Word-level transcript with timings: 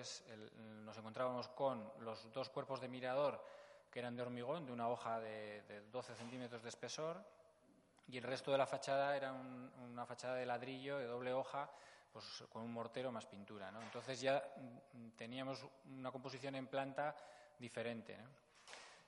es 0.00 0.24
nos 0.84 0.96
encontrábamos 0.96 1.48
con 1.48 1.90
los 2.00 2.32
dos 2.32 2.48
cuerpos 2.48 2.80
de 2.80 2.88
mirador 2.88 3.40
que 3.90 3.98
eran 3.98 4.16
de 4.16 4.22
hormigón, 4.22 4.66
de 4.66 4.72
una 4.72 4.88
hoja 4.88 5.18
de, 5.20 5.82
12 5.90 6.14
centímetros 6.14 6.62
de 6.62 6.68
espesor, 6.68 7.22
y 8.08 8.18
el 8.18 8.24
resto 8.24 8.50
de 8.52 8.58
la 8.58 8.66
fachada 8.66 9.16
era 9.16 9.32
una 9.32 10.06
fachada 10.06 10.34
de 10.36 10.46
ladrillo 10.46 10.98
de 10.98 11.06
doble 11.06 11.32
hoja, 11.32 11.70
pues 12.12 12.44
con 12.52 12.62
un 12.62 12.72
mortero 12.72 13.12
más 13.12 13.26
pintura. 13.26 13.70
¿no? 13.70 13.80
Entonces 13.82 14.20
ya 14.20 14.42
mm, 14.56 15.10
teníamos 15.10 15.64
una 15.96 16.10
composición 16.10 16.54
en 16.56 16.66
planta 16.66 17.14
diferente. 17.58 18.16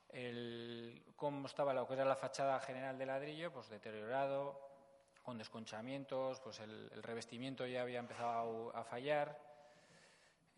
El, 0.09 1.03
cómo 1.17 1.47
estaba 1.47 1.73
lo 1.73 1.87
que 1.87 1.95
era 1.95 2.05
la 2.05 2.17
fachada 2.17 2.61
general 2.61 2.99
de 2.99 3.07
ladrillo, 3.07 3.53
pues 3.53 3.69
deteriorado, 3.69 4.73
con 5.23 5.39
desconchamientos, 5.39 6.41
pues 6.41 6.61
el, 6.61 6.91
revestimiento 7.03 7.67
ya 7.67 7.83
había 7.83 8.01
empezado 8.01 8.75
a 8.77 8.85
fallar, 8.85 9.39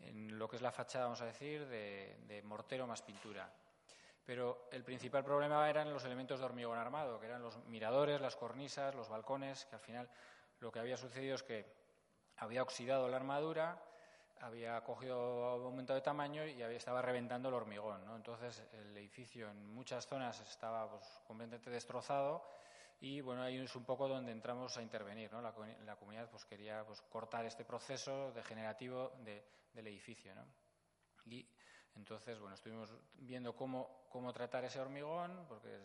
en 0.05 0.37
lo 0.37 0.47
que 0.47 0.55
es 0.55 0.61
la 0.61 0.71
fachada, 0.71 1.05
vamos 1.05 1.21
a 1.21 1.25
decir, 1.25 1.67
de, 1.67 2.41
mortero 2.45 2.87
más 2.87 3.01
pintura. 3.01 3.49
Pero 4.25 4.67
el 4.71 4.83
principal 4.83 5.23
problema 5.23 5.69
eran 5.69 5.93
los 5.93 6.03
elementos 6.03 6.39
de 6.39 6.45
hormigón 6.45 6.77
armado, 6.77 7.19
que 7.19 7.27
eran 7.27 7.41
los 7.41 7.57
miradores, 7.65 8.19
las 8.19 8.35
cornisas, 8.35 8.95
los 8.95 9.09
balcones, 9.09 9.65
que 9.65 9.75
al 9.75 9.81
final 9.81 10.09
lo 10.59 10.71
que 10.71 10.79
había 10.79 10.97
sucedido 10.97 11.35
es 11.35 11.43
que 11.43 11.65
había 12.37 12.63
oxidado 12.63 13.07
la 13.07 13.17
armadura, 13.17 13.81
había 14.41 14.83
cogido 14.83 15.45
aumentado 15.45 15.95
de 15.95 16.03
tamaño 16.03 16.45
y 16.45 16.61
había, 16.61 16.77
estaba 16.77 17.01
reventando 17.01 17.49
el 17.49 17.55
hormigón. 17.55 18.01
Entonces 18.15 18.63
el 18.73 18.97
edificio 18.97 19.49
en 19.49 19.65
muchas 19.73 20.07
zonas 20.07 20.39
estaba 20.41 20.89
pues, 20.89 21.21
completamente 21.27 21.69
destrozado 21.69 22.43
y 22.99 23.21
bueno, 23.21 23.43
ahí 23.43 23.57
es 23.57 23.75
un 23.75 23.83
poco 23.83 24.07
donde 24.07 24.31
entramos 24.31 24.77
a 24.77 24.81
intervenir. 24.81 25.31
¿no? 25.31 25.41
La, 25.41 25.53
comunidad 25.95 26.29
pues, 26.29 26.45
quería 26.45 26.83
pues, 26.85 27.01
cortar 27.01 27.45
este 27.45 27.65
proceso 27.65 28.31
degenerativo 28.31 29.11
del 29.73 29.87
edificio. 29.87 30.33
¿no? 30.33 30.45
Y 31.25 31.47
entonces, 31.95 32.39
bueno, 32.39 32.55
estuvimos 32.55 32.93
viendo 33.15 33.55
cómo, 33.55 34.05
cómo 34.09 34.33
tratar 34.33 34.63
ese 34.65 34.79
hormigón, 34.79 35.45
porque 35.47 35.75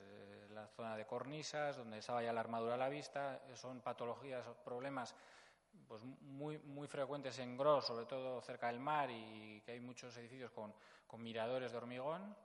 es 0.45 0.51
la 0.51 0.67
zona 0.69 0.97
de 0.97 1.07
cornisas, 1.07 1.77
donde 1.77 1.99
estaba 1.99 2.23
ya 2.23 2.33
la 2.33 2.41
armadura 2.41 2.75
a 2.75 2.79
la 2.79 2.89
vista, 2.89 3.41
son 3.55 3.81
patologías, 3.81 4.45
problemas 4.65 5.15
pues 5.87 6.03
muy, 6.03 6.59
muy 6.59 6.89
frecuentes 6.89 7.39
en 7.39 7.57
Gros, 7.57 7.87
sobre 7.87 8.07
todo 8.07 8.41
cerca 8.41 8.69
del 8.69 8.81
mar, 8.81 9.09
y 9.11 9.61
que 9.65 9.73
hay 9.73 9.81
muchos 9.81 10.17
edificios 10.17 10.51
con, 10.51 10.75
con 11.07 11.23
miradores 11.23 11.71
de 11.73 11.79
hormigón 11.79 12.37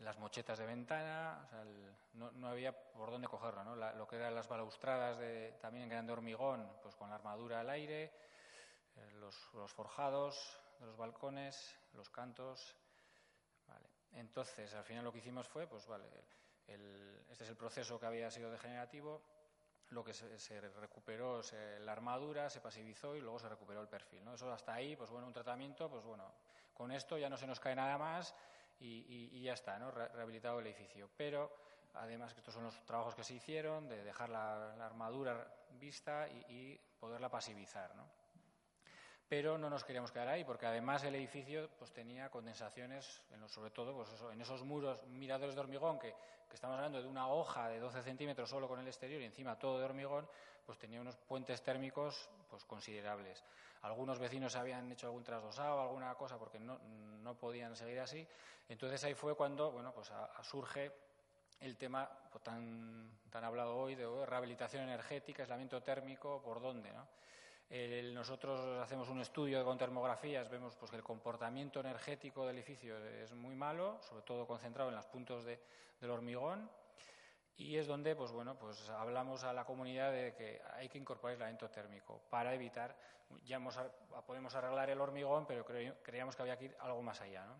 las 0.00 0.18
mochetas 0.18 0.58
de 0.58 0.66
ventana, 0.66 1.48
no, 2.14 2.48
había 2.48 2.72
por 2.92 3.10
dónde 3.10 3.28
cogerlo, 3.28 3.64
¿no? 3.64 3.76
lo 3.76 4.06
que 4.06 4.16
eran 4.16 4.34
las 4.34 4.48
balaustradas 4.48 5.18
de, 5.18 5.56
también 5.60 5.84
en 5.84 5.88
grande 5.88 6.12
hormigón, 6.12 6.70
pues 6.82 6.94
con 6.94 7.08
la 7.08 7.16
armadura 7.16 7.60
al 7.60 7.70
aire, 7.70 8.12
eh, 8.96 9.10
los, 9.14 9.34
forjados 9.72 10.60
de 10.80 10.86
los 10.86 10.96
balcones, 10.96 11.78
los 11.94 12.10
cantos. 12.10 12.76
Entonces, 14.12 14.72
al 14.74 14.84
final 14.84 15.04
lo 15.04 15.12
que 15.12 15.18
hicimos 15.18 15.46
fue, 15.46 15.66
pues 15.66 15.86
vale, 15.86 16.06
este 16.66 17.44
es 17.44 17.50
el 17.50 17.56
proceso 17.56 18.00
que 18.00 18.06
había 18.06 18.30
sido 18.30 18.50
degenerativo, 18.50 19.22
lo 19.90 20.02
que 20.02 20.14
se, 20.14 20.60
recuperó 20.60 21.42
la 21.80 21.92
armadura, 21.92 22.48
se 22.48 22.60
pasivizó 22.60 23.14
y 23.14 23.20
luego 23.20 23.38
se 23.38 23.48
recuperó 23.48 23.82
el 23.82 23.88
perfil. 23.88 24.24
¿no? 24.24 24.34
Eso 24.34 24.50
hasta 24.50 24.74
ahí, 24.74 24.96
pues 24.96 25.10
bueno, 25.10 25.26
un 25.26 25.32
tratamiento, 25.32 25.90
pues 25.90 26.04
bueno, 26.04 26.32
con 26.72 26.92
esto 26.92 27.18
ya 27.18 27.28
no 27.28 27.36
se 27.36 27.46
nos 27.46 27.60
cae 27.60 27.74
nada 27.74 27.98
más 27.98 28.34
y, 28.80 29.40
ya 29.42 29.54
está, 29.54 29.78
¿no? 29.78 29.90
rehabilitado 29.90 30.60
el 30.60 30.66
edificio. 30.66 31.08
Pero 31.16 31.50
además 31.94 32.32
que 32.32 32.40
estos 32.40 32.54
son 32.54 32.64
los 32.64 32.84
trabajos 32.84 33.14
que 33.14 33.24
se 33.24 33.34
hicieron, 33.34 33.88
de 33.88 34.02
dejar 34.04 34.28
la, 34.28 34.72
armadura 34.84 35.46
vista 35.70 36.28
y, 36.28 36.78
poderla 36.98 37.28
pasivizar. 37.28 37.94
¿no? 37.94 38.04
pero 39.28 39.58
no 39.58 39.68
nos 39.68 39.84
queríamos 39.84 40.12
quedar 40.12 40.28
ahí 40.28 40.44
porque 40.44 40.66
además 40.66 41.02
el 41.04 41.14
edificio 41.14 41.68
pues 41.78 41.92
tenía 41.92 42.30
condensaciones 42.30 43.22
en 43.30 43.46
sobre 43.48 43.70
todo 43.70 43.92
pues 43.94 44.08
en 44.32 44.40
esos 44.40 44.62
muros 44.62 45.04
miradores 45.08 45.54
de 45.54 45.60
hormigón 45.60 45.98
que, 45.98 46.14
estamos 46.52 46.76
hablando 46.76 47.02
de 47.02 47.08
una 47.08 47.28
hoja 47.28 47.68
de 47.68 47.78
12 47.78 48.02
centímetros 48.02 48.48
solo 48.48 48.66
con 48.66 48.80
el 48.80 48.86
exterior 48.86 49.20
y 49.20 49.26
encima 49.26 49.58
todo 49.58 49.78
de 49.78 49.84
hormigón 49.84 50.26
pues 50.64 50.78
tenía 50.78 51.00
unos 51.00 51.16
puentes 51.16 51.62
térmicos 51.62 52.30
pues 52.48 52.64
considerables 52.64 53.44
algunos 53.86 54.18
vecinos 54.18 54.56
habían 54.56 54.90
hecho 54.92 55.06
algún 55.06 55.24
trasdosado 55.24 55.80
alguna 55.80 56.14
cosa 56.14 56.38
porque 56.38 56.58
no, 56.58 56.78
no 57.22 57.34
podían 57.34 57.74
seguir 57.76 58.00
así 58.00 58.26
entonces 58.68 59.02
ahí 59.04 59.14
fue 59.14 59.34
cuando 59.34 59.70
bueno 59.72 59.92
pues 59.92 60.12
surge 60.42 60.92
el 61.60 61.76
tema 61.76 62.08
pues, 62.30 62.42
tan, 62.42 63.10
tan 63.30 63.44
hablado 63.44 63.76
hoy 63.76 63.94
de 63.94 64.06
rehabilitación 64.26 64.84
energética, 64.84 65.42
aislamiento 65.42 65.82
térmico, 65.82 66.40
por 66.42 66.60
dónde, 66.60 66.92
¿no? 66.92 67.06
nosotros 68.14 68.80
hacemos 68.80 69.08
un 69.08 69.20
estudio 69.20 69.64
con 69.64 69.76
termografías, 69.76 70.48
vemos 70.48 70.76
pues, 70.76 70.90
que 70.90 70.96
el 70.96 71.02
comportamiento 71.02 71.80
energético 71.80 72.46
del 72.46 72.56
edificio 72.56 72.96
es 73.04 73.32
muy 73.32 73.56
malo, 73.56 73.98
sobre 74.02 74.22
todo 74.22 74.46
concentrado 74.46 74.90
en 74.90 74.96
los 74.96 75.06
puntos 75.06 75.44
de, 75.44 75.58
del 76.00 76.10
hormigón, 76.10 76.70
y 77.56 77.76
es 77.76 77.86
donde 77.86 78.14
pues, 78.14 78.32
bueno, 78.32 78.58
pues, 78.58 78.88
hablamos 78.90 79.44
a 79.44 79.52
la 79.52 79.64
comunidad 79.64 80.12
de 80.12 80.34
que 80.34 80.60
hay 80.74 80.88
que 80.88 80.98
incorporar 80.98 81.32
aislamiento 81.32 81.70
térmico 81.70 82.22
para 82.30 82.54
evitar, 82.54 82.96
ya 83.44 83.60
podemos 84.26 84.54
arreglar 84.54 84.90
el 84.90 85.00
hormigón, 85.00 85.46
pero 85.46 85.64
creíamos 85.64 86.36
que 86.36 86.42
había 86.42 86.56
que 86.56 86.66
ir 86.66 86.76
algo 86.80 87.02
más 87.02 87.20
allá. 87.20 87.44
¿no? 87.46 87.56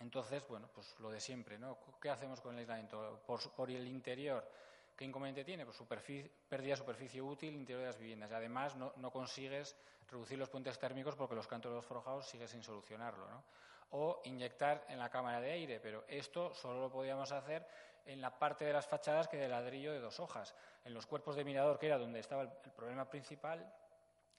Entonces, 0.00 0.46
bueno, 0.48 0.68
pues 0.72 0.98
lo 1.00 1.10
de 1.10 1.20
siempre, 1.20 1.58
¿no? 1.58 1.78
¿Qué 2.00 2.10
hacemos 2.10 2.40
con 2.40 2.54
el 2.54 2.60
aislamiento? 2.60 3.22
por 3.26 3.70
el 3.70 3.86
interior 3.88 4.48
¿Qué 4.96 5.06
inconveniente 5.06 5.44
tiene? 5.44 5.64
Pues 5.64 5.76
superficie, 5.76 6.30
pérdida 6.48 6.72
de 6.72 6.76
superficie 6.76 7.22
útil 7.22 7.54
interior 7.54 7.80
de 7.80 7.86
las 7.86 7.98
viviendas. 7.98 8.30
Además 8.32 8.76
no, 8.76 9.10
consigues 9.10 9.76
reducir 10.08 10.38
los 10.38 10.50
puentes 10.50 10.78
térmicos 10.78 11.16
porque 11.16 11.34
los 11.34 11.46
cantos 11.46 11.84
forjados 11.84 12.28
sigues 12.28 12.50
sin 12.50 12.62
solucionarlo. 12.62 13.28
¿no? 13.28 13.42
O 13.90 14.20
inyectar 14.24 14.84
en 14.88 14.98
la 14.98 15.10
cámara 15.10 15.40
de 15.40 15.52
aire, 15.52 15.80
pero 15.80 16.04
esto 16.08 16.54
solo 16.54 16.80
lo 16.80 16.90
podíamos 16.90 17.32
hacer 17.32 17.66
en 18.06 18.20
la 18.20 18.38
parte 18.38 18.64
de 18.64 18.72
las 18.72 18.86
fachadas 18.86 19.28
que 19.28 19.36
de 19.36 19.48
ladrillo 19.48 19.92
de 19.92 20.00
dos 20.00 20.20
hojas. 20.20 20.54
En 20.84 20.94
los 20.94 21.06
cuerpos 21.06 21.36
de 21.36 21.44
mirador, 21.44 21.78
que 21.78 21.86
era 21.86 21.98
donde 21.98 22.20
estaba 22.20 22.42
el, 22.42 22.50
problema 22.74 23.08
principal, 23.08 23.72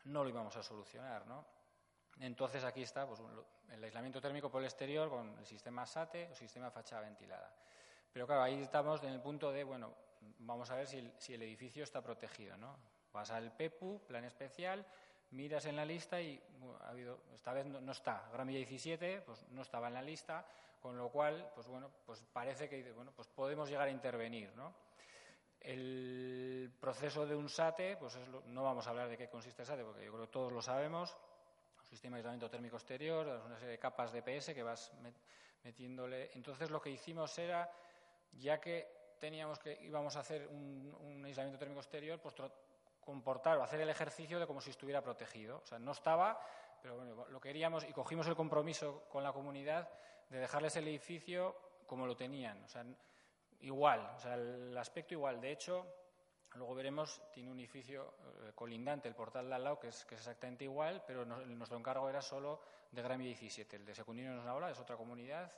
no 0.05 0.23
lo 0.23 0.29
íbamos 0.29 0.55
a 0.55 0.63
solucionar. 0.63 1.25
¿no? 1.25 1.45
Entonces 2.19 2.63
aquí 2.63 2.81
está 2.81 3.07
pues, 3.07 3.21
el 3.71 3.83
aislamiento 3.83 4.21
térmico 4.21 4.49
por 4.49 4.61
el 4.61 4.65
exterior 4.65 5.09
con 5.09 5.37
el 5.37 5.45
sistema 5.45 5.85
SATE 5.85 6.29
o 6.31 6.35
sistema 6.35 6.69
fachada 6.71 7.01
ventilada. 7.01 7.53
Pero 8.11 8.27
claro, 8.27 8.43
ahí 8.43 8.61
estamos 8.61 9.01
en 9.03 9.09
el 9.09 9.21
punto 9.21 9.51
de, 9.51 9.63
bueno, 9.63 9.93
vamos 10.39 10.69
a 10.69 10.75
ver 10.75 10.87
si 10.87 11.33
el, 11.33 11.41
edificio 11.41 11.83
está 11.83 12.01
protegido, 12.01 12.57
¿no? 12.57 12.77
Vas 13.11 13.31
al 13.31 13.51
PEPU, 13.51 14.01
plan 14.07 14.23
especial, 14.23 14.85
miras 15.31 15.65
en 15.65 15.75
la 15.75 15.85
lista 15.85 16.21
y 16.21 16.41
ha 16.81 16.89
habido, 16.89 17.19
esta 17.33 17.53
vez 17.53 17.65
no, 17.65 17.91
está, 17.91 18.29
Gramilla 18.31 18.59
17, 18.59 19.21
pues 19.21 19.47
no 19.49 19.61
estaba 19.61 19.87
en 19.87 19.95
la 19.95 20.01
lista, 20.01 20.45
con 20.83 20.97
lo 20.97 21.07
cual, 21.07 21.49
pues 21.55 21.65
bueno, 21.65 21.89
pues 22.05 22.21
parece 22.33 22.67
que 22.67 22.91
bueno, 22.91 23.13
pues 23.15 23.29
podemos 23.29 23.69
llegar 23.69 23.87
a 23.87 23.91
intervenir, 23.91 24.53
¿no? 24.53 24.75
El 25.61 26.73
proceso 26.77 27.25
de 27.25 27.33
un 27.33 27.47
SATE, 27.47 27.95
pues 27.95 28.19
no 28.47 28.63
vamos 28.63 28.85
a 28.85 28.89
hablar 28.89 29.07
de 29.07 29.15
qué 29.15 29.29
consiste 29.29 29.61
el 29.61 29.65
SATE, 29.65 29.85
porque 29.85 30.03
yo 30.03 30.11
creo 30.11 30.25
que 30.25 30.31
todos 30.33 30.51
lo 30.51 30.61
sabemos, 30.61 31.15
un 31.79 31.85
sistema 31.85 32.17
de 32.17 32.19
aislamiento 32.19 32.49
térmico 32.49 32.75
exterior, 32.75 33.25
una 33.45 33.55
serie 33.55 33.71
de 33.71 33.79
capas 33.79 34.11
de 34.11 34.23
PS 34.23 34.53
que 34.53 34.61
vas 34.61 34.91
metiéndole. 35.63 36.31
Entonces 36.33 36.69
lo 36.69 36.81
que 36.81 36.89
hicimos 36.89 37.39
era, 37.39 37.71
ya 38.33 38.59
que 38.59 39.15
teníamos 39.21 39.59
que 39.59 39.79
íbamos 39.83 40.17
a 40.17 40.19
hacer 40.19 40.49
un, 40.49 41.23
aislamiento 41.25 41.57
térmico 41.57 41.79
exterior, 41.79 42.19
pues 42.19 42.35
comportar 42.99 43.57
o 43.57 43.63
hacer 43.63 43.79
el 43.79 43.89
ejercicio 43.89 44.37
de 44.37 44.45
como 44.45 44.59
si 44.59 44.71
estuviera 44.71 45.01
protegido. 45.01 45.61
O 45.63 45.65
sea, 45.65 45.79
no 45.79 45.93
estaba, 45.93 46.45
pero 46.81 46.97
bueno, 46.97 47.25
lo 47.29 47.39
queríamos 47.39 47.85
y 47.87 47.93
cogimos 47.93 48.27
el 48.27 48.35
compromiso 48.35 49.05
con 49.07 49.23
la 49.23 49.31
comunidad 49.31 49.89
de 50.29 50.39
dejarles 50.39 50.75
el 50.75 50.87
edificio 50.87 51.55
como 51.85 52.05
lo 52.05 52.15
tenían. 52.15 52.61
O 52.63 52.67
sea, 52.67 52.85
igual, 53.61 53.99
o 54.15 54.19
sea, 54.19 54.35
el 54.35 54.77
aspecto 54.77 55.13
igual. 55.13 55.39
De 55.39 55.51
hecho, 55.51 55.85
luego 56.55 56.75
veremos, 56.75 57.21
tiene 57.31 57.51
un 57.51 57.59
edificio 57.59 58.15
eh, 58.43 58.51
colindante, 58.55 59.07
el 59.07 59.15
portal 59.15 59.49
de 59.49 59.55
al 59.55 59.63
lado, 59.63 59.79
que 59.79 59.87
es, 59.87 60.05
que 60.05 60.15
es 60.15 60.21
exactamente 60.21 60.63
igual, 60.65 61.03
pero 61.05 61.25
nuestro 61.25 61.77
encargo 61.77 62.09
era 62.09 62.21
solo 62.21 62.61
de 62.91 63.01
Grammy 63.01 63.25
17. 63.25 63.75
El 63.75 63.85
de 63.85 63.95
Secundino 63.95 64.33
nos 64.35 64.45
habla, 64.45 64.69
es 64.69 64.79
otra 64.79 64.97
comunidad 64.97 65.51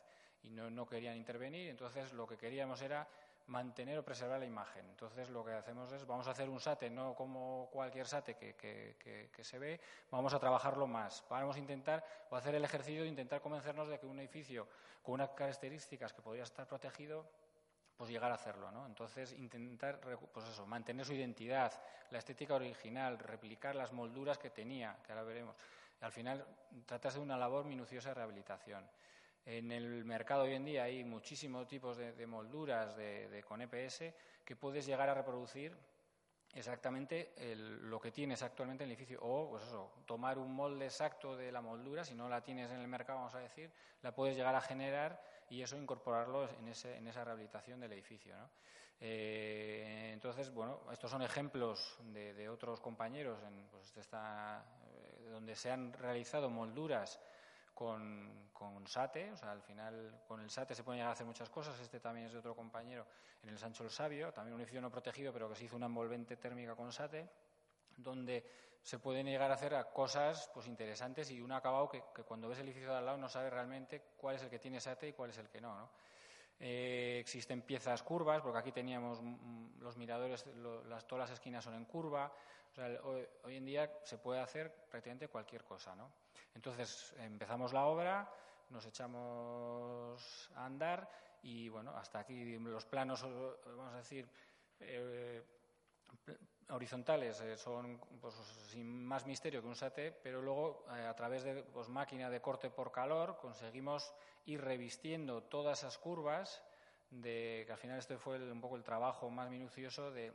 y 0.44 0.50
no, 0.50 0.70
no 0.70 0.86
querían 0.86 1.18
intervenir. 1.18 1.70
Entonces, 1.70 2.14
lo 2.14 2.28
que 2.28 2.38
queríamos 2.38 2.82
era 2.82 3.08
mantener 3.48 3.98
o 4.00 4.04
preservar 4.04 4.40
la 4.40 4.46
imagen. 4.46 4.86
Entonces, 4.90 5.30
lo 5.30 5.44
que 5.46 5.52
hacemos 5.54 5.92
es, 5.92 6.06
vamos 6.06 6.28
a 6.28 6.32
hacer 6.32 6.50
un 6.50 6.60
SATE, 6.60 6.90
no 6.90 7.14
como 7.14 7.70
cualquier 7.72 8.08
SATE 8.08 8.36
que, 8.36 8.56
que, 8.56 9.44
se 9.44 9.60
ve, 9.60 9.80
vamos 10.10 10.34
a 10.34 10.40
trabajarlo 10.40 10.88
más. 10.88 11.24
Vamos 11.30 11.56
a 11.56 11.60
intentar, 11.60 12.04
o 12.30 12.36
hacer 12.36 12.56
el 12.56 12.64
ejercicio 12.64 13.04
de 13.04 13.08
intentar 13.08 13.42
convencernos 13.42 13.88
de 13.88 14.00
que 14.00 14.06
un 14.06 14.20
edificio 14.20 14.68
con 15.04 15.16
unas 15.16 15.30
características 15.30 16.14
que 16.14 16.22
podría 16.22 16.44
estar 16.44 16.68
protegido, 16.68 17.26
pues 17.96 18.10
llegar 18.10 18.32
a 18.32 18.36
hacerlo, 18.36 18.72
¿no? 18.72 18.86
Entonces, 18.88 19.32
intentar, 19.34 20.00
pues 20.00 20.48
eso, 20.48 20.66
mantener 20.66 21.06
su 21.06 21.14
identidad, 21.14 21.72
la 22.10 22.18
estética 22.18 22.56
original, 22.56 23.20
replicar 23.20 23.76
las 23.76 23.94
molduras 23.94 24.38
que 24.38 24.50
tenía, 24.50 24.98
que 25.06 25.12
ahora 25.12 25.24
veremos. 25.24 25.56
Al 26.02 26.12
final, 26.12 26.46
tratarse 26.86 27.20
de 27.20 27.24
una 27.24 27.38
labor 27.38 27.66
minuciosa 27.66 28.10
de 28.10 28.16
rehabilitación. 28.16 28.86
En 29.46 29.72
el 29.72 30.04
mercado 30.06 30.44
hoy 30.44 30.54
en 30.56 30.66
día 30.66 30.84
hay 30.84 31.04
muchísimos 31.04 31.68
tipos 31.68 31.98
de, 31.98 32.26
molduras 32.26 32.98
de, 32.98 33.44
con 33.48 33.62
EPS 33.62 34.04
que 34.44 34.56
puedes 34.56 34.88
llegar 34.88 35.08
a 35.08 35.14
reproducir 35.14 35.76
exactamente 36.54 37.34
lo 37.56 38.00
que 38.00 38.12
tienes 38.12 38.42
actualmente 38.42 38.84
en 38.84 38.90
el 38.90 38.96
edificio. 38.96 39.20
O, 39.22 39.52
pues 39.52 39.66
eso, 39.66 39.92
tomar 40.08 40.40
un 40.40 40.52
molde 40.52 40.86
exacto 40.86 41.36
de 41.38 41.52
la 41.52 41.62
moldura, 41.62 42.04
si 42.04 42.16
no 42.16 42.28
la 42.28 42.42
tienes 42.42 42.72
en 42.72 42.80
el 42.80 42.88
mercado, 42.88 43.20
vamos 43.20 43.36
a 43.36 43.40
decir, 43.40 43.72
la 44.02 44.16
puedes 44.16 44.36
llegar 44.36 44.56
a 44.56 44.62
generar 44.62 45.22
y 45.48 45.62
eso 45.62 45.78
incorporarlo 45.78 46.50
en, 46.50 46.68
ese, 46.70 46.98
en 46.98 47.08
esa 47.08 47.24
rehabilitación 47.24 47.80
del 47.80 47.94
edificio. 47.94 48.36
¿no? 48.36 48.50
Eh, 49.00 50.10
entonces, 50.12 50.52
bueno, 50.52 50.82
estos 50.92 51.12
son 51.12 51.22
ejemplos 51.22 51.98
de, 52.06 52.50
otros 52.50 52.80
compañeros 52.80 53.44
en, 53.44 53.68
pues, 53.68 53.94
eh, 53.96 55.30
donde 55.30 55.56
se 55.56 55.70
han 55.70 55.94
realizado 55.94 56.50
molduras 56.50 57.20
con, 57.76 58.50
con, 58.54 58.88
SATE, 58.88 59.32
o 59.32 59.38
sea, 59.38 59.52
al 59.52 59.62
final 59.62 60.24
con 60.28 60.40
el 60.40 60.50
SATE 60.50 60.74
se 60.74 60.84
pueden 60.84 61.00
llegar 61.00 61.10
a 61.10 61.14
hacer 61.14 61.28
muchas 61.28 61.50
cosas. 61.50 61.80
Este 61.80 62.00
también 62.00 62.26
es 62.26 62.34
de 62.34 62.40
otro 62.40 62.56
compañero 62.56 63.06
en 63.44 63.50
el 63.50 63.60
Sancho 63.60 63.84
el 63.84 63.92
Sabio, 63.92 64.32
también 64.32 64.56
un 64.56 64.62
edificio 64.62 64.82
no 64.82 64.90
protegido, 64.90 65.32
pero 65.32 65.50
que 65.50 65.56
se 65.56 65.66
hizo 65.66 65.76
una 65.76 65.86
envolvente 65.86 66.38
térmica 66.38 66.74
con 66.76 66.92
SATE, 66.92 67.30
donde 67.98 68.44
se 68.82 69.00
pueden 69.00 69.26
llegar 69.26 69.52
a 69.52 69.56
hacer 69.56 69.74
cosas 69.94 70.50
pues 70.54 70.68
interesantes 70.68 71.30
y 71.32 71.42
un 71.42 71.52
acabado 71.52 71.90
que, 71.90 72.02
cuando 72.24 72.48
ves 72.48 72.60
el 72.60 72.66
edificio 72.66 72.92
de 72.92 72.98
al 72.98 73.06
lado 73.06 73.18
no 73.18 73.28
sabes 73.28 73.52
realmente 73.52 74.02
cuál 74.16 74.36
es 74.36 74.44
el 74.44 74.50
que 74.50 74.60
tiene 74.60 74.80
SATE 74.80 75.10
y 75.10 75.14
cuál 75.14 75.32
es 75.32 75.38
el 75.38 75.50
que 75.50 75.60
no. 75.60 75.76
¿no? 75.76 75.90
Eh, 76.60 77.18
existen 77.20 77.64
piezas 77.64 78.04
curvas, 78.04 78.42
porque 78.42 78.60
aquí 78.60 78.72
teníamos 78.72 79.22
mm, 79.22 79.80
los 79.82 79.98
miradores, 79.98 80.46
las, 80.88 81.06
todas 81.08 81.30
las 81.30 81.38
esquinas 81.38 81.64
son 81.64 81.74
en 81.74 81.86
curva. 81.86 82.32
hoy, 83.04 83.56
en 83.58 83.66
día 83.66 84.00
se 84.04 84.18
puede 84.18 84.40
hacer 84.40 84.72
prácticamente 84.90 85.28
cualquier 85.28 85.64
cosa. 85.64 85.96
¿no? 85.96 86.12
Entonces 86.56 87.14
empezamos 87.20 87.74
la 87.74 87.86
obra, 87.86 88.32
nos 88.70 88.86
echamos 88.86 90.52
a 90.56 90.66
andar 90.66 91.10
y 91.44 91.70
bueno, 91.70 91.92
hasta 91.96 92.20
aquí 92.20 92.58
los 92.58 92.86
planos, 92.86 93.22
vamos 93.66 93.94
a 93.94 93.98
decir, 93.98 94.28
eh, 94.80 95.44
horizontales 96.70 97.40
eh, 97.42 97.58
son 97.58 98.00
pues, 98.20 98.34
sin 98.70 99.06
más 99.06 99.26
misterio 99.26 99.62
que 99.62 99.68
un 99.68 99.76
SATE, 99.76 100.12
pero 100.12 100.42
luego 100.42 100.86
a 100.90 101.14
través 101.16 101.44
de 101.44 101.64
pues, 101.64 101.90
máquina 101.90 102.30
de 102.30 102.42
corte 102.42 102.70
por 102.70 102.92
calor 102.92 103.38
conseguimos 103.38 104.14
ir 104.46 104.62
revistiendo 104.62 105.44
todas 105.44 105.80
esas 105.80 105.98
curvas, 105.98 106.64
de, 107.10 107.64
que 107.66 107.72
al 107.72 107.78
final 107.78 108.00
este 108.00 108.18
fue 108.18 108.38
un 108.52 108.62
poco 108.62 108.76
el 108.76 108.84
trabajo 108.84 109.30
más 109.30 109.50
minucioso 109.50 110.12
de, 110.12 110.34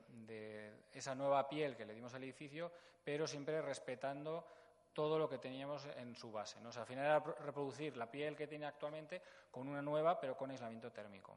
esa 0.92 1.14
nueva 1.14 1.48
piel 1.48 1.76
que 1.76 1.84
le 1.84 1.94
dimos 1.94 2.14
al 2.14 2.22
edificio, 2.22 2.70
pero 3.04 3.26
siempre 3.26 3.60
respetando 3.60 4.46
todo 4.92 5.18
lo 5.18 5.28
que 5.28 5.38
teníamos 5.38 5.86
en 5.96 6.14
su 6.16 6.30
base. 6.30 6.60
¿no? 6.60 6.70
al 6.70 6.86
final 6.86 7.04
era 7.04 7.18
reproducir 7.18 7.96
la 7.96 8.10
piel 8.10 8.36
que 8.36 8.46
tiene 8.46 8.66
actualmente 8.66 9.22
con 9.50 9.68
una 9.68 9.82
nueva, 9.82 10.20
pero 10.20 10.36
con 10.36 10.50
aislamiento 10.50 10.90
térmico. 10.92 11.36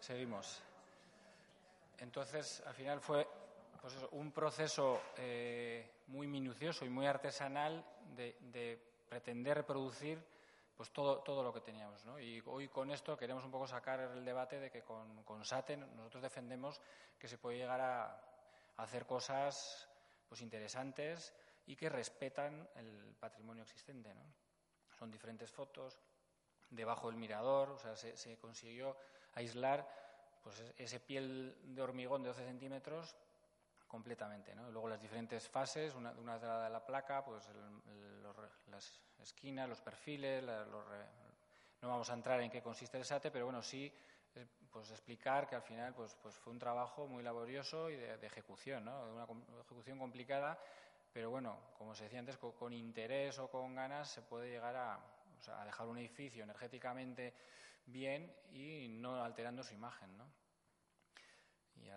Seguimos. 0.00 0.62
Entonces, 1.98 2.62
al 2.66 2.74
final 2.74 3.00
fue 3.00 3.26
pues 3.80 3.94
un 4.12 4.32
proceso 4.32 5.00
eh, 5.16 6.02
muy 6.08 6.26
minucioso 6.26 6.84
y 6.84 6.88
muy 6.88 7.06
artesanal 7.06 7.84
de, 8.14 8.86
pretender 9.08 9.56
reproducir 9.56 10.22
pues 10.76 10.90
todo, 10.92 11.20
todo 11.20 11.42
lo 11.42 11.52
que 11.52 11.60
teníamos. 11.60 12.04
Y 12.20 12.40
hoy 12.46 12.68
con 12.68 12.90
esto 12.90 13.16
queremos 13.16 13.44
un 13.44 13.50
poco 13.50 13.66
sacar 13.66 14.00
el 14.00 14.24
debate 14.24 14.60
de 14.60 14.70
que 14.70 14.82
con, 14.82 15.22
con 15.24 15.44
SATEN 15.44 15.96
nosotros 15.96 16.22
defendemos 16.22 16.80
que 17.18 17.26
se 17.26 17.38
puede 17.38 17.58
llegar 17.58 17.80
a, 17.80 18.24
hacer 18.76 19.06
cosas 19.06 19.88
pues 20.28 20.40
interesantes 20.40 21.34
y 21.66 21.74
que 21.74 21.88
respetan 21.88 22.68
el 22.76 23.16
patrimonio 23.18 23.64
existente. 23.64 24.14
Son 24.96 25.10
diferentes 25.10 25.50
fotos, 25.50 25.98
debajo 26.70 27.08
del 27.08 27.16
mirador, 27.16 27.70
o 27.70 27.78
sea, 27.78 27.96
se 27.96 28.38
consiguió 28.38 28.96
aislar 29.34 29.88
pues, 30.42 30.62
ese 30.76 31.00
piel 31.00 31.56
de 31.74 31.82
hormigón 31.82 32.22
de 32.22 32.28
12 32.28 32.44
centímetros 32.44 33.16
completamente. 33.86 34.54
¿no? 34.54 34.70
Luego 34.70 34.88
las 34.88 35.00
diferentes 35.00 35.48
fases, 35.48 35.94
una, 35.94 36.12
una 36.12 36.38
de 36.38 36.70
la, 36.70 36.84
placa, 36.84 37.24
pues 37.24 37.48
las 38.70 39.00
esquinas, 39.20 39.68
los 39.68 39.80
perfiles, 39.80 40.44
no 40.44 41.88
vamos 41.88 42.10
a 42.10 42.14
entrar 42.14 42.40
en 42.40 42.50
qué 42.50 42.62
consiste 42.62 42.98
el 42.98 43.04
SATE, 43.04 43.30
pero 43.30 43.46
bueno, 43.46 43.62
sí 43.62 43.92
pues 44.70 44.90
explicar 44.90 45.48
que 45.48 45.56
al 45.56 45.62
final 45.62 45.94
pues, 45.94 46.14
pues 46.22 46.34
fue 46.36 46.52
un 46.52 46.58
trabajo 46.58 47.06
muy 47.06 47.22
laborioso 47.22 47.90
y 47.90 47.96
de, 47.96 48.14
ejecución, 48.26 48.84
¿no? 48.84 49.12
una 49.12 49.26
ejecución 49.60 49.98
complicada, 49.98 50.58
pero 51.12 51.30
bueno, 51.30 51.58
como 51.76 51.94
se 51.94 52.04
decía 52.04 52.20
antes, 52.20 52.36
con, 52.36 52.72
interés 52.72 53.38
o 53.38 53.48
con 53.48 53.74
ganas 53.74 54.08
se 54.08 54.22
puede 54.22 54.50
llegar 54.50 54.76
a, 54.76 55.00
a 55.56 55.64
dejar 55.64 55.86
un 55.88 55.98
edificio 55.98 56.44
energéticamente 56.44 57.34
bien 57.88 58.32
y 58.50 58.88
no 58.88 59.22
alterando 59.22 59.62
su 59.62 59.74
imagen. 59.74 60.16
¿no? 60.16 60.30
Y 61.76 61.88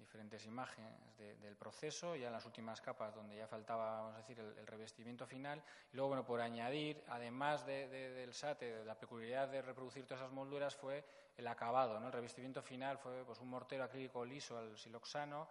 diferentes 0.00 0.44
imágenes 0.46 1.16
del 1.16 1.56
proceso, 1.56 2.16
ya 2.16 2.28
en 2.28 2.32
las 2.32 2.44
últimas 2.44 2.80
capas 2.80 3.14
donde 3.14 3.36
ya 3.36 3.46
faltaba, 3.46 4.00
vamos 4.00 4.14
a 4.14 4.18
decir, 4.18 4.40
el, 4.40 4.66
revestimiento 4.66 5.26
final. 5.26 5.62
Y 5.92 5.96
luego, 5.96 6.08
bueno, 6.08 6.24
por 6.24 6.40
añadir, 6.40 7.02
además 7.08 7.64
del 7.64 8.32
SATE, 8.34 8.78
de 8.78 8.84
la 8.84 8.98
peculiaridad 8.98 9.48
de 9.48 9.62
reproducir 9.62 10.04
todas 10.04 10.22
esas 10.22 10.32
molduras, 10.32 10.74
fue 10.74 11.04
el 11.36 11.46
acabado. 11.46 12.00
¿no? 12.00 12.06
El 12.06 12.12
revestimiento 12.12 12.60
final 12.62 12.98
fue 12.98 13.24
pues, 13.24 13.38
un 13.40 13.48
mortero 13.48 13.84
acrílico 13.84 14.24
liso 14.24 14.58
al 14.58 14.76
siloxano, 14.76 15.48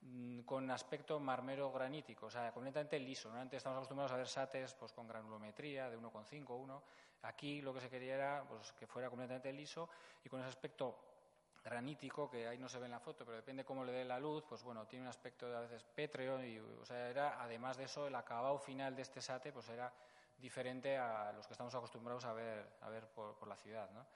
mm, 0.00 0.40
con 0.40 0.68
aspecto 0.70 1.20
marmero 1.20 1.70
granítico, 1.70 2.26
o 2.26 2.30
sea, 2.30 2.50
completamente 2.52 2.98
liso. 2.98 3.28
Normalmente 3.28 3.58
estamos 3.58 3.76
acostumbrados 3.76 4.12
a 4.12 4.16
ver 4.16 4.28
sates 4.28 4.74
pues, 4.74 4.92
con 4.92 5.06
granulometría 5.06 5.88
de 5.88 5.96
1,5, 5.96 6.58
1. 6.58 6.82
Aquí 7.22 7.60
lo 7.60 7.74
que 7.74 7.80
se 7.80 7.90
quería 7.90 8.14
era 8.14 8.44
pues, 8.48 8.72
que 8.72 8.86
fuera 8.86 9.08
completamente 9.08 9.52
liso 9.52 9.88
y 10.24 10.28
con 10.28 10.40
ese 10.40 10.48
aspecto 10.48 10.98
granítico, 11.62 12.30
que 12.30 12.46
ahí 12.48 12.58
no 12.58 12.68
se 12.68 12.78
ve 12.78 12.86
en 12.86 12.92
la 12.92 13.00
foto, 13.00 13.24
pero 13.24 13.36
depende 13.36 13.64
cómo 13.64 13.84
le 13.84 13.92
dé 13.92 14.04
la 14.04 14.18
luz, 14.18 14.44
pues 14.48 14.62
bueno, 14.62 14.86
tiene 14.86 15.04
un 15.04 15.10
aspecto 15.10 15.46
a 15.54 15.60
veces 15.60 15.84
pétreo 15.84 16.42
y, 16.42 16.58
o 16.58 16.84
sea, 16.84 17.08
era, 17.08 17.42
además 17.42 17.76
de 17.76 17.84
eso, 17.84 18.06
el 18.06 18.14
acabado 18.14 18.58
final 18.58 18.96
de 18.96 19.02
este 19.02 19.20
sate, 19.20 19.52
pues 19.52 19.68
era 19.68 19.92
diferente 20.38 20.96
a 20.96 21.32
los 21.32 21.46
que 21.46 21.52
estamos 21.52 21.74
acostumbrados 21.74 22.24
a 22.24 22.32
ver, 22.32 22.66
a 22.80 22.88
ver 22.88 23.06
por, 23.08 23.46
la 23.46 23.56
ciudad, 23.56 23.90
¿no? 23.90 24.06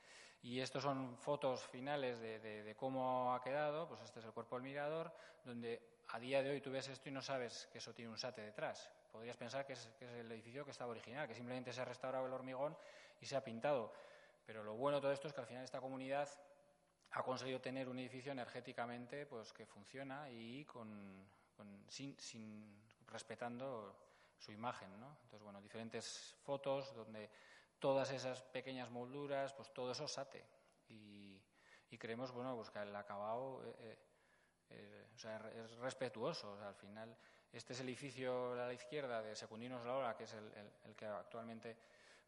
Y 0.45 0.61
estos 0.61 0.83
son 0.83 1.17
fotos 1.17 1.65
finales 1.65 2.21
de, 2.21 2.75
cómo 2.77 3.35
ha 3.35 3.41
quedado, 3.43 3.89
pues 3.89 4.03
este 4.03 4.21
es 4.21 4.27
el 4.27 4.33
cuerpo 4.33 4.57
del 4.57 4.63
mirador, 4.63 5.11
donde 5.43 6.03
a 6.09 6.21
día 6.21 6.43
de 6.43 6.51
hoy 6.51 6.61
tú 6.61 6.71
ves 6.71 6.87
esto 6.87 7.09
y 7.09 7.13
no 7.13 7.23
sabes 7.23 7.67
que 7.73 7.79
eso 7.79 7.95
tiene 7.95 8.11
un 8.11 8.19
sate 8.19 8.43
detrás. 8.43 8.91
Podrías 9.11 9.39
pensar 9.39 9.65
que 9.65 9.73
es, 9.73 9.89
el 10.01 10.31
edificio 10.31 10.63
que 10.63 10.71
estaba 10.71 10.91
original, 10.91 11.27
que 11.27 11.35
simplemente 11.35 11.73
se 11.73 11.81
ha 11.81 11.87
restaurado 11.87 12.27
el 12.27 12.33
hormigón 12.35 12.77
y 13.23 13.25
se 13.25 13.37
ha 13.37 13.43
pintado. 13.43 13.91
Pero 14.45 14.63
lo 14.63 14.75
bueno 14.75 14.99
de 14.99 15.01
todo 15.01 15.13
esto 15.13 15.29
es 15.29 15.33
que 15.33 15.41
al 15.41 15.47
final 15.47 15.65
esta 15.65 15.81
comunidad 15.81 16.29
ha 17.13 17.23
conseguido 17.23 17.63
tener 17.63 17.89
un 17.89 17.99
edificio 17.99 18.31
energéticamente 18.31 19.25
pues 19.25 19.51
que 19.51 19.65
funciona 19.65 20.29
y 20.29 20.67
con, 20.67 21.27
sin, 21.89 22.83
respetando 23.07 23.97
su 24.39 24.53
imagen, 24.53 24.91
¿no? 25.01 25.17
Entonces, 25.23 25.43
bueno, 25.43 25.63
diferentes 25.63 26.37
fotos 26.45 26.95
donde 26.95 27.31
todas 27.85 28.11
esas 28.13 28.41
pequeñas 28.45 28.91
molduras, 28.91 29.53
pues 29.53 29.69
todo 29.75 29.93
eso 29.93 30.09
sate 30.09 30.43
y, 30.89 31.39
creemos, 31.99 32.33
bueno, 32.33 32.57
pues 32.57 32.71
que 32.71 32.79
el 32.79 32.97
acabado 32.97 33.63
eh, 33.63 33.99
eh, 34.71 35.07
eh, 35.23 35.65
es 35.65 35.77
respetuoso, 35.77 36.59
al 36.65 36.75
final 36.77 37.15
este 37.53 37.75
es 37.75 37.81
el 37.81 37.89
edificio 37.89 38.55
a 38.55 38.69
la 38.69 38.73
izquierda 38.73 39.21
de 39.21 39.37
Secundinos 39.37 39.85
La 39.85 39.97
Ola, 39.99 40.17
que 40.17 40.25
es 40.25 40.33
el 40.33 40.97
que 40.97 41.05
actualmente 41.05 41.77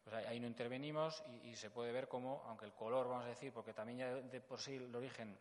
pues 0.03 0.15
ahí 0.27 0.39
no 0.39 0.45
intervenimos 0.45 1.23
y, 1.41 1.55
se 1.55 1.71
puede 1.71 1.91
ver 1.91 2.07
cómo, 2.07 2.43
aunque 2.45 2.65
el 2.65 2.73
color, 2.73 3.07
vamos 3.07 3.25
a 3.25 3.29
decir, 3.29 3.51
porque 3.51 3.73
también 3.73 3.97
ya 3.97 4.13
de 4.13 4.41
por 4.41 4.61
sí 4.61 4.75
el 4.75 4.95
origen 4.95 5.39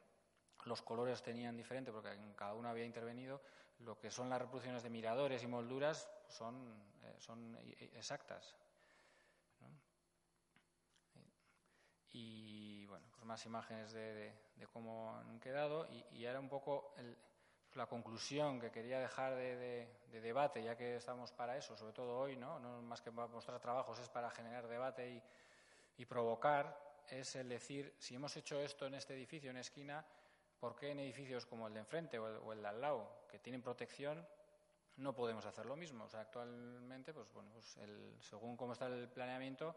los 0.65 0.81
colores 0.81 1.23
tenían 1.23 1.59
diferente 1.59 1.93
porque 1.93 2.13
en 2.13 2.33
cada 2.33 2.55
uno 2.55 2.71
había 2.71 2.87
intervenido, 2.87 3.43
lo 3.81 3.99
que 3.99 4.11
son 4.11 4.31
las 4.31 4.41
reproducciones 4.41 4.83
de 4.83 4.89
miradores 4.89 5.43
y 5.43 5.47
molduras 5.47 6.09
son, 6.27 6.73
eh, 7.05 7.15
son 7.19 7.59
exactas. 7.93 8.57
Y 12.13 12.87
bueno, 12.87 13.07
pues 13.13 13.25
más 13.25 13.45
imágenes 13.47 13.93
de, 13.93 14.33
cómo 14.73 15.17
han 15.17 15.39
quedado 15.41 15.87
y, 15.87 16.05
y 16.19 16.27
ahora 16.27 16.41
un 16.41 16.49
poco 16.49 16.95
el, 16.97 17.17
la 17.77 17.87
conclusión 17.87 18.59
que 18.59 18.71
quería 18.71 18.99
dejar 18.99 19.35
de, 19.35 19.87
debate, 20.11 20.63
ya 20.63 20.77
que 20.77 20.97
estamos 20.97 21.31
para 21.33 21.57
eso, 21.57 21.77
sobre 21.77 21.93
todo 21.93 22.19
hoy, 22.19 22.37
¿no? 22.37 22.59
no 22.59 22.81
más 22.83 23.03
que 23.03 23.11
mostrar 23.11 23.61
trabajos, 23.61 23.99
es 23.99 24.09
para 24.09 24.31
generar 24.31 24.67
debate 24.67 25.23
y, 25.97 26.05
provocar, 26.07 26.79
es 27.11 27.37
el 27.37 27.49
decir, 27.49 27.95
si 27.99 28.15
hemos 28.15 28.37
hecho 28.37 28.61
esto 28.61 28.87
en 28.87 28.95
este 28.95 29.15
edificio, 29.15 29.51
en 29.51 29.59
esquina, 29.59 30.05
¿por 30.59 30.75
qué 30.75 30.91
en 30.91 31.01
edificios 31.01 31.47
como 31.47 31.69
el 31.69 31.75
de 31.75 31.81
enfrente 31.81 32.19
o 32.19 32.53
el, 32.53 32.63
de 32.63 32.69
al 32.69 32.81
lado, 32.81 33.25
que 33.29 33.39
tienen 33.39 33.63
protección, 33.63 34.27
no 34.97 35.15
podemos 35.15 35.45
hacer 35.47 35.67
lo 35.67 35.77
mismo? 35.77 36.05
O 36.05 36.09
sea, 36.09 36.21
actualmente, 36.21 37.13
pues 37.13 37.33
bueno, 37.33 37.51
pues 37.53 37.79
según 38.21 38.57
cómo 38.57 38.73
está 38.73 38.87
el 38.87 39.09
planeamiento, 39.09 39.77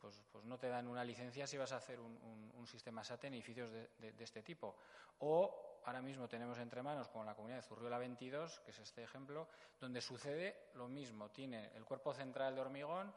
pues, 0.00 0.22
pues, 0.30 0.44
no 0.44 0.58
te 0.58 0.68
dan 0.68 0.86
una 0.86 1.04
licencia 1.04 1.46
si 1.46 1.56
vas 1.56 1.72
a 1.72 1.76
hacer 1.76 2.00
un, 2.00 2.66
sistema 2.66 3.02
SAT 3.02 3.24
en 3.24 3.34
edificios 3.34 3.72
de, 3.72 4.12
de, 4.12 4.24
este 4.24 4.42
tipo. 4.42 4.76
O 5.20 5.80
ahora 5.86 6.02
mismo 6.02 6.28
tenemos 6.28 6.58
entre 6.58 6.82
manos 6.82 7.08
con 7.08 7.24
la 7.24 7.34
comunidad 7.34 7.60
de 7.60 7.66
Zurriola 7.66 7.96
22, 7.96 8.60
que 8.60 8.72
es 8.72 8.78
este 8.78 9.02
ejemplo, 9.02 9.48
donde 9.80 10.02
sucede 10.02 10.68
lo 10.74 10.86
mismo. 10.86 11.30
Tiene 11.30 11.70
el 11.74 11.86
cuerpo 11.86 12.12
central 12.12 12.54
de 12.54 12.60
hormigón 12.60 13.10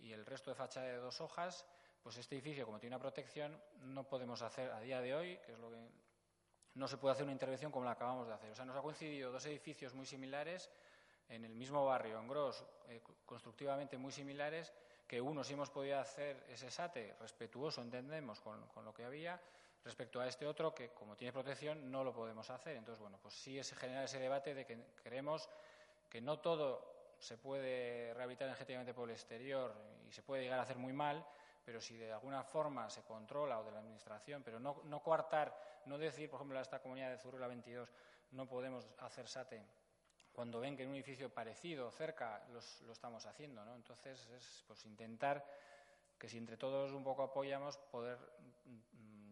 y 0.00 0.12
el 0.12 0.24
resto 0.24 0.50
de 0.50 0.54
fachada 0.54 0.86
de 0.86 0.96
dos 0.96 1.20
hojas. 1.20 1.66
Pues 2.02 2.16
este 2.16 2.36
edificio, 2.36 2.64
como 2.64 2.78
tiene 2.78 2.96
una 2.96 3.02
protección, 3.02 3.60
no 3.82 4.08
podemos 4.08 4.40
hacer 4.40 4.70
a 4.70 4.80
día 4.80 5.02
de 5.02 5.14
hoy, 5.14 5.36
que 5.44 5.52
es 5.52 5.58
lo 5.58 5.70
que 5.70 5.76
no 6.74 6.88
se 6.88 6.96
puede 6.96 7.12
hacer 7.12 7.24
una 7.24 7.32
intervención 7.32 7.70
como 7.70 7.84
la 7.84 7.90
acabamos 7.90 8.26
de 8.26 8.32
hacer. 8.32 8.52
O 8.52 8.54
sea, 8.54 8.64
nos 8.64 8.76
ha 8.76 8.80
coincidido 8.80 9.30
dos 9.30 9.44
edificios 9.44 9.94
muy 9.94 10.06
similares 10.06 10.70
en 11.28 11.44
el 11.44 11.54
mismo 11.54 11.84
barrio, 11.84 12.18
en 12.18 12.28
Gros, 12.28 12.64
eh, 12.88 13.02
constructivamente 13.24 13.98
muy 13.98 14.12
similares, 14.12 14.72
que 15.06 15.20
uno 15.20 15.44
sí 15.44 15.54
hemos 15.54 15.70
podido 15.70 15.98
hacer 15.98 16.44
ese 16.48 16.70
SATE 16.70 17.16
respetuoso, 17.20 17.80
entendemos, 17.80 18.40
con, 18.40 18.60
lo 18.84 18.92
que 18.92 19.04
había, 19.04 19.40
respecto 19.84 20.20
a 20.20 20.26
este 20.26 20.46
otro 20.46 20.74
que, 20.74 20.90
como 20.90 21.16
tiene 21.16 21.32
protección, 21.32 21.90
no 21.90 22.04
lo 22.04 22.12
podemos 22.12 22.48
hacer. 22.50 22.76
Entonces, 22.76 23.00
bueno, 23.00 23.18
pues 23.22 23.34
sí 23.34 23.58
es 23.58 23.72
generar 23.74 24.04
ese 24.04 24.18
debate 24.18 24.54
de 24.54 24.66
que 24.66 24.78
creemos 25.02 25.48
que 26.10 26.20
no 26.20 26.38
todo 26.40 27.14
se 27.18 27.36
puede 27.36 28.12
rehabilitar 28.14 28.48
energéticamente 28.48 28.94
por 28.94 29.08
el 29.08 29.14
exterior 29.14 29.74
y 30.08 30.12
se 30.12 30.22
puede 30.22 30.42
llegar 30.42 30.58
a 30.58 30.62
hacer 30.62 30.76
muy 30.76 30.92
mal, 30.92 31.24
pero 31.64 31.80
si 31.80 31.96
de 31.96 32.12
alguna 32.12 32.42
forma 32.42 32.88
se 32.88 33.02
controla 33.02 33.60
o 33.60 33.64
de 33.64 33.72
la 33.72 33.78
Administración, 33.78 34.42
pero 34.42 34.60
no, 34.60 34.82
no 34.84 35.02
coartar, 35.02 35.82
no 35.86 35.98
decir, 35.98 36.30
por 36.30 36.38
ejemplo, 36.38 36.58
a 36.58 36.62
esta 36.62 36.80
comunidad 36.80 37.10
de 37.10 37.18
Zurula 37.18 37.46
22 37.48 37.92
no 38.32 38.46
podemos 38.46 38.88
hacer 38.98 39.26
SATE 39.26 39.62
cuando 40.38 40.60
ven 40.60 40.76
que 40.76 40.84
en 40.84 40.90
un 40.90 40.94
edificio 40.94 41.28
parecido, 41.34 41.90
cerca, 41.90 42.46
lo 42.86 42.92
estamos 42.92 43.26
haciendo. 43.26 43.64
¿no? 43.64 43.74
Entonces, 43.74 44.24
es 44.36 44.62
pues, 44.68 44.86
intentar 44.86 45.44
que 46.16 46.28
si 46.28 46.38
entre 46.38 46.56
todos 46.56 46.92
un 46.92 47.02
poco 47.02 47.24
apoyamos, 47.24 47.76
poder 47.90 48.16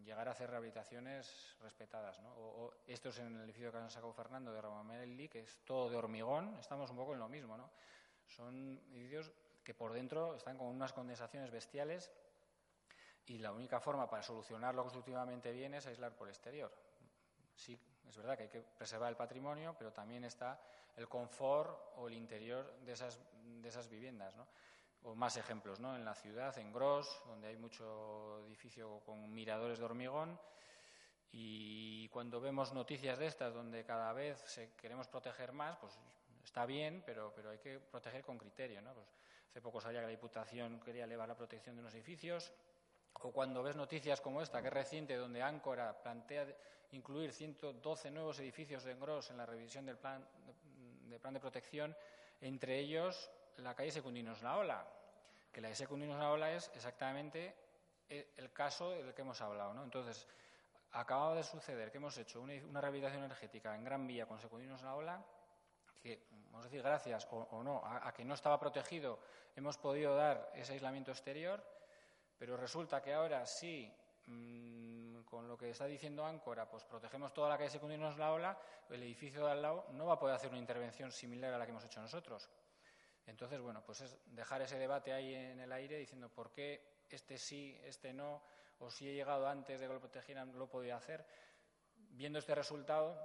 llegar 0.04 0.26
a 0.26 0.32
hacer 0.32 0.50
rehabilitaciones 0.50 1.54
respetadas. 1.60 2.20
¿no? 2.22 2.30
O, 2.30 2.75
esto 2.88 3.10
es 3.10 3.20
en 3.20 3.36
el 3.36 3.42
edificio 3.42 3.70
que 3.70 3.78
han 3.78 3.88
sacado 3.88 4.12
Fernando 4.12 4.52
de 4.52 4.60
Romamelli, 4.60 5.28
que 5.28 5.42
es 5.42 5.60
todo 5.64 5.88
de 5.88 5.96
hormigón, 5.96 6.56
estamos 6.58 6.90
un 6.90 6.96
poco 6.96 7.12
en 7.12 7.20
lo 7.20 7.28
mismo. 7.28 7.56
¿no? 7.56 7.70
Son 8.26 8.76
edificios 8.90 9.30
que 9.62 9.75
por 9.75 9.92
dentro 9.92 10.34
están 10.34 10.58
con 10.58 10.66
unas 10.66 10.92
condensaciones 10.92 11.52
bestiales 11.52 12.10
y 13.26 13.38
la 13.38 13.52
única 13.52 13.78
forma 13.78 14.10
para 14.10 14.25
solucionarlo 14.25 14.82
constructivamente 14.82 15.52
bien 15.52 15.75
es 15.75 15.86
aislar 15.86 16.16
por 16.16 16.26
el 16.26 16.34
exterior. 16.34 16.72
Sí, 17.54 17.78
es 18.08 18.16
verdad 18.16 18.36
que 18.36 18.42
hay 18.42 18.48
que 18.48 18.62
preservar 18.76 19.08
el 19.10 19.16
patrimonio, 19.16 19.76
pero 19.78 19.92
también 19.92 20.25
está 20.25 20.60
el 20.96 21.08
confort 21.08 21.78
o 21.96 22.08
el 22.08 22.14
interior 22.14 22.78
de 22.80 22.92
esas, 22.92 23.20
de 23.44 23.68
esas 23.68 23.88
viviendas. 23.88 24.34
o 25.02 25.14
más 25.14 25.36
ejemplos, 25.36 25.78
¿no? 25.78 25.94
En 25.94 26.04
la 26.04 26.14
ciudad, 26.14 26.56
en 26.58 26.72
Gros, 26.72 27.22
donde 27.26 27.48
hay 27.48 27.56
mucho 27.56 28.44
edificio 28.46 29.00
con 29.04 29.32
miradores 29.32 29.78
de 29.78 29.84
hormigón. 29.84 30.38
Y 31.30 32.08
cuando 32.08 32.40
vemos 32.40 32.72
noticias 32.72 33.18
de 33.18 33.26
estas, 33.26 33.54
donde 33.54 33.84
cada 33.84 34.12
vez 34.12 34.38
se 34.46 34.72
queremos 34.74 35.06
proteger 35.06 35.52
más, 35.52 35.76
pues 35.76 35.96
está 36.42 36.66
bien, 36.66 37.02
pero, 37.04 37.32
pero 37.36 37.50
hay 37.50 37.58
que 37.58 37.78
proteger 37.78 38.24
con 38.24 38.38
criterio. 38.38 38.80
¿no? 38.80 38.94
Pues 38.94 39.06
hace 39.50 39.60
poco 39.60 39.80
sabía 39.80 40.00
que 40.00 40.06
la 40.06 40.10
Diputación 40.10 40.80
quería 40.80 41.04
elevar 41.04 41.28
la 41.28 41.36
protección 41.36 41.76
de 41.76 41.82
unos 41.82 41.94
edificios. 41.94 42.52
O 43.22 43.32
cuando 43.32 43.62
ves 43.62 43.76
noticias 43.76 44.20
como 44.20 44.42
esta, 44.42 44.60
que 44.60 44.68
es 44.68 44.74
reciente, 44.74 45.16
donde 45.16 45.42
Áncora 45.42 46.02
plantea 46.02 46.46
incluir 46.92 47.32
112 47.32 48.10
nuevos 48.10 48.38
edificios 48.40 48.84
de 48.84 48.94
Gros 48.94 49.30
en 49.30 49.36
la 49.38 49.46
revisión 49.46 49.86
del 49.86 49.98
plan 49.98 50.26
de, 51.08 51.18
plan 51.18 51.34
de 51.34 51.40
protección, 51.40 51.96
entre 52.40 52.78
ellos 52.78 53.30
la 53.58 53.75
calle 53.75 53.90
Secundinos 53.90 54.42
La 54.42 54.56
Ola, 54.56 54.86
que 55.52 55.60
la 55.60 55.68
de 55.68 55.75
Secundinos 55.75 56.18
La 56.18 56.30
Ola 56.30 56.52
es 56.52 56.70
exactamente 56.75 57.54
el 58.08 58.52
caso 58.52 58.90
del 58.90 59.14
que 59.14 59.22
hemos 59.22 59.40
hablado. 59.40 59.75
¿no? 59.75 59.82
Entonces, 59.82 60.26
acababa 60.92 61.34
de 61.34 61.42
suceder 61.42 61.90
que 61.90 61.98
hemos 61.98 62.16
hecho 62.18 62.40
una, 62.40 62.80
rehabilitación 62.80 63.25
energética 63.25 63.75
en 63.75 63.84
Gran 63.84 64.06
Vía 64.06 64.26
con 64.26 64.40
Secundinos 64.40 64.82
La 64.82 64.94
Ola, 64.94 65.25
que, 66.02 66.26
vamos 66.50 66.62
a 66.66 66.68
decir, 66.68 66.82
gracias 66.82 67.26
o, 67.30 67.62
no, 67.62 67.82
a, 67.84 68.12
que 68.12 68.25
no 68.25 68.34
estaba 68.34 68.58
protegido, 68.58 69.18
hemos 69.54 69.76
podido 69.78 70.14
dar 70.14 70.50
ese 70.54 70.75
aislamiento 70.75 71.10
exterior, 71.10 71.62
pero 72.38 72.56
resulta 72.56 73.02
que 73.02 73.12
ahora 73.12 73.44
sí, 73.46 73.92
mm, 74.26 75.23
con 75.25 75.49
lo 75.49 75.56
que 75.56 75.71
está 75.71 75.87
diciendo 75.87 76.25
Áncora, 76.25 76.68
pues 76.68 76.85
protegemos 76.85 77.33
toda 77.33 77.49
la 77.49 77.59
calle 77.59 77.71
Secundinos 77.71 78.16
La 78.16 78.33
Ola, 78.33 78.59
el 78.90 79.02
edificio 79.02 79.45
de 79.45 79.52
al 79.52 79.62
lado 79.62 79.87
no 79.92 80.06
va 80.06 80.14
a 80.14 80.18
poder 80.18 80.37
hacer 80.37 80.50
una 80.50 80.59
intervención 80.59 81.11
similar 81.11 81.52
a 81.52 81.59
la 81.59 81.64
que 81.64 81.73
hemos 81.73 81.85
hecho 81.85 82.00
nosotros. 82.00 82.49
Entonces, 83.26 83.61
bueno, 83.61 83.83
pues 83.85 84.00
es 84.02 84.18
dejar 84.26 84.62
ese 84.62 84.78
debate 84.78 85.12
ahí 85.12 85.35
en 85.35 85.59
el 85.59 85.73
aire 85.73 85.99
diciendo 85.99 86.28
por 86.28 86.52
qué 86.52 87.04
este 87.11 87.38
sí, 87.38 87.78
este 87.85 88.12
no, 88.12 88.42
o 88.78 88.90
si 88.90 89.09
he 89.09 89.14
llegado 89.14 89.49
antes 89.49 89.80
de 89.80 89.87
que 89.87 89.92
lo 89.92 90.00
protegieran, 90.00 90.56
lo 90.56 90.68
podía 90.68 90.97
hacer. 90.97 91.26
Viendo 91.97 92.38
este 92.38 92.54
resultado, 92.54 93.18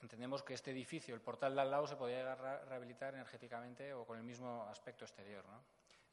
entendemos 0.00 0.42
que 0.42 0.54
este 0.54 0.70
edificio, 0.70 1.14
el 1.14 1.20
portal 1.20 1.54
de 1.54 1.60
al 1.60 1.70
lado, 1.70 1.86
se 1.86 1.96
podría 1.96 2.18
llegar 2.18 2.44
a 2.44 2.64
rehabilitar 2.64 3.14
energéticamente 3.14 3.92
o 3.92 4.06
con 4.06 4.16
el 4.16 4.24
mismo 4.24 4.64
aspecto 4.64 5.04
exterior, 5.04 5.44
¿no? 5.46 5.62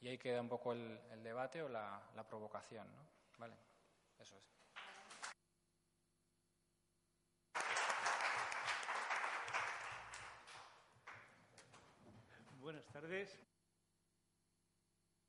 Y 0.02 0.10
ahí 0.10 0.18
queda 0.18 0.42
un 0.42 0.50
poco 0.50 0.74
el, 0.74 1.00
debate 1.24 1.64
o 1.64 1.70
la, 1.70 2.02
la 2.16 2.28
provocación, 2.28 2.86
¿no? 2.94 3.08
Vale, 3.38 3.56
Buenas 12.60 12.86
tardes. 12.88 13.38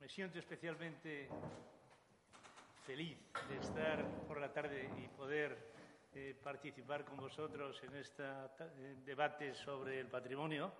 Me 0.00 0.08
siento 0.08 0.38
especialmente 0.38 1.28
feliz 2.86 3.18
de 3.48 3.58
estar 3.58 4.06
por 4.26 4.40
la 4.40 4.52
tarde 4.52 4.90
y 4.96 5.08
poder 5.08 5.72
eh, 6.14 6.34
participar 6.42 7.04
con 7.04 7.18
vosotros 7.18 7.82
en 7.82 7.96
este 7.96 8.22
debate 9.04 9.54
sobre 9.54 10.00
el 10.00 10.06
patrimonio. 10.06 10.72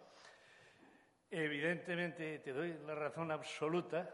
Evidentemente, 1.31 2.39
te 2.39 2.53
doy 2.53 2.73
la 2.87 2.95
razón 2.95 3.31
absoluta 3.31 4.09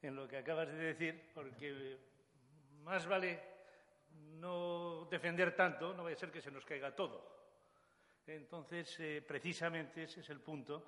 en 0.00 0.16
lo 0.16 0.26
que 0.26 0.38
acabas 0.38 0.68
de 0.68 0.94
decir, 0.94 1.30
porque 1.34 1.98
más 2.88 3.06
vale 3.06 3.38
no 4.40 5.06
defender 5.10 5.54
tanto, 5.54 5.92
no 5.92 6.04
vaya 6.04 6.16
a 6.16 6.18
ser 6.18 6.30
que 6.30 6.40
se 6.40 6.50
nos 6.50 6.64
caiga 6.64 6.96
todo. 6.96 7.36
Entonces, 8.26 8.98
eh, 9.00 9.22
precisamente 9.26 10.04
ese 10.04 10.20
es 10.20 10.30
el 10.30 10.40
punto 10.40 10.86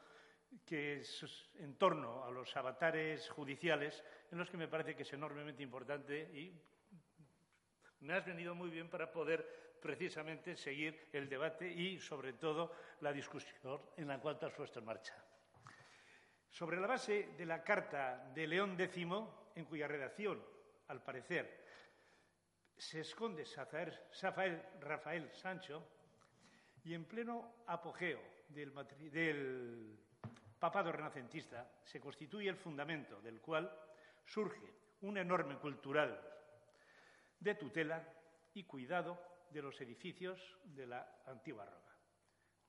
que 0.65 1.01
es 1.01 1.51
en 1.59 1.77
torno 1.77 2.25
a 2.25 2.31
los 2.31 2.57
avatares 2.57 3.29
judiciales 3.29 4.03
en 4.33 4.39
los 4.39 4.49
que 4.49 4.57
me 4.57 4.67
parece 4.67 4.97
que 4.97 5.03
es 5.03 5.13
enormemente 5.13 5.63
importante 5.63 6.23
y 6.35 6.59
me 8.01 8.15
has 8.15 8.25
venido 8.25 8.55
muy 8.55 8.71
bien 8.71 8.89
para 8.89 9.13
poder 9.13 9.77
precisamente 9.81 10.57
seguir 10.57 11.09
el 11.13 11.29
debate 11.29 11.71
y, 11.71 12.01
sobre 12.01 12.33
todo, 12.33 12.75
la 13.01 13.13
discusión 13.13 13.81
en 13.99 14.09
la 14.09 14.19
cual 14.19 14.39
te 14.39 14.47
has 14.47 14.55
puesto 14.55 14.79
en 14.79 14.87
marcha. 14.87 15.23
Sobre 16.49 16.81
la 16.81 16.87
base 16.87 17.35
de 17.37 17.45
la 17.45 17.63
carta 17.63 18.31
de 18.35 18.47
León 18.47 18.81
X, 18.81 19.07
en 19.55 19.65
cuya 19.67 19.87
redacción, 19.87 20.43
al 20.89 21.03
parecer, 21.03 21.60
se 22.81 23.01
esconde 23.01 23.45
Rafael 24.81 25.31
Sancho, 25.35 25.87
y 26.83 26.95
en 26.95 27.05
pleno 27.05 27.57
apogeo 27.67 28.21
del, 28.49 28.73
del 29.13 29.99
papado 30.59 30.91
renacentista 30.91 31.71
se 31.85 32.01
constituye 32.01 32.49
el 32.49 32.57
fundamento 32.57 33.21
del 33.21 33.41
cual 33.41 33.71
surge 34.25 34.73
un 35.03 35.19
enorme 35.19 35.59
cultural 35.59 36.19
de 37.39 37.55
tutela 37.55 38.03
y 38.55 38.65
cuidado 38.65 39.19
de 39.51 39.61
los 39.61 39.79
edificios 39.83 40.41
de 40.65 40.87
la 40.87 41.23
antigua 41.27 41.67
Roma. 41.67 41.97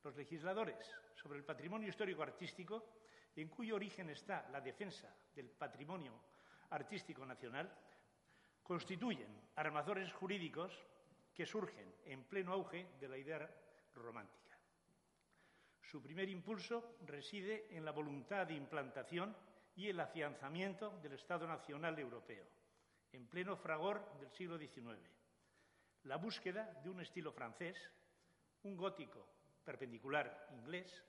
Los 0.04 0.16
legisladores 0.18 0.94
sobre 1.16 1.40
el 1.40 1.46
patrimonio 1.46 1.88
histórico 1.88 2.22
artístico, 2.22 2.96
en 3.36 3.48
cuyo 3.48 3.76
origen 3.76 4.10
está 4.10 4.50
la 4.50 4.60
defensa 4.60 5.16
del 5.34 5.50
patrimonio 5.52 6.20
artístico 6.70 7.26
nacional, 7.26 7.72
constituyen 8.64 9.42
armadores 9.56 10.12
jurídicos 10.14 10.72
que 11.34 11.46
surgen 11.46 11.94
en 12.06 12.24
pleno 12.24 12.54
auge 12.54 12.88
de 13.00 13.08
la 13.08 13.18
idea 13.18 13.50
romántica. 13.96 14.58
Su 15.82 16.02
primer 16.02 16.30
impulso 16.30 16.96
reside 17.06 17.68
en 17.76 17.84
la 17.84 17.92
voluntad 17.92 18.48
de 18.48 18.54
implantación 18.54 19.36
y 19.76 19.90
el 19.90 20.00
afianzamiento 20.00 21.00
del 21.02 21.14
Estado 21.14 21.48
Nacional 21.48 21.98
Europeo, 22.00 22.46
en 23.12 23.28
pleno 23.28 23.58
fragor 23.58 24.18
del 24.20 24.32
siglo 24.32 24.58
XIX. 24.58 25.00
La 26.04 26.18
búsqueda 26.18 26.80
de 26.84 26.90
un 26.90 27.02
estilo 27.02 27.32
francés, 27.32 27.78
un 28.64 28.78
gótico 28.78 29.28
perpendicular 29.64 30.48
inglés 30.52 31.04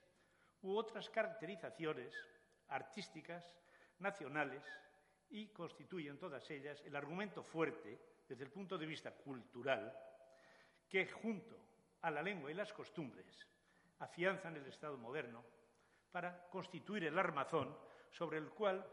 u 0.61 0.75
otras 0.75 1.09
caracterizaciones 1.09 2.13
artísticas 2.67 3.43
nacionales 3.99 4.63
y 5.33 5.47
constituyen 5.47 6.19
todas 6.19 6.47
ellas 6.51 6.81
el 6.85 6.95
argumento 6.95 7.43
fuerte 7.43 7.99
desde 8.27 8.43
el 8.43 8.51
punto 8.51 8.77
de 8.77 8.85
vista 8.85 9.11
cultural 9.11 9.91
que, 10.87 11.07
junto 11.07 11.57
a 12.01 12.11
la 12.11 12.21
lengua 12.21 12.51
y 12.51 12.53
las 12.53 12.71
costumbres, 12.71 13.47
afianzan 13.97 14.55
el 14.57 14.67
Estado 14.67 14.95
moderno 14.95 15.43
para 16.11 16.47
constituir 16.49 17.05
el 17.05 17.17
armazón 17.17 17.75
sobre 18.11 18.37
el 18.37 18.49
cual 18.51 18.85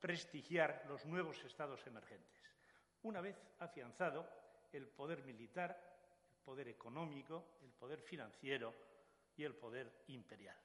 prestigiar 0.00 0.84
los 0.88 1.06
nuevos 1.06 1.42
estados 1.44 1.86
emergentes. 1.86 2.42
Una 3.02 3.20
vez 3.20 3.40
afianzado 3.60 4.28
el 4.72 4.88
poder 4.88 5.22
militar, 5.22 5.78
el 6.28 6.42
poder 6.44 6.68
económico, 6.68 7.58
el 7.62 7.70
poder 7.70 8.00
financiero 8.00 8.74
y 9.36 9.44
el 9.44 9.54
poder 9.54 10.02
imperial. 10.08 10.56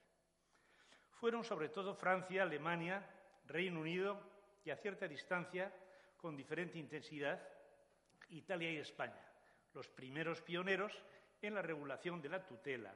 Fueron 1.12 1.44
sobre 1.44 1.68
todo 1.68 1.94
Francia, 1.94 2.42
Alemania, 2.42 3.08
Reino 3.46 3.80
Unido 3.80 4.29
y 4.64 4.70
a 4.70 4.76
cierta 4.76 5.08
distancia, 5.08 5.72
con 6.16 6.36
diferente 6.36 6.78
intensidad, 6.78 7.40
Italia 8.28 8.70
y 8.70 8.76
España, 8.76 9.24
los 9.74 9.88
primeros 9.88 10.40
pioneros 10.42 10.92
en 11.42 11.54
la 11.54 11.62
regulación 11.62 12.20
de 12.20 12.28
la 12.28 12.46
tutela, 12.46 12.94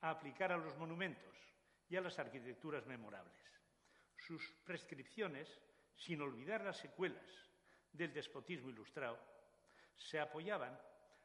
a 0.00 0.10
aplicar 0.10 0.52
a 0.52 0.58
los 0.58 0.76
monumentos 0.76 1.36
y 1.88 1.96
a 1.96 2.00
las 2.00 2.18
arquitecturas 2.18 2.86
memorables. 2.86 3.34
Sus 4.16 4.52
prescripciones, 4.64 5.48
sin 5.96 6.20
olvidar 6.20 6.62
las 6.64 6.76
secuelas 6.76 7.26
del 7.92 8.12
despotismo 8.12 8.70
ilustrado, 8.70 9.18
se 9.96 10.20
apoyaban 10.20 10.78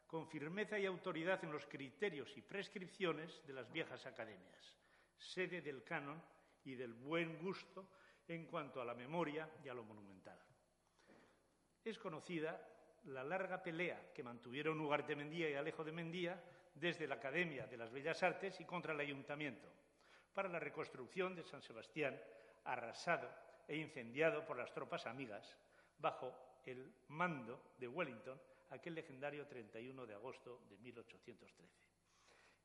con 0.08 0.28
firmeza 0.28 0.80
y 0.80 0.86
autoridad 0.86 1.44
en 1.44 1.52
los 1.52 1.66
criterios 1.66 2.36
y 2.38 2.42
prescripciones 2.42 3.46
de 3.46 3.54
las 3.54 3.72
viejas 3.72 4.06
academias, 4.06 4.78
sede 5.18 5.62
del 5.62 5.84
canon 5.84 6.22
y 6.64 6.76
del 6.76 6.94
buen 6.94 7.40
gusto 7.40 7.88
en 8.28 8.46
cuanto 8.46 8.82
a 8.82 8.86
la 8.86 8.94
memoria 8.94 9.50
y 9.64 9.70
a 9.70 9.74
lo 9.74 9.84
monumental. 9.84 10.40
Es 11.84 11.98
conocida 12.00 12.70
la 13.06 13.24
larga 13.24 13.62
pelea 13.62 14.14
que 14.14 14.24
mantuvieron 14.24 14.80
Ugarte 14.80 15.16
Mendía 15.16 15.50
y 15.50 15.56
Alejo 15.56 15.84
de 15.84 15.92
Mendía 15.92 16.42
desde 16.76 17.08
la 17.08 17.16
Academia 17.16 17.68
de 17.68 17.78
las 17.78 17.92
Bellas 17.92 18.24
Artes 18.24 18.60
y 18.60 18.66
contra 18.66 18.94
el 18.94 19.00
Ayuntamiento 19.00 19.68
para 20.34 20.50
la 20.50 20.60
reconstrucción 20.60 21.36
de 21.36 21.44
San 21.44 21.62
Sebastián, 21.62 22.20
arrasado 22.64 23.30
e 23.68 23.78
incendiado 23.78 24.46
por 24.46 24.58
las 24.58 24.74
tropas 24.74 25.06
amigas 25.06 25.58
bajo 26.00 26.34
el 26.66 26.92
mando 27.10 27.74
de 27.78 27.88
Wellington 27.88 28.40
aquel 28.70 28.96
legendario 28.96 29.46
31 29.46 30.06
de 30.06 30.16
agosto 30.16 30.62
de 30.70 30.78
1813. 30.78 31.70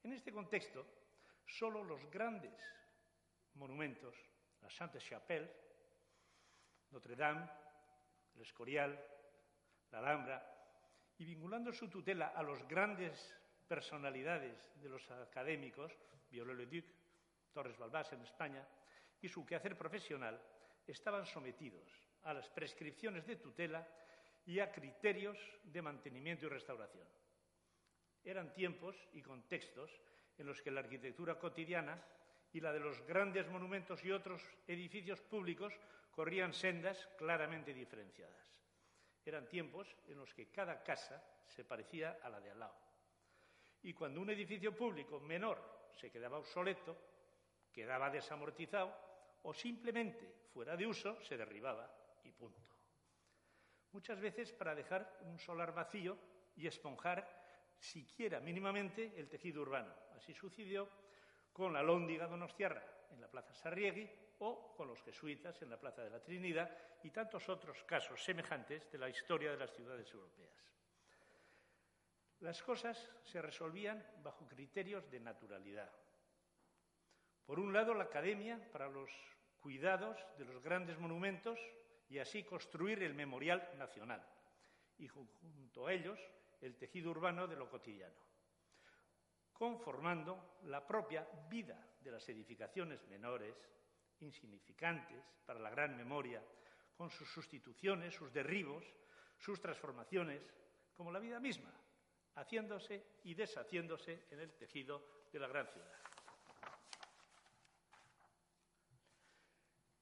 En 0.04 0.12
este 0.12 0.32
contexto, 0.32 0.86
solo 1.46 1.84
los 1.84 2.10
grandes 2.10 2.54
monumentos, 3.54 4.14
la 4.62 4.70
Sainte-Chapelle, 4.70 5.50
Notre 6.90 7.16
Dame, 7.16 7.48
el 8.34 8.42
Escorial, 8.42 8.98
la 9.90 9.98
Alhambra, 9.98 10.54
y 11.18 11.24
vinculando 11.24 11.72
su 11.72 11.88
tutela 11.88 12.28
a 12.28 12.42
los 12.42 12.66
grandes 12.68 13.34
personalidades 13.66 14.70
de 14.80 14.88
los 14.88 15.10
académicos, 15.10 15.92
Viollet-le-Duc, 16.30 16.84
Torres 17.52 17.76
Balbás 17.78 18.12
en 18.12 18.22
España, 18.22 18.66
y 19.20 19.28
su 19.28 19.44
quehacer 19.44 19.76
profesional, 19.76 20.40
estaban 20.86 21.26
sometidos 21.26 21.90
a 22.22 22.32
las 22.32 22.48
prescripciones 22.48 23.26
de 23.26 23.36
tutela 23.36 23.86
y 24.46 24.60
a 24.60 24.72
criterios 24.72 25.38
de 25.64 25.82
mantenimiento 25.82 26.46
y 26.46 26.48
restauración. 26.48 27.06
Eran 28.24 28.52
tiempos 28.54 28.96
y 29.12 29.22
contextos 29.22 29.90
en 30.38 30.46
los 30.46 30.62
que 30.62 30.70
la 30.70 30.80
arquitectura 30.80 31.38
cotidiana 31.38 32.02
y 32.52 32.60
la 32.60 32.72
de 32.72 32.80
los 32.80 33.00
grandes 33.06 33.48
monumentos 33.48 34.04
y 34.04 34.10
otros 34.10 34.42
edificios 34.66 35.20
públicos 35.20 35.74
corrían 36.10 36.52
sendas 36.52 37.08
claramente 37.16 37.72
diferenciadas. 37.74 38.52
Eran 39.24 39.48
tiempos 39.48 39.94
en 40.06 40.18
los 40.18 40.32
que 40.32 40.50
cada 40.50 40.82
casa 40.82 41.22
se 41.46 41.64
parecía 41.64 42.18
a 42.22 42.28
la 42.28 42.40
de 42.40 42.50
al 42.50 42.58
lado. 42.58 42.76
Y 43.82 43.92
cuando 43.92 44.20
un 44.20 44.30
edificio 44.30 44.74
público 44.74 45.20
menor 45.20 45.90
se 45.94 46.10
quedaba 46.10 46.38
obsoleto, 46.38 46.96
quedaba 47.72 48.10
desamortizado 48.10 48.94
o 49.42 49.54
simplemente 49.54 50.48
fuera 50.52 50.76
de 50.76 50.86
uso, 50.86 51.22
se 51.22 51.36
derribaba 51.36 51.88
y 52.24 52.32
punto. 52.32 52.74
Muchas 53.92 54.20
veces 54.20 54.52
para 54.52 54.74
dejar 54.74 55.18
un 55.22 55.38
solar 55.38 55.72
vacío 55.72 56.18
y 56.56 56.66
esponjar 56.66 57.26
siquiera 57.78 58.40
mínimamente 58.40 59.12
el 59.16 59.28
tejido 59.28 59.62
urbano. 59.62 59.94
Así 60.16 60.34
sucedió 60.34 60.88
con 61.58 61.72
la 61.72 61.82
Lóndiga 61.82 62.28
Donostiarra 62.28 62.84
en 63.10 63.20
la 63.20 63.26
Plaza 63.26 63.52
Sarriegui 63.52 64.08
o 64.38 64.76
con 64.76 64.86
los 64.86 65.02
jesuitas 65.02 65.60
en 65.60 65.70
la 65.70 65.76
Plaza 65.76 66.04
de 66.04 66.10
la 66.10 66.22
Trinidad 66.22 66.70
y 67.02 67.10
tantos 67.10 67.48
otros 67.48 67.82
casos 67.82 68.22
semejantes 68.22 68.88
de 68.92 68.98
la 68.98 69.08
historia 69.08 69.50
de 69.50 69.56
las 69.56 69.74
ciudades 69.74 70.08
europeas. 70.12 70.52
Las 72.38 72.62
cosas 72.62 73.10
se 73.24 73.42
resolvían 73.42 74.06
bajo 74.22 74.46
criterios 74.46 75.10
de 75.10 75.18
naturalidad. 75.18 75.90
Por 77.44 77.58
un 77.58 77.72
lado, 77.72 77.92
la 77.92 78.04
Academia 78.04 78.70
para 78.70 78.88
los 78.88 79.10
cuidados 79.58 80.16
de 80.38 80.44
los 80.44 80.62
grandes 80.62 80.96
monumentos 81.00 81.58
y 82.08 82.20
así 82.20 82.44
construir 82.44 83.02
el 83.02 83.14
memorial 83.14 83.68
nacional 83.76 84.24
y 84.96 85.08
junto 85.08 85.88
a 85.88 85.92
ellos 85.92 86.20
el 86.60 86.76
tejido 86.76 87.10
urbano 87.10 87.48
de 87.48 87.56
lo 87.56 87.68
cotidiano, 87.68 88.14
conformando 89.58 90.58
la 90.64 90.86
propia 90.86 91.26
vida 91.50 91.76
de 92.00 92.12
las 92.12 92.28
edificaciones 92.28 93.04
menores 93.08 93.54
insignificantes 94.20 95.22
para 95.44 95.58
la 95.58 95.70
gran 95.70 95.96
memoria, 95.96 96.42
con 96.96 97.10
sus 97.10 97.28
sustituciones, 97.28 98.14
sus 98.14 98.32
derribos, 98.32 98.84
sus 99.38 99.60
transformaciones, 99.60 100.42
como 100.96 101.12
la 101.12 101.20
vida 101.20 101.38
misma, 101.38 101.72
haciéndose 102.34 103.20
y 103.24 103.34
deshaciéndose 103.34 104.26
en 104.30 104.40
el 104.40 104.52
tejido 104.54 105.02
de 105.32 105.38
la 105.38 105.48
gran 105.48 105.66
ciudad. 105.68 105.92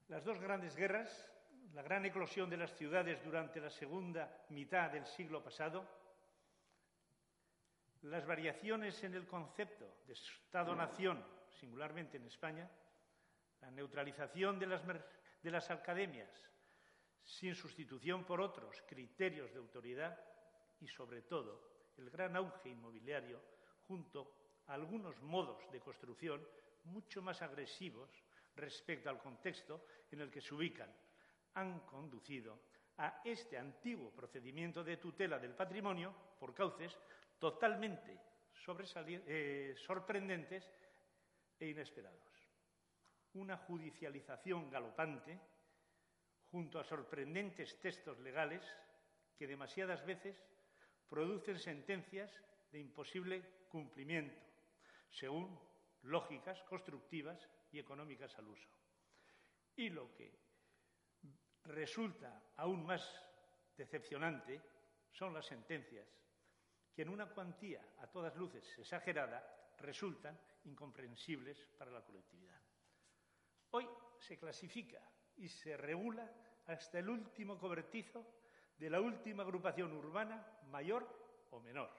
Las 0.08 0.24
dos 0.24 0.38
grandes 0.38 0.76
guerras, 0.76 1.30
la 1.74 1.82
gran 1.82 2.06
eclosión 2.06 2.48
de 2.48 2.56
las 2.56 2.74
ciudades 2.76 3.22
durante 3.24 3.60
la 3.60 3.70
segunda 3.70 4.46
mitad 4.50 4.90
del 4.90 5.04
siglo 5.04 5.42
pasado, 5.42 5.86
las 8.10 8.26
variaciones 8.26 9.02
en 9.02 9.14
el 9.14 9.26
concepto 9.26 9.98
de 10.06 10.12
Estado-nación, 10.12 11.24
singularmente 11.50 12.16
en 12.16 12.26
España, 12.26 12.70
la 13.60 13.70
neutralización 13.70 14.58
de 14.58 14.66
las, 14.66 14.82
de 14.86 15.50
las 15.50 15.70
academias 15.70 16.30
sin 17.24 17.54
sustitución 17.54 18.24
por 18.24 18.40
otros 18.40 18.82
criterios 18.86 19.52
de 19.52 19.58
autoridad 19.58 20.18
y, 20.80 20.86
sobre 20.86 21.22
todo, 21.22 21.90
el 21.96 22.10
gran 22.10 22.36
auge 22.36 22.68
inmobiliario 22.68 23.42
junto 23.88 24.62
a 24.66 24.74
algunos 24.74 25.20
modos 25.22 25.68
de 25.72 25.80
construcción 25.80 26.46
mucho 26.84 27.20
más 27.22 27.42
agresivos 27.42 28.10
respecto 28.54 29.10
al 29.10 29.18
contexto 29.18 29.86
en 30.12 30.20
el 30.20 30.30
que 30.30 30.40
se 30.40 30.54
ubican, 30.54 30.94
han 31.54 31.80
conducido 31.80 32.60
a 32.98 33.20
este 33.24 33.58
antiguo 33.58 34.10
procedimiento 34.10 34.84
de 34.84 34.96
tutela 34.96 35.38
del 35.38 35.54
patrimonio 35.54 36.14
por 36.38 36.54
cauces 36.54 36.96
totalmente 37.38 38.20
eh, 39.26 39.74
sorprendentes 39.76 40.64
e 41.58 41.68
inesperados. 41.68 42.22
Una 43.34 43.56
judicialización 43.56 44.70
galopante 44.70 45.38
junto 46.50 46.80
a 46.80 46.84
sorprendentes 46.84 47.78
textos 47.80 48.18
legales 48.20 48.64
que 49.38 49.46
demasiadas 49.46 50.04
veces 50.04 50.36
producen 51.08 51.58
sentencias 51.58 52.32
de 52.72 52.80
imposible 52.80 53.66
cumplimiento, 53.68 54.40
según 55.10 55.58
lógicas 56.02 56.62
constructivas 56.62 57.38
y 57.70 57.78
económicas 57.78 58.36
al 58.38 58.48
uso. 58.48 58.68
Y 59.76 59.90
lo 59.90 60.14
que 60.14 60.32
resulta 61.64 62.52
aún 62.56 62.86
más 62.86 63.04
decepcionante 63.76 64.60
son 65.12 65.34
las 65.34 65.46
sentencias 65.46 66.06
que 66.96 67.02
en 67.02 67.10
una 67.10 67.26
cuantía 67.26 67.84
a 67.98 68.06
todas 68.06 68.34
luces 68.36 68.64
exagerada 68.78 69.44
resultan 69.80 70.40
incomprensibles 70.64 71.68
para 71.76 71.90
la 71.90 72.00
colectividad. 72.00 72.58
Hoy 73.72 73.86
se 74.18 74.38
clasifica 74.38 75.02
y 75.36 75.46
se 75.46 75.76
regula 75.76 76.26
hasta 76.64 76.98
el 76.98 77.10
último 77.10 77.58
cobertizo 77.58 78.24
de 78.78 78.88
la 78.88 79.02
última 79.02 79.42
agrupación 79.42 79.92
urbana, 79.92 80.42
mayor 80.70 81.06
o 81.50 81.60
menor. 81.60 81.90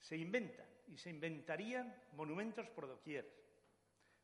Se 0.00 0.16
inventan 0.16 0.66
y 0.88 0.98
se 0.98 1.10
inventarían 1.10 1.94
monumentos 2.14 2.68
por 2.70 2.88
doquier, 2.88 3.32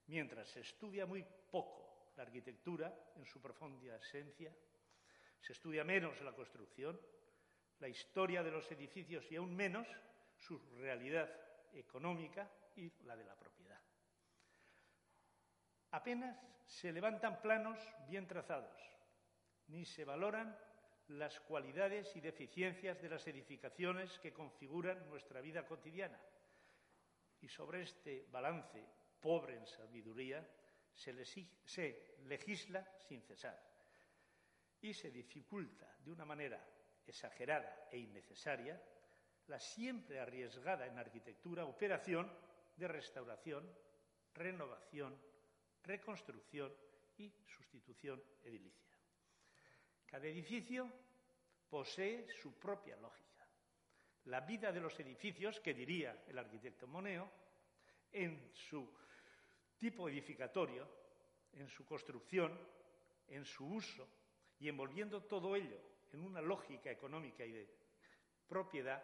mientras 0.09 0.49
se 0.49 0.61
estudia 0.61 1.07
muy 1.07 1.25
poco 1.53 2.11
la 2.17 2.25
arquitectura 2.25 3.13
en 3.15 3.25
su 3.25 3.41
profunda 3.41 3.95
esencia, 3.95 4.53
se 5.41 5.53
estudia 5.53 5.85
menos 5.85 6.21
la 6.23 6.33
construcción, 6.33 6.99
la 7.81 7.89
historia 7.89 8.43
de 8.43 8.51
los 8.51 8.71
edificios 8.71 9.31
y 9.31 9.37
aún 9.37 9.55
menos 9.55 9.89
su 10.37 10.59
realidad 10.79 11.31
económica 11.73 12.51
y 12.77 12.91
la 13.05 13.17
de 13.17 13.25
la 13.25 13.35
propiedad. 13.35 13.81
Apenas 15.91 16.37
se 16.65 16.93
levantan 16.93 17.41
planos 17.41 17.79
bien 18.09 18.27
trazados, 18.27 18.77
ni 19.69 19.85
se 19.85 20.05
valoran 20.05 20.57
las 21.09 21.39
cualidades 21.41 22.15
y 22.17 22.21
deficiencias 22.21 23.01
de 23.01 23.09
las 23.09 23.27
edificaciones 23.27 24.19
que 24.19 24.33
configuran 24.33 25.09
nuestra 25.09 25.41
vida 25.41 25.65
cotidiana. 25.65 26.21
Y 27.41 27.49
sobre 27.49 27.83
este 27.83 28.27
balance 28.31 28.85
pobre 29.21 29.57
en 29.57 29.67
sabiduría 29.67 30.47
se, 30.93 31.13
legisla 32.25 32.87
sin 33.09 33.23
cesar 33.23 33.61
y 34.81 34.93
se 34.95 35.11
dificulta 35.11 35.97
de 35.99 36.11
una 36.11 36.25
manera 36.25 36.65
exagerada 37.07 37.89
e 37.91 37.99
innecesaria 37.99 38.81
la 39.49 39.61
siempre 39.61 40.19
arriesgada 40.19 40.87
en 40.87 40.99
arquitectura 40.99 41.65
operación 41.65 42.31
de 42.77 42.89
restauración, 42.89 43.65
renovación, 44.35 45.17
reconstrucción 45.85 46.75
y 47.17 47.33
sustitución 47.47 48.23
edilicia. 48.43 48.99
Cada 50.05 50.27
edificio 50.27 50.91
posee 51.71 52.27
su 52.29 52.59
propia 52.59 52.97
lógica. 52.97 53.47
La 54.25 54.41
vida 54.41 54.73
de 54.73 54.81
los 54.81 54.99
edificios, 54.99 55.61
que 55.61 55.75
diría 55.75 56.25
el 56.27 56.39
arquitecto 56.39 56.87
Moneo, 56.87 57.31
en 58.13 58.51
su 58.53 58.93
tipo 59.79 60.09
edificatorio, 60.09 60.89
en 61.53 61.69
su 61.69 61.85
construcción, 61.87 62.59
en 63.29 63.45
su 63.45 63.67
uso 63.67 64.09
y 64.59 64.69
envolviendo 64.69 65.23
todo 65.23 65.55
ello 65.55 65.96
en 66.13 66.25
una 66.25 66.41
lógica 66.41 66.91
económica 66.91 67.45
y 67.45 67.53
de 67.53 67.69
propiedad, 68.49 69.03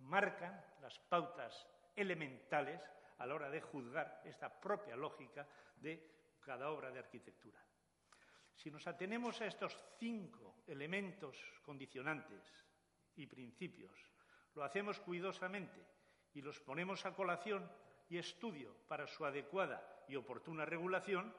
marcan 0.00 0.64
las 0.80 0.98
pautas 0.98 1.66
elementales 1.94 2.80
a 3.18 3.26
la 3.26 3.34
hora 3.34 3.50
de 3.50 3.60
juzgar 3.60 4.22
esta 4.24 4.48
propia 4.60 4.96
lógica 4.96 5.46
de 5.76 6.38
cada 6.40 6.70
obra 6.70 6.90
de 6.90 6.98
arquitectura. 6.98 7.62
Si 8.54 8.70
nos 8.70 8.86
atenemos 8.86 9.40
a 9.40 9.46
estos 9.46 9.76
cinco 9.98 10.62
elementos 10.66 11.36
condicionantes 11.62 12.42
y 13.16 13.26
principios, 13.26 13.92
lo 14.54 14.64
hacemos 14.64 15.00
cuidadosamente 15.00 15.86
y 16.34 16.42
los 16.42 16.60
ponemos 16.60 17.04
a 17.06 17.14
colación 17.14 17.70
y 18.08 18.18
estudio 18.18 18.74
para 18.88 19.06
su 19.06 19.24
adecuada 19.24 20.04
y 20.08 20.16
oportuna 20.16 20.64
regulación, 20.64 21.34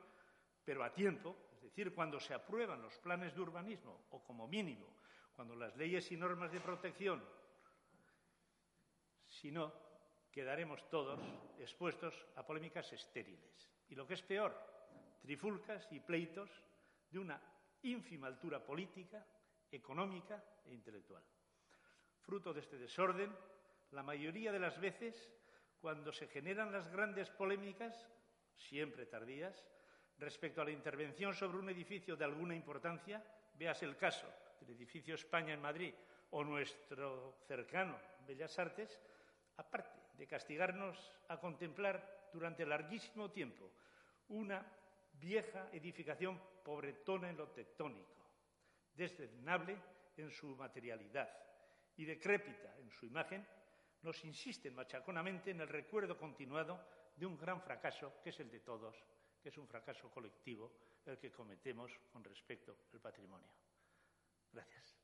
pero 0.63 0.83
a 0.83 0.93
tiempo, 0.93 1.35
es 1.55 1.61
decir, 1.61 1.93
cuando 1.93 2.19
se 2.19 2.33
aprueban 2.33 2.81
los 2.81 2.97
planes 2.99 3.35
de 3.35 3.41
urbanismo 3.41 4.05
o 4.11 4.23
como 4.23 4.47
mínimo 4.47 5.00
cuando 5.35 5.55
las 5.55 5.75
leyes 5.75 6.11
y 6.11 6.17
normas 6.17 6.51
de 6.51 6.59
protección, 6.59 7.23
si 9.27 9.51
no, 9.51 9.73
quedaremos 10.31 10.87
todos 10.89 11.19
expuestos 11.59 12.13
a 12.35 12.45
polémicas 12.45 12.91
estériles. 12.93 13.69
Y 13.89 13.95
lo 13.95 14.07
que 14.07 14.13
es 14.13 14.21
peor, 14.21 14.55
trifulcas 15.21 15.87
y 15.91 15.99
pleitos 15.99 16.49
de 17.09 17.19
una 17.19 17.41
ínfima 17.83 18.27
altura 18.27 18.63
política, 18.63 19.25
económica 19.71 20.43
e 20.65 20.73
intelectual. 20.73 21.23
Fruto 22.21 22.53
de 22.53 22.61
este 22.61 22.77
desorden, 22.77 23.35
la 23.91 24.03
mayoría 24.03 24.51
de 24.51 24.59
las 24.59 24.79
veces, 24.79 25.31
cuando 25.79 26.13
se 26.13 26.27
generan 26.27 26.71
las 26.71 26.87
grandes 26.91 27.29
polémicas, 27.29 28.07
siempre 28.55 29.05
tardías, 29.05 29.65
respecto 30.19 30.61
a 30.61 30.65
la 30.65 30.71
intervención 30.71 31.33
sobre 31.33 31.57
un 31.57 31.69
edificio 31.69 32.15
de 32.15 32.25
alguna 32.25 32.55
importancia, 32.55 33.23
veas 33.55 33.81
el 33.81 33.97
caso 33.97 34.27
del 34.61 34.75
edificio 34.75 35.15
España 35.15 35.53
en 35.53 35.61
Madrid 35.61 35.93
o 36.31 36.43
nuestro 36.43 37.35
cercano 37.47 37.97
Bellas 38.25 38.57
Artes, 38.59 38.99
aparte 39.57 39.99
de 40.17 40.27
castigarnos 40.27 40.97
a 41.27 41.39
contemplar 41.39 42.29
durante 42.31 42.65
larguísimo 42.65 43.31
tiempo 43.31 43.71
una 44.29 44.65
vieja 45.13 45.69
edificación 45.73 46.39
pobretona 46.63 47.29
en 47.29 47.37
lo 47.37 47.49
tectónico, 47.49 48.25
desdemnable 48.93 49.77
en 50.17 50.31
su 50.31 50.55
materialidad 50.55 51.29
y 51.97 52.05
decrépita 52.05 52.77
en 52.77 52.89
su 52.91 53.05
imagen, 53.05 53.45
nos 54.03 54.23
insisten 54.23 54.73
machaconamente 54.73 55.51
en 55.51 55.61
el 55.61 55.67
recuerdo 55.67 56.17
continuado 56.17 56.79
de 57.15 57.25
un 57.25 57.37
gran 57.37 57.61
fracaso 57.61 58.21
que 58.23 58.29
es 58.29 58.39
el 58.39 58.49
de 58.49 58.61
todos, 58.61 58.95
que 59.41 59.49
es 59.49 59.57
un 59.57 59.67
fracaso 59.67 60.09
colectivo 60.09 60.71
el 61.05 61.17
que 61.17 61.31
cometemos 61.31 61.91
con 62.11 62.23
respecto 62.23 62.77
al 62.93 62.99
patrimonio. 62.99 63.49
Gracias. 64.53 64.95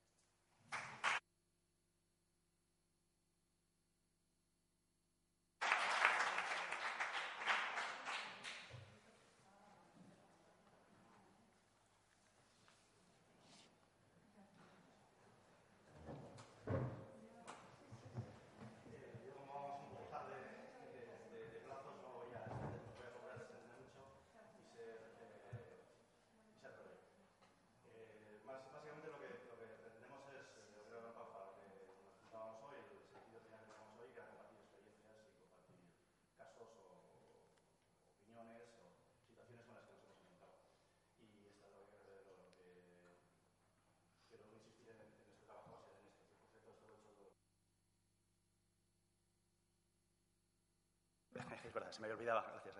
Es 51.66 51.67
verdad, 51.78 51.92
se 51.92 52.02
me 52.02 52.08
había 52.08 52.16
olvidado. 52.16 52.44
Gracias, 52.52 52.76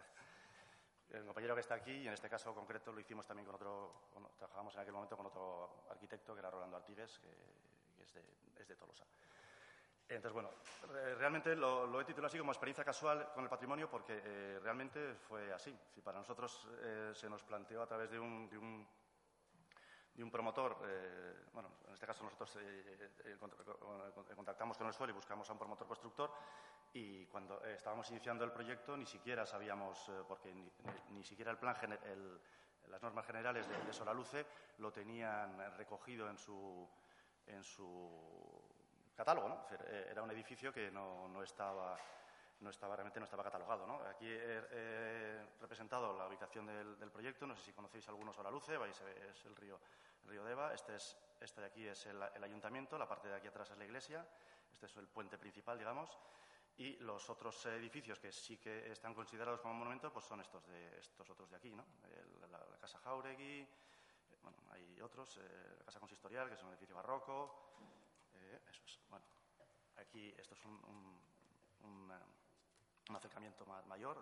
el 1.12 1.26
compañero 1.26 1.54
que 1.54 1.62
está 1.62 1.76
aquí, 1.76 1.92
y 1.92 2.08
en 2.08 2.14
este 2.14 2.30
caso 2.30 2.54
concreto 2.54 2.92
lo 2.92 3.00
hicimos 3.00 3.26
también 3.26 3.46
con 3.46 3.56
otro, 3.56 4.10
trabajamos 4.38 4.74
en 4.76 4.82
aquel 4.82 4.94
momento 4.94 5.16
con 5.16 5.28
otro 5.28 5.84
arquitecto 5.90 6.34
que 6.34 6.40
era 6.40 6.50
Rolando 6.50 6.78
Artives, 6.78 7.20
que, 7.20 8.04
es, 8.04 8.14
de, 8.14 8.24
es, 8.60 8.68
de, 8.68 8.76
Tolosa. 8.76 9.06
Entonces, 10.10 10.34
bueno, 10.34 10.50
realmente 11.18 11.56
lo, 11.56 12.02
he 12.02 12.06
titulado 12.06 12.28
así 12.28 12.40
como 12.40 12.52
experiencia 12.52 12.84
casual 12.84 13.32
con 13.34 13.44
el 13.44 13.50
patrimonio 13.50 13.90
porque 13.90 14.22
eh, 14.24 14.60
realmente 14.64 15.16
fue 15.16 15.54
así. 15.54 15.78
Si 15.94 16.02
para 16.02 16.18
nosotros 16.18 16.68
eh, 16.82 17.12
se 17.14 17.30
nos 17.30 17.44
planteó 17.44 17.84
a 17.84 17.88
través 17.88 18.10
de 18.10 18.20
un, 18.20 18.50
de 18.50 18.58
un, 18.58 18.88
de 20.14 20.24
un 20.24 20.32
promotor, 20.32 20.78
eh, 20.88 21.46
bueno, 21.54 21.70
en 21.88 21.94
este 21.94 22.08
caso 22.08 22.24
nosotros 22.24 22.58
contactamos 24.36 24.78
con 24.78 24.88
el 24.88 24.94
suelo 24.94 25.12
y 25.12 25.16
buscamos 25.16 25.50
a 25.50 25.54
un 25.54 25.60
promotor 25.60 25.88
constructor 25.88 26.32
y 26.94 27.26
cuando 27.28 27.64
estábamos 27.66 28.10
iniciando 28.10 28.44
el 28.44 28.52
proyecto 28.52 28.98
ni 28.98 29.06
siquiera 29.06 29.46
sabíamos, 29.46 30.12
porque 30.28 30.54
ni, 31.10 31.24
siquiera 31.24 31.52
el 31.52 31.58
plan, 31.58 31.76
las 32.90 33.02
normas 33.02 33.26
generales 33.26 33.68
de, 33.68 33.78
de 33.78 33.94
Solaluce 33.94 34.46
lo 34.80 34.92
tenían 34.92 35.76
recogido 35.78 36.30
en 36.30 36.38
su, 36.38 36.88
en 37.48 37.64
su 37.64 38.58
catálogo, 39.16 39.50
¿no? 39.50 39.66
Eh, 39.72 40.10
era 40.12 40.22
un 40.22 40.32
edificio 40.32 40.72
que 40.72 40.92
no, 40.92 41.28
no, 41.28 41.42
estaba, 41.42 41.98
no 42.60 42.70
estaba, 42.70 42.96
realmente 42.96 43.20
no 43.20 43.26
estaba 43.26 43.44
catalogado, 43.44 43.88
¿no? 43.88 43.96
Aquí 44.04 44.28
he, 44.30 45.42
representado 45.60 46.16
la 46.16 46.28
ubicación 46.28 46.68
del, 46.68 47.12
proyecto, 47.12 47.48
no 47.48 47.56
sé 47.56 47.64
si 47.64 47.74
conocéis 47.74 48.08
algunos 48.10 48.38
ahora 48.38 48.52
Luce, 48.52 48.78
vais 48.78 49.02
es 49.02 49.46
el 49.46 49.56
río, 49.56 49.80
el 50.24 50.30
río 50.30 50.44
Deva, 50.44 50.74
este, 50.74 50.96
es, 50.96 51.18
este 51.42 51.62
de 51.62 51.68
aquí 51.68 51.88
es 51.88 52.06
el, 52.06 52.22
ayuntamiento, 52.22 52.98
la 52.98 53.08
parte 53.08 53.28
de 53.28 53.36
aquí 53.36 53.48
atrás 53.48 53.72
es 53.72 53.78
la 53.78 53.86
iglesia, 53.86 54.26
este 54.72 54.86
es 54.86 54.96
el 54.98 55.08
puente 55.08 55.38
principal, 55.38 55.80
digamos, 55.80 56.18
y 56.78 56.96
los 56.98 57.30
otros 57.30 57.66
edificios 57.66 58.20
que 58.20 58.32
sí 58.32 58.58
que 58.58 58.92
están 58.92 59.14
considerados 59.14 59.60
como 59.62 59.74
monumentos 59.74 60.12
pues 60.12 60.26
son 60.26 60.40
estos, 60.42 60.66
de, 60.68 61.00
estos 61.00 61.28
otros 61.30 61.50
de 61.50 61.58
aquí, 61.58 61.74
¿no? 61.74 61.84
la, 62.52 62.78
Casa 62.80 63.00
Jauregui, 63.00 63.62
eh, 63.62 63.68
bueno, 64.44 64.58
hay 64.72 65.02
otros, 65.02 65.38
eh, 65.38 65.76
la 65.80 65.86
Casa 65.86 66.00
Consistorial, 66.00 66.48
que 66.48 66.56
es 66.56 66.64
un 66.64 66.70
edificio 66.70 66.96
barroco, 66.96 67.68
es. 68.70 69.00
Bueno, 69.10 69.26
aquí 69.98 70.34
esto 70.38 70.54
es 70.54 70.66
un, 70.66 71.20
un, 71.84 73.16
acercamiento 73.16 73.66
mayor. 73.66 74.18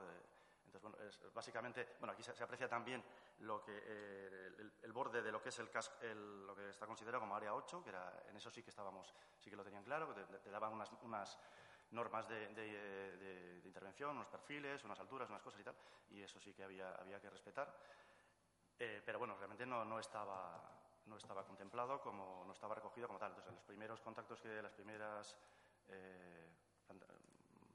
entonces, 0.66 0.82
bueno, 0.82 0.98
es, 1.06 1.34
básicamente, 1.34 1.96
bueno, 2.00 2.14
aquí 2.14 2.24
se, 2.24 2.32
aprecia 2.42 2.70
también 2.70 3.04
lo 3.40 3.62
que, 3.62 3.74
eh, 3.86 4.72
el, 4.84 4.94
borde 4.94 5.22
de 5.22 5.32
lo 5.32 5.42
que 5.42 5.50
es 5.50 5.60
el, 5.60 5.70
casco, 5.70 5.96
lo 6.04 6.56
que 6.56 6.70
está 6.70 6.86
considerado 6.86 7.22
como 7.22 7.36
área 7.36 7.54
8, 7.54 7.84
que 7.84 7.90
era, 7.90 8.24
en 8.30 8.38
eso 8.38 8.50
sí 8.50 8.64
que 8.64 8.70
estábamos, 8.70 9.14
sí 9.40 9.50
que 9.50 9.56
lo 9.56 9.64
tenían 9.64 9.84
claro, 9.84 10.14
que 10.14 10.22
te, 10.40 10.50
daban 10.50 10.74
unas, 10.74 10.92
unas 11.02 11.38
normas 11.92 12.28
de, 12.28 12.48
de, 12.54 13.62
intervención, 13.64 14.16
unos 14.16 14.28
perfiles, 14.28 14.84
unas 14.84 15.00
alturas, 15.00 15.30
unas 15.30 15.42
cosas 15.42 15.60
y 15.60 15.64
tal, 15.64 15.76
y 16.10 16.22
eso 16.22 16.40
sí 16.40 16.54
que 16.54 16.64
había, 16.64 16.94
había 16.96 17.20
que 17.20 17.30
respetar. 17.30 17.74
Eh, 18.78 19.02
pero 19.06 19.20
bueno, 19.20 19.36
realmente 19.38 19.66
no, 19.66 19.86
no 19.86 20.00
estaba 20.00 20.76
no 21.06 21.18
estaba 21.18 21.46
contemplado, 21.46 22.02
como 22.02 22.44
no 22.46 22.54
estaba 22.54 22.76
recogido 22.76 23.08
como 23.08 23.20
tal. 23.20 23.30
Entonces, 23.30 23.54
los 23.54 23.64
primeros 23.64 24.02
contactos 24.02 24.42
que, 24.42 24.62
las 24.62 24.74
primeras 24.74 25.38
eh, 25.88 26.50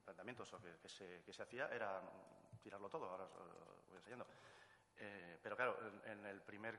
planteamientos 0.05 0.51
que, 0.83 0.89
se, 0.89 1.23
que, 1.23 1.33
se, 1.33 1.43
hacía 1.43 1.69
era 1.69 2.03
tirarlo 2.63 2.89
todo, 2.89 3.09
ahora 3.09 3.25
os 3.25 3.89
voy 3.89 3.99
enseñando. 3.99 4.27
Eh, 4.97 5.39
pero 5.43 5.57
claro, 5.57 5.79
en, 6.05 6.27
el 6.27 6.43
primer, 6.43 6.79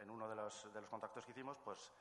en, 0.00 0.10
uno 0.10 0.28
de 0.28 0.36
los, 0.36 0.72
de 0.72 0.80
los, 0.80 0.88
contactos 0.88 1.24
que 1.24 1.32
hicimos, 1.32 1.58
pues 1.64 1.92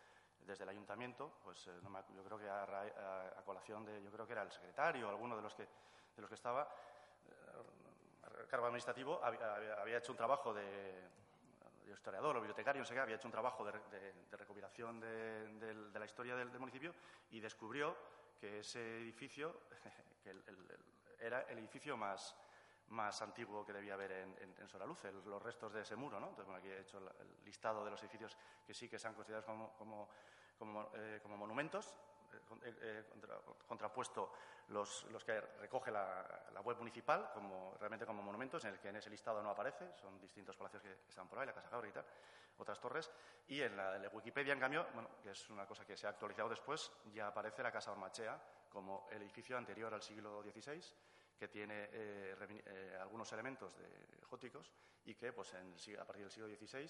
desde 0.46 0.64
el 0.64 0.70
ayuntamiento, 0.70 1.40
pues 1.44 1.68
eh, 1.68 1.72
yo 2.16 2.24
creo 2.24 2.40
que 2.40 2.50
a, 2.50 3.42
colación 3.46 3.86
de, 3.86 4.02
yo 4.04 4.12
creo 4.12 4.26
que 4.26 4.34
era 4.34 4.44
el 4.44 4.52
secretario, 4.52 5.10
alguno 5.10 5.36
de 5.36 5.42
los 5.42 5.54
que, 5.54 5.64
de 5.64 6.22
los 6.22 6.30
que 6.30 6.36
estaba, 6.36 6.62
a 6.62 8.48
cargo 8.48 8.66
administrativo, 8.68 9.22
había 9.24 9.98
hecho 9.98 10.12
un 10.12 10.18
trabajo 10.18 10.54
de, 10.54 11.04
historiador 11.94 12.38
o 12.38 12.40
bibliotecario, 12.40 12.82
no 12.82 12.86
sé 12.86 12.94
qué, 12.94 13.00
había 13.00 13.16
hecho 13.16 13.28
un 13.28 13.32
trabajo 13.32 13.66
de, 13.66 13.74
recopilación 14.32 15.00
de, 15.00 15.90
la 15.94 16.06
historia 16.06 16.36
del, 16.36 16.50
municipio 16.60 16.94
y 17.32 17.40
descubrió 17.40 17.96
que 18.40 18.60
ese 18.60 18.98
edificio 18.98 19.62
era 21.20 21.42
el 21.44 21.58
edificio 21.58 21.98
más, 21.98 22.36
más 22.90 23.22
antiguo 23.22 23.66
que 23.66 23.74
debía 23.74 23.94
haber 23.94 24.12
en, 24.12 24.36
en, 24.60 24.68
Soraluce, 24.68 25.12
los 25.12 25.42
restos 25.42 25.74
de 25.74 25.82
ese 25.82 25.96
muro. 25.96 26.20
¿no? 26.20 26.30
Entonces, 26.30 26.46
bueno, 26.46 26.60
aquí 26.60 26.70
he 26.70 26.82
hecho 26.82 26.98
el, 26.98 27.44
listado 27.44 27.84
de 27.84 27.92
los 27.92 28.02
edificios 28.02 28.38
que 28.66 28.74
sí 28.74 28.90
que 28.90 29.00
se 29.00 29.08
han 29.08 29.14
considerado 29.14 29.46
como, 29.46 30.10
eh, 30.96 31.20
como 31.22 31.38
monumentos 31.38 31.96
eh, 32.64 32.76
eh, 32.82 33.04
contrapuesto 33.68 34.32
los, 34.70 35.04
los, 35.12 35.24
que 35.24 35.40
recoge 35.40 35.92
la, 35.92 36.62
web 36.64 36.78
municipal 36.78 37.30
como, 37.34 37.76
realmente 37.80 38.06
como 38.06 38.24
monumentos, 38.24 38.64
en 38.66 38.74
el 38.74 38.80
que 38.80 38.90
en 38.90 38.96
ese 38.96 39.10
listado 39.10 39.42
no 39.42 39.52
aparece, 39.52 39.94
son 39.96 40.20
distintos 40.20 40.58
palacios 40.58 40.82
que, 40.82 40.94
están 41.08 41.28
por 41.28 41.40
ahí, 41.40 41.46
la 41.46 41.54
Casa 41.54 41.70
Jabra 41.70 41.88
y 41.88 41.92
tal, 41.92 42.06
otras 42.58 42.80
torres, 42.80 43.12
y 43.48 43.62
en 43.62 43.78
la, 43.78 44.00
de 44.00 44.08
Wikipedia, 44.08 44.54
en 44.54 44.60
cambio, 44.60 44.88
bueno, 44.94 45.10
que 45.22 45.32
es 45.32 45.50
una 45.50 45.68
cosa 45.68 45.86
que 45.86 45.96
se 45.96 46.08
ha 46.08 46.12
actualizado 46.12 46.50
después, 46.50 46.92
ya 47.14 47.28
aparece 47.28 47.62
la 47.62 47.72
Casa 47.72 47.92
Ormachea 47.92 48.42
como 48.70 49.08
el 49.12 49.22
edificio 49.22 49.58
anterior 49.58 49.94
al 49.94 50.02
siglo 50.02 50.42
XVI, 50.42 50.82
que 51.38 51.48
tiene 51.48 51.90
eh, 51.92 52.98
algunos 53.00 53.32
elementos 53.34 53.78
de, 53.78 54.16
góticos 54.30 54.74
y 55.06 55.14
que 55.14 55.32
pues, 55.32 55.54
a 55.54 56.06
partir 56.06 56.24
del 56.24 56.32
siglo 56.32 56.48
XVI 56.48 56.90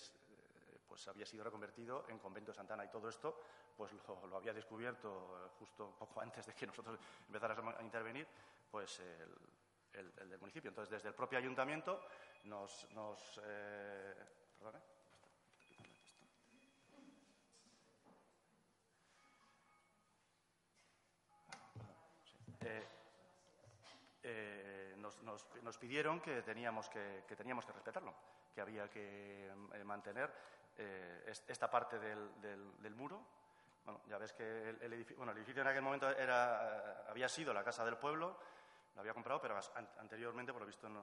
pues 0.95 1.10
había 1.10 1.25
sido 1.25 1.43
reconvertido 1.43 2.05
en 2.08 2.17
convento 2.19 2.51
de 2.51 2.55
Santana 2.55 2.86
y 2.86 2.88
todo 2.88 3.10
esto 3.10 3.38
pues 3.75 3.91
lo, 4.08 4.38
había 4.38 4.53
descubierto 4.53 5.51
justo 5.60 5.93
poco 5.99 6.21
antes 6.21 6.45
de 6.45 6.53
que 6.53 6.65
nosotros 6.65 6.97
empezáramos 7.27 7.75
a 7.75 7.84
intervenir 7.84 8.25
pues 8.71 9.01
el, 9.91 10.29
del 10.29 10.39
municipio. 10.39 10.69
Entonces, 10.69 10.91
desde 10.91 11.10
el 11.10 11.15
propio 11.15 11.38
ayuntamiento 11.38 12.01
nos... 12.45 12.89
nos 12.91 13.41
eh, 13.43 14.13
eh, 22.62 22.88
eh, 24.23 24.95
nos, 25.62 25.77
pidieron 25.77 26.21
que 26.21 26.41
teníamos 26.41 26.89
que, 26.89 27.25
que, 27.27 27.36
teníamos 27.36 27.65
que 27.65 27.73
respetarlo, 27.73 28.13
que 28.53 28.62
había 28.62 28.89
que 28.89 29.51
mantener 29.84 30.31
eh, 30.77 31.23
esta 31.47 31.69
parte 31.69 31.99
del, 31.99 32.95
muro. 32.95 33.21
Bueno, 33.83 34.01
ya 34.07 34.17
ves 34.17 34.33
que 34.33 34.69
el, 34.69 34.93
edificio, 34.93 35.17
bueno, 35.17 35.31
el 35.31 35.38
edificio 35.38 35.61
en 35.61 35.67
aquel 35.67 35.81
momento 35.81 36.09
era, 36.09 37.07
había 37.07 37.29
sido 37.29 37.53
la 37.53 37.63
casa 37.63 37.85
del 37.85 37.97
pueblo, 37.97 38.38
lo 38.95 39.01
había 39.01 39.13
comprado, 39.13 39.41
pero 39.41 39.59
anteriormente, 39.97 40.51
por 40.51 40.61
lo 40.61 40.67
visto, 40.67 40.88
en 40.88 40.97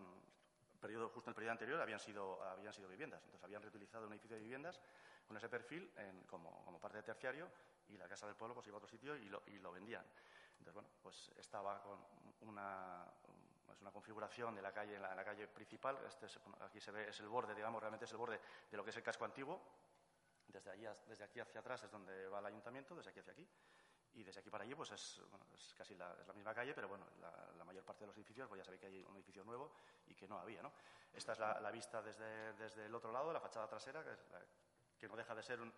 periodo, 0.80 1.08
justo 1.10 1.30
en 1.30 1.32
el 1.32 1.34
periodo 1.36 1.52
anterior, 1.52 1.80
habían 1.80 2.00
sido, 2.00 2.42
habían 2.42 2.72
sido 2.72 2.88
viviendas. 2.88 3.20
Entonces, 3.22 3.44
habían 3.44 3.62
reutilizado 3.62 4.06
un 4.06 4.12
edificio 4.12 4.36
de 4.36 4.42
viviendas 4.42 4.80
con 5.26 5.36
ese 5.36 5.48
perfil 5.48 5.92
como, 6.26 6.64
como, 6.64 6.80
parte 6.80 6.98
de 6.98 7.04
terciario 7.04 7.48
y 7.88 7.96
la 7.96 8.08
casa 8.08 8.26
del 8.26 8.34
pueblo 8.34 8.54
pues 8.54 8.66
iba 8.66 8.76
a 8.76 8.78
otro 8.78 8.88
sitio 8.88 9.16
y 9.16 9.26
lo, 9.26 9.42
y 9.46 9.58
lo 9.58 9.70
vendían. 9.70 10.04
Entonces, 10.58 10.74
bueno, 10.74 10.88
pues 11.02 11.30
estaba 11.38 11.82
con 11.82 11.98
una, 12.48 13.04
es 13.72 13.80
una 13.80 13.90
configuración 13.90 14.54
de 14.54 14.62
la 14.62 14.72
calle, 14.72 14.98
la, 14.98 15.14
la 15.14 15.24
calle 15.24 15.48
principal. 15.48 15.98
Este 16.06 16.26
aquí 16.60 16.80
se 16.80 16.90
ve, 16.90 17.08
es 17.08 17.20
el 17.20 17.28
borde, 17.28 17.54
digamos, 17.54 17.80
realmente 17.80 18.04
es 18.04 18.10
el 18.12 18.18
borde 18.18 18.40
de 18.70 18.76
lo 18.76 18.84
que 18.84 18.90
es 18.90 18.96
el 18.96 19.02
casco 19.02 19.24
antiguo. 19.24 19.60
Desde, 20.46 20.70
allí, 20.70 20.86
desde 21.06 21.24
aquí 21.24 21.40
hacia 21.40 21.60
atrás 21.60 21.82
es 21.84 21.90
donde 21.90 22.28
va 22.28 22.40
el 22.40 22.46
ayuntamiento, 22.46 22.94
desde 22.94 23.10
aquí 23.10 23.20
hacia 23.20 23.32
aquí. 23.32 23.48
Y 24.14 24.22
desde 24.24 24.40
aquí 24.40 24.50
para 24.50 24.64
allí, 24.64 24.74
pues 24.74 24.90
es, 24.90 25.22
es 25.54 25.74
casi 25.74 25.94
la, 25.94 26.14
es 26.20 26.26
la, 26.26 26.34
misma 26.34 26.54
calle, 26.54 26.74
pero 26.74 26.86
bueno, 26.86 27.06
la, 27.18 27.64
mayor 27.64 27.84
parte 27.84 28.00
de 28.00 28.08
los 28.08 28.16
edificios, 28.16 28.46
pues 28.46 28.58
ya 28.58 28.64
sabéis 28.64 28.80
que 28.82 28.86
hay 28.88 29.02
un 29.02 29.16
edificio 29.16 29.42
nuevo 29.42 29.72
y 30.06 30.14
que 30.14 30.28
no 30.28 30.38
había, 30.38 30.62
¿no? 30.62 30.70
Esta 31.14 31.32
es 31.32 31.38
la, 31.38 31.70
vista 31.70 32.02
desde, 32.02 32.52
desde, 32.54 32.84
el 32.84 32.94
otro 32.94 33.10
lado, 33.10 33.32
la 33.32 33.40
fachada 33.40 33.66
trasera, 33.66 34.04
que, 34.04 34.10
que 34.98 35.08
no 35.08 35.16
deja 35.16 35.34
de 35.34 35.42
ser 35.42 35.62
un, 35.62 35.72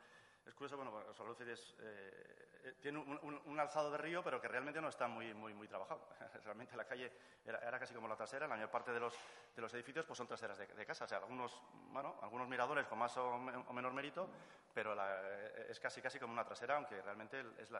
es 0.47 0.55
curioso, 0.55 0.77
bueno, 0.77 1.15
Soluces 1.15 1.75
eh, 1.79 2.54
eh, 2.65 2.75
tiene 2.81 2.99
un, 2.99 3.61
alzado 3.61 3.91
de 3.91 3.99
río, 3.99 4.23
pero 4.23 4.41
que 4.41 4.49
realmente 4.49 4.81
no 4.81 4.89
está 4.89 5.07
muy, 5.07 5.35
muy, 5.35 5.53
muy 5.53 5.69
trabajado. 5.69 6.09
realmente 6.45 6.75
la 6.77 6.87
calle 6.87 7.13
era, 7.45 7.79
casi 7.79 7.93
como 7.93 8.09
la 8.09 8.17
trasera, 8.17 8.49
la 8.49 8.55
mayor 8.55 8.71
parte 8.71 8.91
de 8.91 9.01
los, 9.01 9.15
de 9.55 9.61
los 9.61 9.73
edificios 9.75 10.07
pues 10.07 10.17
son 10.17 10.27
traseras 10.27 10.57
de, 10.59 10.87
casa. 10.87 11.05
O 11.05 11.09
sea, 11.09 11.19
algunos, 11.19 11.61
bueno, 11.93 12.17
algunos 12.23 12.49
miradores 12.49 12.87
con 12.87 12.99
más 12.99 13.15
o, 13.19 13.39
menor 13.39 13.93
mérito, 13.93 14.31
pero 14.73 14.97
eh, 14.99 15.67
es 15.69 15.79
casi, 15.79 16.01
casi 16.01 16.19
como 16.19 16.33
una 16.33 16.45
trasera, 16.45 16.77
aunque 16.77 17.03
realmente 17.03 17.41
es 17.59 17.71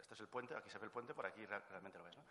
este 0.00 0.14
es 0.14 0.20
el 0.20 0.28
puente, 0.28 0.54
aquí 0.54 0.70
se 0.70 0.78
ve 0.78 0.84
el 0.84 0.92
puente, 0.92 1.14
por 1.14 1.26
aquí 1.26 1.44
realmente 1.44 1.98
lo 1.98 2.04
ves. 2.04 2.16
¿no? 2.16 2.22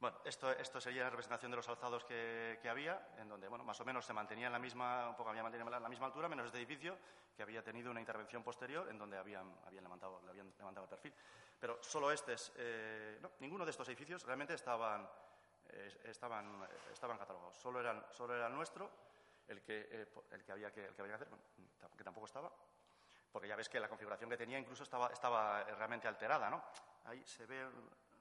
Bueno, 0.00 0.18
esto, 0.24 0.50
esto 0.50 0.80
sería 0.80 1.04
la 1.04 1.10
representación 1.10 1.50
de 1.50 1.56
los 1.56 1.68
alzados 1.68 2.04
que, 2.04 2.58
había, 2.68 3.14
en 3.18 3.28
donde, 3.28 3.48
bueno, 3.48 3.64
más 3.64 3.80
o 3.80 3.84
menos 3.84 4.04
se 4.04 4.12
mantenía 4.12 4.46
en 4.46 4.52
la 4.52 4.58
misma, 4.58 5.08
un 5.08 5.16
poco 5.16 5.30
había 5.30 5.42
mantenido 5.42 5.70
la 5.70 5.88
misma 5.88 6.06
altura, 6.06 6.28
menos 6.28 6.46
este 6.46 6.58
edificio, 6.58 6.98
que 7.36 7.42
había 7.42 7.62
tenido 7.62 7.90
una 7.90 8.00
intervención 8.00 8.42
posterior, 8.42 8.88
en 8.90 8.98
donde 8.98 9.16
habían, 9.16 9.50
habían, 9.66 9.84
levantado, 9.84 10.20
habían 10.28 10.52
levantado 10.58 10.84
el 10.84 10.90
perfil. 10.90 11.14
Pero 11.58 11.82
solo 11.82 12.10
este 12.10 12.34
es, 12.34 12.52
eh, 12.56 13.18
no, 13.22 13.30
ninguno 13.40 13.64
de 13.64 13.70
estos 13.70 13.88
edificios 13.88 14.22
realmente 14.24 14.54
estaban, 14.54 15.08
estaban, 16.04 16.68
estaban 16.92 17.16
catalogados. 17.16 17.56
Solo 17.56 17.80
era, 17.80 18.06
solo 18.12 18.36
era 18.36 18.48
el 18.48 18.54
nuestro, 18.54 18.90
el 19.48 19.62
que, 19.62 19.88
eh, 19.90 20.06
el 20.32 20.44
que, 20.44 20.52
había, 20.52 20.70
que, 20.72 20.86
el 20.86 20.94
que 20.94 21.02
había 21.02 21.16
que 21.16 21.24
hacer, 21.24 21.38
que 21.96 22.04
tampoco 22.04 22.26
estaba, 22.26 22.52
porque 23.32 23.48
ya 23.48 23.56
ves 23.56 23.68
que 23.68 23.80
la 23.80 23.88
configuración 23.88 24.30
que 24.30 24.36
tenía 24.36 24.58
incluso 24.58 24.82
estaba, 24.82 25.08
estaba 25.08 25.64
realmente 25.64 26.08
alterada, 26.08 26.48
¿no? 26.50 26.62
Ahí 27.04 27.24
se 27.24 27.46
ve, 27.46 27.66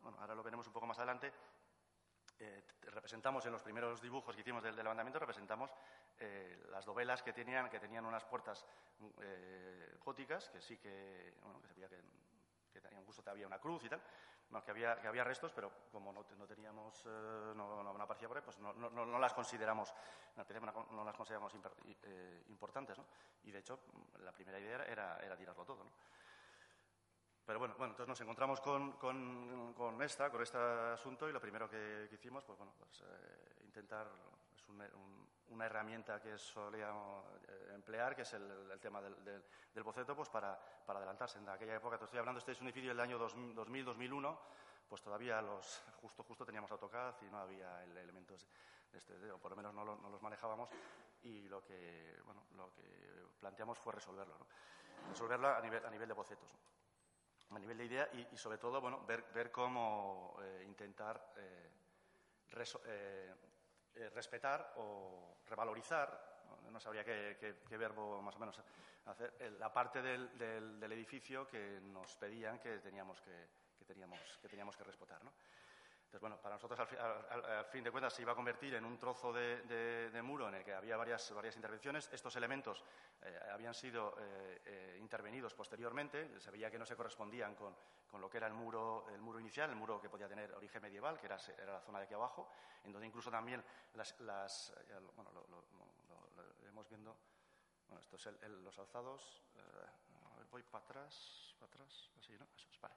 bueno, 0.02 0.18
ahora 0.20 0.36
lo 0.36 0.44
veremos 0.44 0.68
un 0.68 0.74
poco 0.74 0.88
más 0.88 0.98
adelante, 0.98 1.32
eh, 2.40 2.64
representamos 2.82 3.46
en 3.46 3.52
los 3.52 3.62
primeros 3.62 4.02
dibujos 4.02 4.36
que 4.36 4.42
hicimos 4.42 4.64
del, 4.64 4.76
levantamiento, 4.76 5.20
representamos 5.20 5.72
las 6.70 6.86
dovelas 6.86 7.22
que 7.22 7.34
tenían, 7.34 7.70
que 7.70 7.80
tenían 7.80 8.06
unas 8.06 8.24
puertas 8.24 8.66
góticas, 10.06 10.50
que 10.50 10.62
sí 10.62 10.78
que, 10.78 11.34
bueno, 11.42 11.60
que 11.62 11.68
se 11.68 11.74
que, 11.76 12.82
que 12.82 12.96
incluso 12.96 13.22
había 13.30 13.48
una 13.48 13.60
cruz 13.60 13.84
y 13.84 13.90
tal, 13.90 14.02
que, 14.62 14.72
había, 14.72 15.00
que 15.00 15.08
había 15.08 15.24
restos, 15.24 15.52
pero 15.54 15.72
como 15.92 16.14
no, 16.14 16.26
no 16.38 16.46
teníamos, 16.46 17.06
no, 17.06 17.84
no, 17.84 18.04
aparecía 18.04 18.28
por 18.28 18.38
ahí, 18.38 18.44
pues 18.44 18.60
no, 18.60 18.74
no 18.74 19.20
las 19.20 19.34
consideramos, 19.34 19.94
no, 20.36 21.04
las 21.04 21.16
consideramos 21.16 21.54
importantes, 22.50 22.98
¿no? 22.98 23.06
Y 23.44 23.52
de 23.52 23.60
hecho, 23.60 23.80
la 24.20 24.32
primera 24.32 24.60
idea 24.60 24.84
era, 24.86 25.18
era 25.18 25.36
tirarlo 25.36 25.66
todo, 25.66 25.84
¿no? 25.84 25.92
Pero 27.54 27.60
bueno, 27.60 27.76
bueno, 27.78 27.92
entonces 27.92 28.10
nos 28.10 28.22
encontramos 28.22 28.60
con, 28.62 28.94
con, 28.94 29.76
con, 29.76 30.02
esta, 30.02 30.32
con 30.32 30.42
este 30.42 30.58
asunto 30.58 31.30
y 31.30 31.32
lo 31.32 31.40
primero 31.40 31.70
que, 31.70 32.10
hicimos, 32.12 32.44
pues 32.44 32.58
bueno, 32.58 32.74
pues 32.80 33.02
eh, 33.02 33.62
intentar, 33.64 34.08
es 34.56 34.68
una 35.50 35.66
herramienta 35.68 36.20
que 36.20 36.36
solíamos 36.36 37.24
eh, 37.48 37.74
emplear, 37.76 38.16
que 38.16 38.24
es 38.24 38.34
el, 38.34 38.80
tema 38.82 39.04
del, 39.04 39.24
del, 39.72 39.84
boceto, 39.84 40.16
pues 40.16 40.30
para, 40.30 40.60
para, 40.84 40.98
adelantarse. 40.98 41.38
En 41.38 41.48
aquella 41.48 41.76
época, 41.76 42.00
te 42.00 42.06
estoy 42.06 42.18
hablando, 42.18 42.40
este 42.40 42.54
es 42.54 42.62
un 42.62 42.70
edificio 42.70 42.90
del 42.90 43.00
año 43.00 43.20
2000-2001, 43.20 44.36
pues 44.90 45.04
todavía 45.04 45.40
los, 45.40 45.84
justo, 46.02 46.24
justo 46.24 46.44
teníamos 46.44 46.72
AutoCAD 46.72 47.22
y 47.22 47.26
no 47.26 47.38
había 47.38 47.84
elementos 47.84 48.48
de 48.92 48.98
este, 48.98 49.32
o 49.32 49.38
por 49.38 49.52
lo 49.52 49.58
menos 49.58 49.76
no, 49.76 49.86
no, 49.86 50.10
los 50.10 50.24
manejábamos 50.24 50.72
y 51.22 51.48
lo 51.50 51.64
que, 51.64 52.20
bueno, 52.26 52.46
lo 52.58 52.74
que 52.74 53.28
planteamos 53.40 53.78
fue 53.78 53.94
resolverlo, 53.94 54.40
¿no? 54.40 54.48
resolverlo 55.08 55.50
a 55.50 55.62
nivel, 55.62 55.86
a 55.86 55.92
nivel 55.92 56.08
de 56.08 56.16
bocetos 56.16 56.50
a 57.56 57.60
nivel 57.60 57.78
de 57.78 57.86
idea 57.86 58.10
y, 58.32 58.38
sobre 58.38 58.58
todo 58.58 58.82
bueno, 58.82 59.06
ver, 59.06 59.24
ver 59.34 59.52
cómo 59.52 60.38
eh, 60.42 60.64
intentar 60.66 61.34
eh, 61.38 61.70
eh, 62.86 64.10
respetar 64.14 64.74
o 64.78 65.38
revalorizar, 65.48 66.34
no, 66.72 66.80
sabría 66.80 67.04
qué, 67.04 67.78
verbo 67.78 68.22
más 68.22 68.36
o 68.36 68.40
menos 68.40 68.60
hacer, 69.06 69.34
la 69.60 69.72
parte 69.72 70.02
del, 70.02 70.38
del, 70.38 70.92
edificio 70.92 71.48
que 71.48 71.80
nos 71.82 72.16
pedían 72.18 72.60
que 72.60 72.80
teníamos 72.80 73.22
que, 73.22 73.50
que 73.78 73.86
teníamos, 73.86 74.20
que, 74.42 74.48
teníamos 74.48 74.78
que 74.78 74.84
respetar. 74.84 75.24
¿no? 75.24 75.34
Entonces, 76.14 76.30
bueno, 76.30 76.40
para 76.44 76.54
nosotros, 76.54 76.80
al, 76.80 77.66
fin 77.66 77.84
de 77.84 77.90
cuentas, 77.90 78.14
se 78.14 78.22
iba 78.22 78.34
a 78.34 78.36
convertir 78.36 78.76
en 78.76 78.86
un 78.86 79.00
trozo 79.00 79.34
de, 79.34 80.22
muro 80.24 80.48
en 80.48 80.54
el 80.54 80.64
que 80.64 80.72
había 80.72 80.96
varias, 80.96 81.34
intervenciones. 81.56 82.08
Estos 82.14 82.36
elementos 82.36 82.84
eh, 83.24 83.40
habían 83.52 83.74
sido 83.74 84.16
eh, 84.20 84.62
eh, 84.64 84.98
intervenidos 85.02 85.56
posteriormente. 85.56 86.40
Se 86.40 86.52
veía 86.52 86.70
que 86.70 86.78
no 86.78 86.86
se 86.86 86.96
correspondían 86.96 87.56
con, 87.56 87.76
lo 88.22 88.30
que 88.30 88.38
era 88.38 88.46
el 88.46 88.54
muro, 88.54 89.08
inicial, 89.40 89.72
el 89.72 89.76
muro 89.76 90.00
que 90.00 90.08
podía 90.08 90.28
tener 90.28 90.54
origen 90.54 90.84
medieval, 90.84 91.20
que 91.20 91.26
era, 91.26 91.40
la 91.66 91.82
zona 91.82 91.98
de 91.98 92.06
aquí 92.06 92.14
abajo, 92.14 92.48
en 92.84 92.92
donde 92.92 93.08
incluso 93.08 93.32
también 93.32 93.64
las... 93.96 94.16
bueno, 95.16 95.32
lo, 95.32 95.66
hemos 96.68 96.88
viendo... 96.90 97.18
Bueno, 97.88 98.02
esto 98.02 98.18
es 98.18 98.30
los 98.62 98.78
alzados. 98.78 99.42
voy 100.52 100.62
para 100.62 100.84
atrás, 100.86 101.56
para 101.60 101.74
atrás, 101.74 102.12
así, 102.20 102.38
¿no? 102.38 102.46
Eso 102.56 102.70
es, 102.70 102.80
vale. 102.80 102.94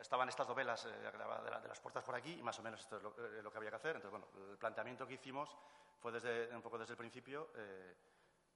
Estaban 0.00 0.28
estas 0.28 0.48
novelas 0.48 0.84
eh, 0.86 0.90
de, 0.90 1.68
las 1.68 1.80
puertas 1.80 2.04
por 2.04 2.14
aquí 2.14 2.34
y 2.34 2.42
más 2.42 2.58
o 2.58 2.62
menos 2.62 2.80
esto 2.80 2.96
es 2.96 3.02
eh, 3.02 3.42
lo, 3.42 3.50
que 3.50 3.58
había 3.58 3.70
que 3.70 3.76
hacer. 3.76 3.96
Entonces, 3.96 4.10
bueno, 4.10 4.26
el 4.50 4.58
planteamiento 4.58 5.06
que 5.06 5.14
hicimos 5.14 5.56
fue 6.00 6.12
desde, 6.12 6.54
un 6.54 6.62
poco 6.62 6.78
desde 6.78 6.92
el 6.92 6.96
principio 6.96 7.50
eh, 7.56 7.94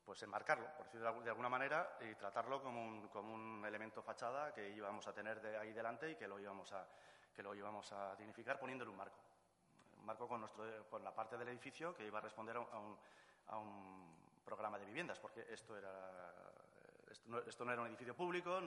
pues 0.05 0.23
enmarcarlo, 0.23 0.67
por 0.77 0.87
decirlo 0.87 1.21
de 1.23 1.31
alguna 1.31 1.49
manera, 1.49 1.97
y 2.01 2.15
tratarlo 2.15 2.63
como 2.63 2.85
un, 2.85 3.09
como 3.09 3.35
un 3.35 3.65
elemento 3.65 4.03
fachada 4.03 4.53
que 4.53 4.69
íbamos 4.71 5.07
a 5.07 5.13
tener 5.13 5.41
de 5.41 5.57
ahí 5.57 5.73
delante 5.73 6.11
y 6.11 6.17
que 6.17 6.27
lo 6.27 6.41
íbamos 6.41 6.73
a, 6.73 6.87
que 7.35 7.43
lo 7.43 7.55
íbamos 7.55 7.93
a 7.93 8.17
dignificar 8.17 8.59
poniéndole 8.59 8.91
un 8.91 8.97
marco. 8.97 9.19
Un 9.99 10.07
marco 10.07 10.27
con, 10.27 10.41
nuestro, 10.41 10.65
con 10.91 11.05
la 11.05 11.15
parte 11.15 11.37
del 11.37 11.49
edificio 11.49 11.95
que 11.95 12.05
iba 12.05 12.19
a 12.19 12.23
responder 12.23 12.57
a 12.57 12.61
un, 12.61 12.99
a 13.47 13.59
un 13.59 14.13
programa 14.45 14.79
de 14.79 14.87
viviendas, 14.87 15.21
porque 15.21 15.47
esto 15.49 15.77
era 15.77 16.52
esto 17.47 17.65
no, 17.65 17.73
era 17.73 17.83
un 17.83 17.89
edificio 17.89 18.15
público, 18.15 18.59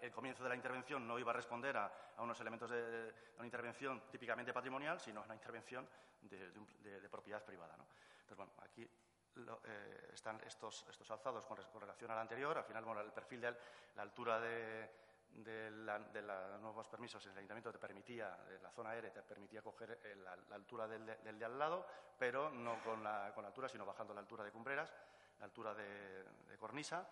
el, 0.00 0.12
comienzo 0.12 0.42
de 0.42 0.48
la 0.48 0.54
intervención 0.54 1.06
no 1.06 1.18
iba 1.18 1.30
a 1.30 1.34
responder 1.34 1.76
a, 1.76 1.92
unos 2.18 2.40
elementos 2.40 2.70
de, 2.70 3.12
una 3.36 3.46
intervención 3.46 4.02
típicamente 4.10 4.52
patrimonial, 4.52 5.00
sino 5.00 5.20
a 5.20 5.24
una 5.24 5.34
intervención 5.34 5.86
de, 6.22 7.08
propiedad 7.10 7.44
privada. 7.44 7.74
Entonces, 7.74 8.36
bueno, 8.36 8.52
aquí 8.62 8.82
eh, 8.82 10.10
están 10.12 10.40
estos, 10.46 10.86
estos 10.88 11.10
alzados 11.10 11.44
con, 11.46 11.56
relación 11.80 12.10
al 12.10 12.18
anterior. 12.18 12.56
Al 12.56 12.64
final, 12.64 12.84
bueno, 12.84 13.00
el 13.00 13.12
perfil 13.12 13.40
de 13.40 13.54
la 13.96 14.02
altura 14.02 14.40
de, 14.40 14.90
los 15.32 16.60
nuevos 16.60 16.86
permisos, 16.88 17.24
el 17.26 17.36
ayuntamiento 17.36 17.72
te 17.72 17.78
permitía, 17.78 18.38
la 18.62 18.70
zona 18.70 18.90
aérea 18.90 19.12
te 19.12 19.22
permitía 19.22 19.62
coger 19.62 19.98
la, 20.22 20.54
altura 20.54 20.86
del, 20.86 21.06
de 21.06 21.44
al 21.44 21.58
lado, 21.58 21.86
pero 22.18 22.50
no 22.50 22.82
con 22.82 23.02
la, 23.02 23.32
con 23.34 23.42
la 23.42 23.48
altura, 23.48 23.68
sino 23.68 23.84
bajando 23.84 24.14
la 24.14 24.20
altura 24.20 24.44
de 24.44 24.52
cumbreras, 24.52 24.94
la 25.38 25.44
altura 25.46 25.74
de, 25.74 26.24
cornisa. 26.58 27.06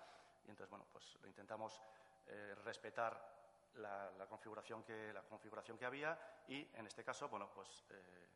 Y 0.44 0.50
entonces, 0.50 0.70
bueno, 0.70 0.86
pues 0.90 1.16
lo 1.20 1.28
intentamos 1.28 1.80
eh, 2.26 2.54
respetar 2.64 3.42
la, 3.74 4.26
configuración 4.28 4.82
que, 4.82 5.12
la 5.12 5.22
configuración 5.22 5.78
que 5.78 5.86
había 5.86 6.18
y, 6.48 6.68
en 6.74 6.86
este 6.86 7.04
caso, 7.04 7.28
bueno, 7.28 7.50
pues 7.52 7.84
eh, 7.90 8.28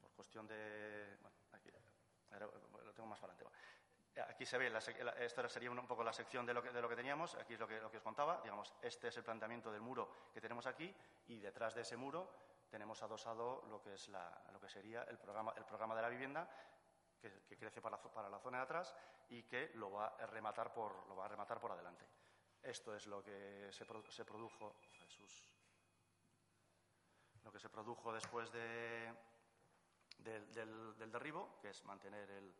por 0.00 0.10
cuestión 0.12 0.46
de... 0.46 1.16
Bueno, 1.20 1.36
aquí 1.52 1.70
lo 2.84 2.92
tengo 2.92 3.08
más 3.08 3.18
para 3.18 3.32
adelante. 3.32 3.58
Aquí 4.28 4.44
se 4.44 4.58
ve, 4.58 4.72
esta 5.20 5.48
sería 5.48 5.70
un 5.70 5.86
poco 5.86 6.02
la 6.02 6.12
sección 6.12 6.44
de 6.44 6.52
lo, 6.52 6.60
que, 6.60 6.70
de 6.70 6.82
lo 6.82 6.88
que 6.88 6.96
teníamos, 6.96 7.36
aquí 7.36 7.54
es 7.54 7.60
lo 7.60 7.68
que, 7.68 7.80
lo 7.80 7.88
que 7.88 7.98
os 7.98 8.02
contaba, 8.02 8.40
digamos, 8.42 8.74
este 8.82 9.08
es 9.08 9.16
el 9.16 9.22
planteamiento 9.22 9.70
del 9.70 9.80
muro 9.80 10.10
que 10.34 10.40
tenemos 10.40 10.66
aquí 10.66 10.92
y 11.28 11.38
detrás 11.38 11.74
de 11.74 11.82
ese 11.82 11.96
muro 11.96 12.28
tenemos 12.68 13.00
adosado 13.02 13.64
lo 13.68 13.80
que, 13.80 13.94
es 13.94 14.08
la, 14.08 14.42
lo 14.52 14.60
que 14.60 14.68
sería 14.68 15.04
el 15.04 15.18
programa, 15.18 15.54
el 15.56 15.64
programa 15.64 15.94
de 15.94 16.02
la 16.02 16.08
vivienda 16.08 16.50
que, 17.20 17.56
crece 17.56 17.80
para 17.80 17.98
la, 18.28 18.38
zona 18.38 18.58
de 18.58 18.64
atrás 18.64 18.94
y 19.28 19.42
que 19.44 19.70
lo 19.74 19.90
va 19.90 20.08
a 20.08 20.26
rematar 20.26 20.72
por, 20.72 21.06
lo 21.08 21.16
va 21.16 21.26
a 21.26 21.28
rematar 21.28 21.60
por 21.60 21.72
adelante. 21.72 22.04
Esto 22.62 22.94
es 22.94 23.06
lo 23.06 23.22
que 23.22 23.68
se, 23.70 23.84
se 24.10 24.24
produjo, 24.24 24.76
Jesús, 24.98 25.54
lo 27.44 27.52
que 27.52 27.58
se 27.58 27.68
produjo 27.68 28.12
después 28.12 28.52
de, 28.52 29.14
del, 30.18 30.52
del, 30.96 31.12
derribo, 31.12 31.58
que 31.60 31.70
es 31.70 31.84
mantener 31.84 32.30
el, 32.30 32.54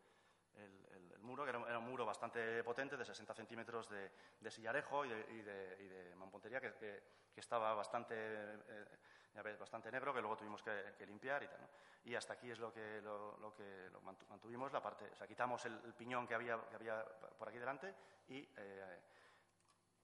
el, 0.55 1.19
muro, 1.19 1.43
que 1.43 1.49
era, 1.49 1.77
un 1.77 1.85
muro 1.85 2.05
bastante 2.05 2.63
potente, 2.63 2.97
de 2.97 3.05
60 3.05 3.33
centímetros 3.33 3.89
de, 3.89 4.11
de 4.39 4.51
sillarejo 4.51 5.05
y 5.05 5.09
de, 5.09 5.77
y 5.79 5.87
de, 5.87 6.15
mampontería, 6.15 6.59
que, 6.59 6.73
que, 6.73 7.39
estaba 7.39 7.73
bastante 7.73 8.15
eh, 8.15 8.85
ya 9.33 9.41
ves, 9.41 9.57
bastante 9.59 9.91
negro 9.91 10.13
que 10.13 10.21
luego 10.21 10.37
tuvimos 10.37 10.61
que, 10.63 11.05
limpiar 11.05 11.43
y 11.43 11.47
tal. 11.47 11.61
¿no? 11.61 11.67
Y 12.05 12.15
hasta 12.15 12.33
aquí 12.33 12.49
es 12.49 12.59
lo 12.59 12.73
que, 12.73 13.01
lo, 13.01 13.53
que 13.55 13.89
mantuvimos, 14.29 14.71
la 14.71 14.81
parte, 14.81 15.09
o 15.11 15.15
sea, 15.15 15.27
quitamos 15.27 15.65
el, 15.65 15.93
piñón 15.93 16.27
que 16.27 16.35
había, 16.35 16.59
que 16.69 16.75
había 16.75 17.03
por 17.37 17.47
aquí 17.47 17.57
delante 17.57 17.93
y 18.27 18.47
eh, 18.57 18.99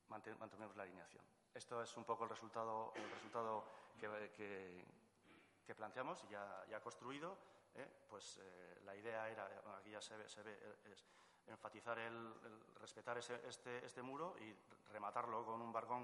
mantuvimos 0.09 0.75
la 0.75 0.83
alineación. 0.83 1.23
Esto 1.53 1.81
es 1.81 1.95
un 1.97 2.03
poco 2.03 2.25
el 2.25 2.29
resultado, 2.29 2.91
el 2.95 3.09
resultado 3.09 3.65
que, 3.97 4.85
que, 5.65 5.75
planteamos 5.75 6.23
y 6.25 6.27
ya, 6.27 6.65
ya 6.69 6.79
construido. 6.81 7.37
¿eh? 7.75 7.87
Pues 8.09 8.39
eh, 8.41 8.81
la 8.83 8.95
idea 8.95 9.29
era, 9.29 9.49
aquí 9.79 9.91
ya 9.91 10.01
se 10.01 10.17
ve, 10.17 10.27
se 10.29 10.43
ve 10.43 10.59
es 10.91 11.05
enfatizar 11.47 11.97
el, 11.99 12.33
respetar 12.79 13.17
ese, 13.17 13.41
este, 13.47 13.85
este, 13.85 14.01
muro 14.01 14.35
y 14.39 14.53
rematarlo 14.91 15.45
con 15.45 15.61
un 15.61 15.71
balcón, 15.71 16.03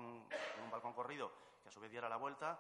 un 0.64 0.72
balcón 0.72 0.94
corrido 0.94 1.32
que 1.62 1.70
a 1.70 1.72
su 1.72 1.80
vez 1.80 1.92
diera 1.92 2.10
la 2.10 2.18
vuelta 2.18 2.60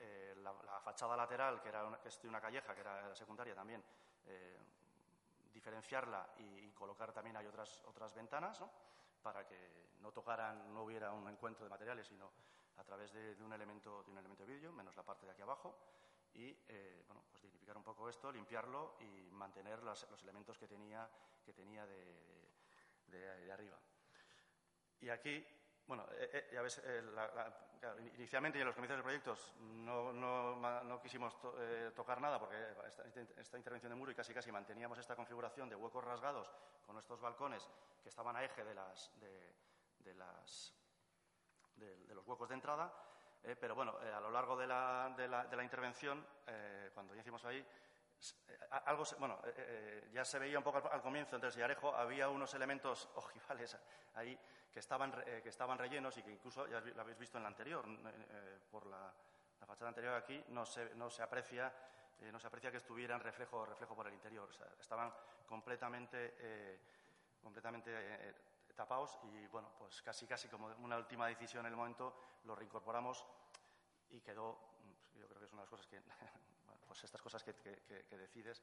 eh, 0.00 0.34
la, 0.42 0.52
fachada 0.80 1.16
lateral, 1.16 1.60
que, 1.60 1.68
era 1.68 1.84
una, 1.84 1.98
que 1.98 2.08
es 2.08 2.20
de 2.20 2.28
una 2.28 2.40
calleja, 2.40 2.74
que 2.74 2.80
era 2.80 3.14
secundaria 3.14 3.54
también, 3.54 3.82
eh, 4.26 4.58
diferenciarla 5.52 6.34
y, 6.38 6.70
colocar 6.72 7.12
también 7.12 7.36
hay 7.36 7.46
otras, 7.46 7.82
otras 7.84 8.14
ventanas, 8.14 8.62
para 9.22 9.46
que 9.46 9.90
no 10.00 10.10
tocaran, 10.12 10.72
no 10.72 10.84
hubiera 10.84 11.12
un 11.12 11.28
encuentro 11.28 11.64
de 11.64 11.68
materiales, 11.68 12.06
sino 12.06 12.30
a 12.78 12.84
través 12.84 13.12
de, 13.12 13.36
un, 13.42 13.52
elemento, 13.52 14.02
de 14.02 14.10
un 14.10 14.16
elemento 14.16 14.46
vídeo, 14.46 14.72
menos 14.72 14.96
la 14.96 15.02
parte 15.02 15.26
de 15.26 15.32
aquí 15.32 15.42
abajo, 15.42 15.76
y 16.32 16.56
eh, 16.68 17.04
bueno, 17.06 17.24
pues 17.30 17.42
dignificar 17.42 17.76
un 17.76 17.84
poco 17.84 18.08
esto, 18.08 18.32
limpiarlo 18.32 18.96
y 19.00 19.30
mantener 19.32 19.82
los, 19.82 20.06
elementos 20.22 20.56
que 20.56 20.66
tenía, 20.66 21.06
que 21.44 21.52
tenía 21.52 21.84
de, 21.84 22.48
de 23.08 23.52
arriba. 23.52 23.78
Y 25.00 25.10
aquí 25.10 25.46
bueno, 25.90 26.06
eh, 26.12 26.30
eh, 26.32 26.50
ya 26.52 26.62
ves, 26.62 26.80
eh, 26.84 27.02
inicialmente 28.14 28.60
en 28.60 28.64
los 28.64 28.76
comienzos 28.76 28.96
de 28.96 29.02
proyectos 29.02 29.54
no, 29.58 31.00
quisimos 31.02 31.36
tocar 31.96 32.20
nada 32.20 32.38
porque 32.38 32.54
esta, 33.36 33.58
intervención 33.58 33.90
de 33.90 33.96
muro 33.96 34.12
y 34.12 34.14
casi 34.14 34.32
casi 34.32 34.52
manteníamos 34.52 34.98
esta 34.98 35.16
configuración 35.16 35.68
de 35.68 35.74
huecos 35.74 36.04
rasgados 36.04 36.48
con 36.86 36.96
estos 36.96 37.20
balcones 37.20 37.68
que 38.04 38.08
estaban 38.08 38.36
a 38.36 38.44
eje 38.44 38.62
de, 38.62 38.72
las, 38.72 39.10
de, 39.18 40.14
las, 40.14 40.72
de, 41.74 42.14
los 42.14 42.24
huecos 42.24 42.48
de 42.50 42.54
entrada. 42.54 42.94
pero 43.42 43.74
bueno, 43.74 43.96
a 43.98 44.20
lo 44.20 44.30
largo 44.30 44.56
de 44.56 44.68
la, 44.68 45.12
de 45.16 45.56
la 45.56 45.64
intervención, 45.64 46.24
cuando 46.94 47.16
ya 47.16 47.22
hicimos 47.22 47.44
ahí, 47.46 47.66
algo, 48.86 49.04
bueno, 49.18 49.40
ya 50.12 50.24
se 50.24 50.38
veía 50.38 50.58
un 50.58 50.64
poco 50.64 50.88
al, 50.90 51.02
comienzo, 51.02 51.36
entre 51.36 51.50
sillarejo 51.50 51.94
había 51.94 52.28
unos 52.28 52.52
elementos 52.54 53.08
ojivales 53.16 53.76
ahí 54.14 54.38
que 54.70 54.78
estaban, 54.78 55.12
eh, 55.26 55.40
que 55.42 55.48
estaban 55.48 55.78
rellenos 55.78 56.16
y 56.18 56.22
que 56.22 56.30
incluso 56.30 56.66
ya 56.68 56.80
lo 56.80 57.00
habéis 57.00 57.18
visto 57.18 57.38
en 57.38 57.42
la 57.42 57.48
anterior, 57.48 57.84
eh, 57.86 58.58
por, 58.70 58.86
la, 58.86 59.12
fachada 59.66 59.88
anterior 59.88 60.14
aquí 60.14 60.42
no 60.48 60.64
se, 60.64 60.94
no 60.94 61.10
se 61.10 61.22
aprecia 61.22 61.72
no 62.32 62.38
se 62.38 62.48
aprecia 62.48 62.70
que 62.70 62.76
estuvieran 62.76 63.18
reflejo, 63.18 63.64
reflejo 63.64 63.96
por 63.96 64.06
el 64.06 64.12
interior. 64.12 64.46
estaban 64.78 65.10
completamente, 65.48 66.78
completamente 67.42 67.90
tapados 68.74 69.18
y, 69.22 69.46
bueno, 69.46 69.70
pues 69.78 70.02
casi, 70.02 70.26
casi 70.26 70.48
como 70.48 70.66
una 70.82 70.98
última 70.98 71.28
decisión 71.28 71.64
en 71.64 71.72
el 71.72 71.76
momento 71.76 72.14
lo 72.44 72.54
reincorporamos 72.54 73.24
y 74.10 74.20
quedó, 74.20 74.58
yo 75.14 75.26
creo 75.28 75.38
que 75.38 75.46
es 75.46 75.52
una 75.52 75.62
de 75.62 75.64
las 75.64 75.70
cosas 75.70 75.86
que, 75.86 76.02
pues 76.90 77.04
estas 77.04 77.22
cosas 77.22 77.44
que, 77.44 77.52
decides 78.18 78.60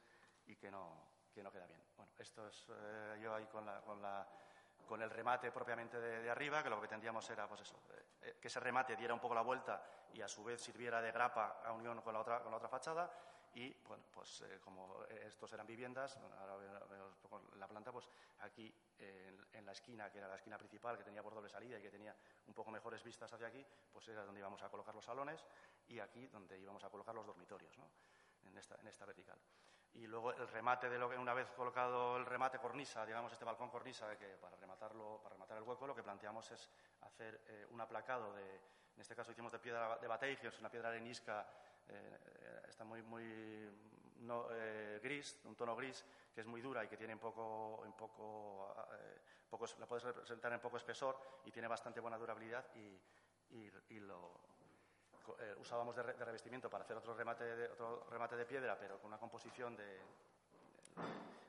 y 0.47 0.57
que 0.57 0.69
no, 0.69 1.07
que 1.34 1.41
no 1.41 1.49
queda 1.49 1.65
bien. 1.65 1.80
Bueno, 1.95 2.11
esto 2.19 2.45
es 2.45 2.65
eh, 2.67 3.19
yo 3.21 3.34
ahí 3.34 3.45
con, 3.45 3.65
la, 3.65 3.80
con, 3.80 4.01
la, 4.01 4.28
con, 4.86 5.01
el 5.01 5.09
remate 5.09 5.49
propiamente 5.49 5.97
de, 5.97 6.30
arriba, 6.30 6.61
que 6.61 6.69
lo 6.69 6.82
que 6.82 6.89
tendríamos 6.89 7.30
era, 7.30 7.47
pues 7.47 7.61
eso, 7.61 7.80
eh, 8.21 8.36
que 8.41 8.49
ese 8.49 8.59
remate 8.59 8.97
diera 8.97 9.13
un 9.13 9.21
poco 9.21 9.34
la 9.34 9.43
vuelta 9.43 9.82
y 10.13 10.19
a 10.19 10.28
su 10.28 10.43
vez 10.43 10.59
sirviera 10.59 11.01
de 11.01 11.13
grapa 11.13 11.61
a 11.63 11.71
unión 11.71 12.01
con 12.01 12.13
la 12.13 12.19
otra, 12.19 12.41
con 12.41 12.51
la 12.51 12.57
otra 12.57 12.67
fachada 12.67 13.09
y 13.53 13.73
bueno, 13.88 14.03
pues 14.11 14.41
eh, 14.41 14.59
como 14.59 15.05
estos 15.25 15.53
eran 15.53 15.65
viviendas, 15.65 16.17
ahora 16.38 16.57
vemos 16.57 17.17
la 17.55 17.67
planta, 17.67 17.93
pues 17.93 18.09
aquí 18.39 18.73
en, 18.99 19.65
la 19.65 19.71
esquina, 19.71 20.11
que 20.11 20.17
era 20.17 20.28
la 20.28 20.36
esquina 20.36 20.57
principal, 20.57 20.97
que 20.97 21.03
tenía 21.05 21.23
por 21.23 21.34
doble 21.34 21.49
salida 21.49 21.80
y 21.80 21.82
que 21.82 21.89
tenía 21.89 22.13
un 22.45 22.53
poco 22.53 22.71
mejores 22.71 23.03
vistas 23.03 23.32
hacia 23.32 23.47
aquí, 23.47 23.65
pues 23.91 24.07
era 24.09 24.25
donde 24.25 24.39
íbamos 24.41 24.61
a 24.63 24.69
colocar 24.69 24.93
los 24.93 25.05
salones 25.05 25.45
y 25.88 25.99
aquí 25.99 26.28
donde 26.28 26.59
íbamos 26.59 26.84
a 26.84 26.89
colocar 26.89 27.15
los 27.15 27.25
dormitorios, 27.25 27.78
¿no? 27.78 27.89
En, 28.47 28.57
esta, 28.57 28.75
en 28.75 28.87
esta 28.87 29.05
vertical. 29.05 29.37
Y 29.93 30.05
luego 30.05 30.31
el 30.31 30.47
remate 30.47 30.89
de 30.89 30.99
lo 30.99 31.09
que 31.09 31.17
una 31.17 31.33
vez 31.33 31.49
colocado 31.51 32.17
el 32.17 32.25
remate 32.25 32.59
cornisa, 32.59 33.05
digamos 33.05 33.31
este 33.31 33.45
balcón 33.45 33.69
cornisa, 33.69 34.15
que 34.17 34.37
para 34.37 34.55
rematarlo, 34.57 35.19
para 35.23 35.33
rematar 35.33 35.57
el 35.57 35.63
hueco, 35.63 35.87
lo 35.87 35.95
que 35.95 36.03
planteamos 36.03 36.51
es 36.51 36.69
hacer 37.01 37.41
eh, 37.47 37.67
un 37.71 37.81
aplacado 37.81 38.33
de, 38.33 38.55
en 38.97 39.01
este 39.01 39.15
caso 39.15 39.31
hicimos 39.31 39.51
de 39.51 39.59
piedra 39.59 39.97
de 39.97 40.47
es 40.47 40.59
una 40.59 40.69
piedra 40.69 40.89
arenisca 40.89 41.47
eh, 41.89 42.61
está 42.67 42.83
muy, 42.83 43.01
muy 43.01 43.23
eh, 44.51 44.99
gris, 45.01 45.39
un 45.45 45.55
tono 45.55 45.75
gris, 45.75 46.03
que 46.33 46.41
es 46.41 46.47
muy 46.47 46.61
dura 46.61 46.83
y 46.83 46.87
que 46.87 46.97
tiene 46.97 47.13
un 47.13 47.19
poco, 47.19 47.81
un 47.85 47.93
poco, 47.93 48.75
eh, 48.93 49.21
la 49.79 49.85
puedes 49.85 50.03
representar 50.03 50.51
en 50.51 50.59
poco 50.59 50.77
espesor 50.77 51.41
y 51.45 51.51
tiene 51.51 51.67
bastante 51.67 51.99
buena 51.99 52.17
durabilidad 52.17 52.65
y, 52.75 52.99
lo 53.99 54.57
usábamos 55.59 55.95
de, 55.95 56.03
revestimiento 56.03 56.69
para 56.69 56.84
hacer 56.84 56.97
otro 56.97 57.13
remate, 57.13 57.43
de, 57.43 57.69
otro 57.69 58.07
remate 58.09 58.36
de 58.36 58.45
piedra, 58.45 58.78
pero 58.78 58.99
con 58.99 59.07
una 59.07 59.17
composición 59.17 59.75
de, 59.75 59.99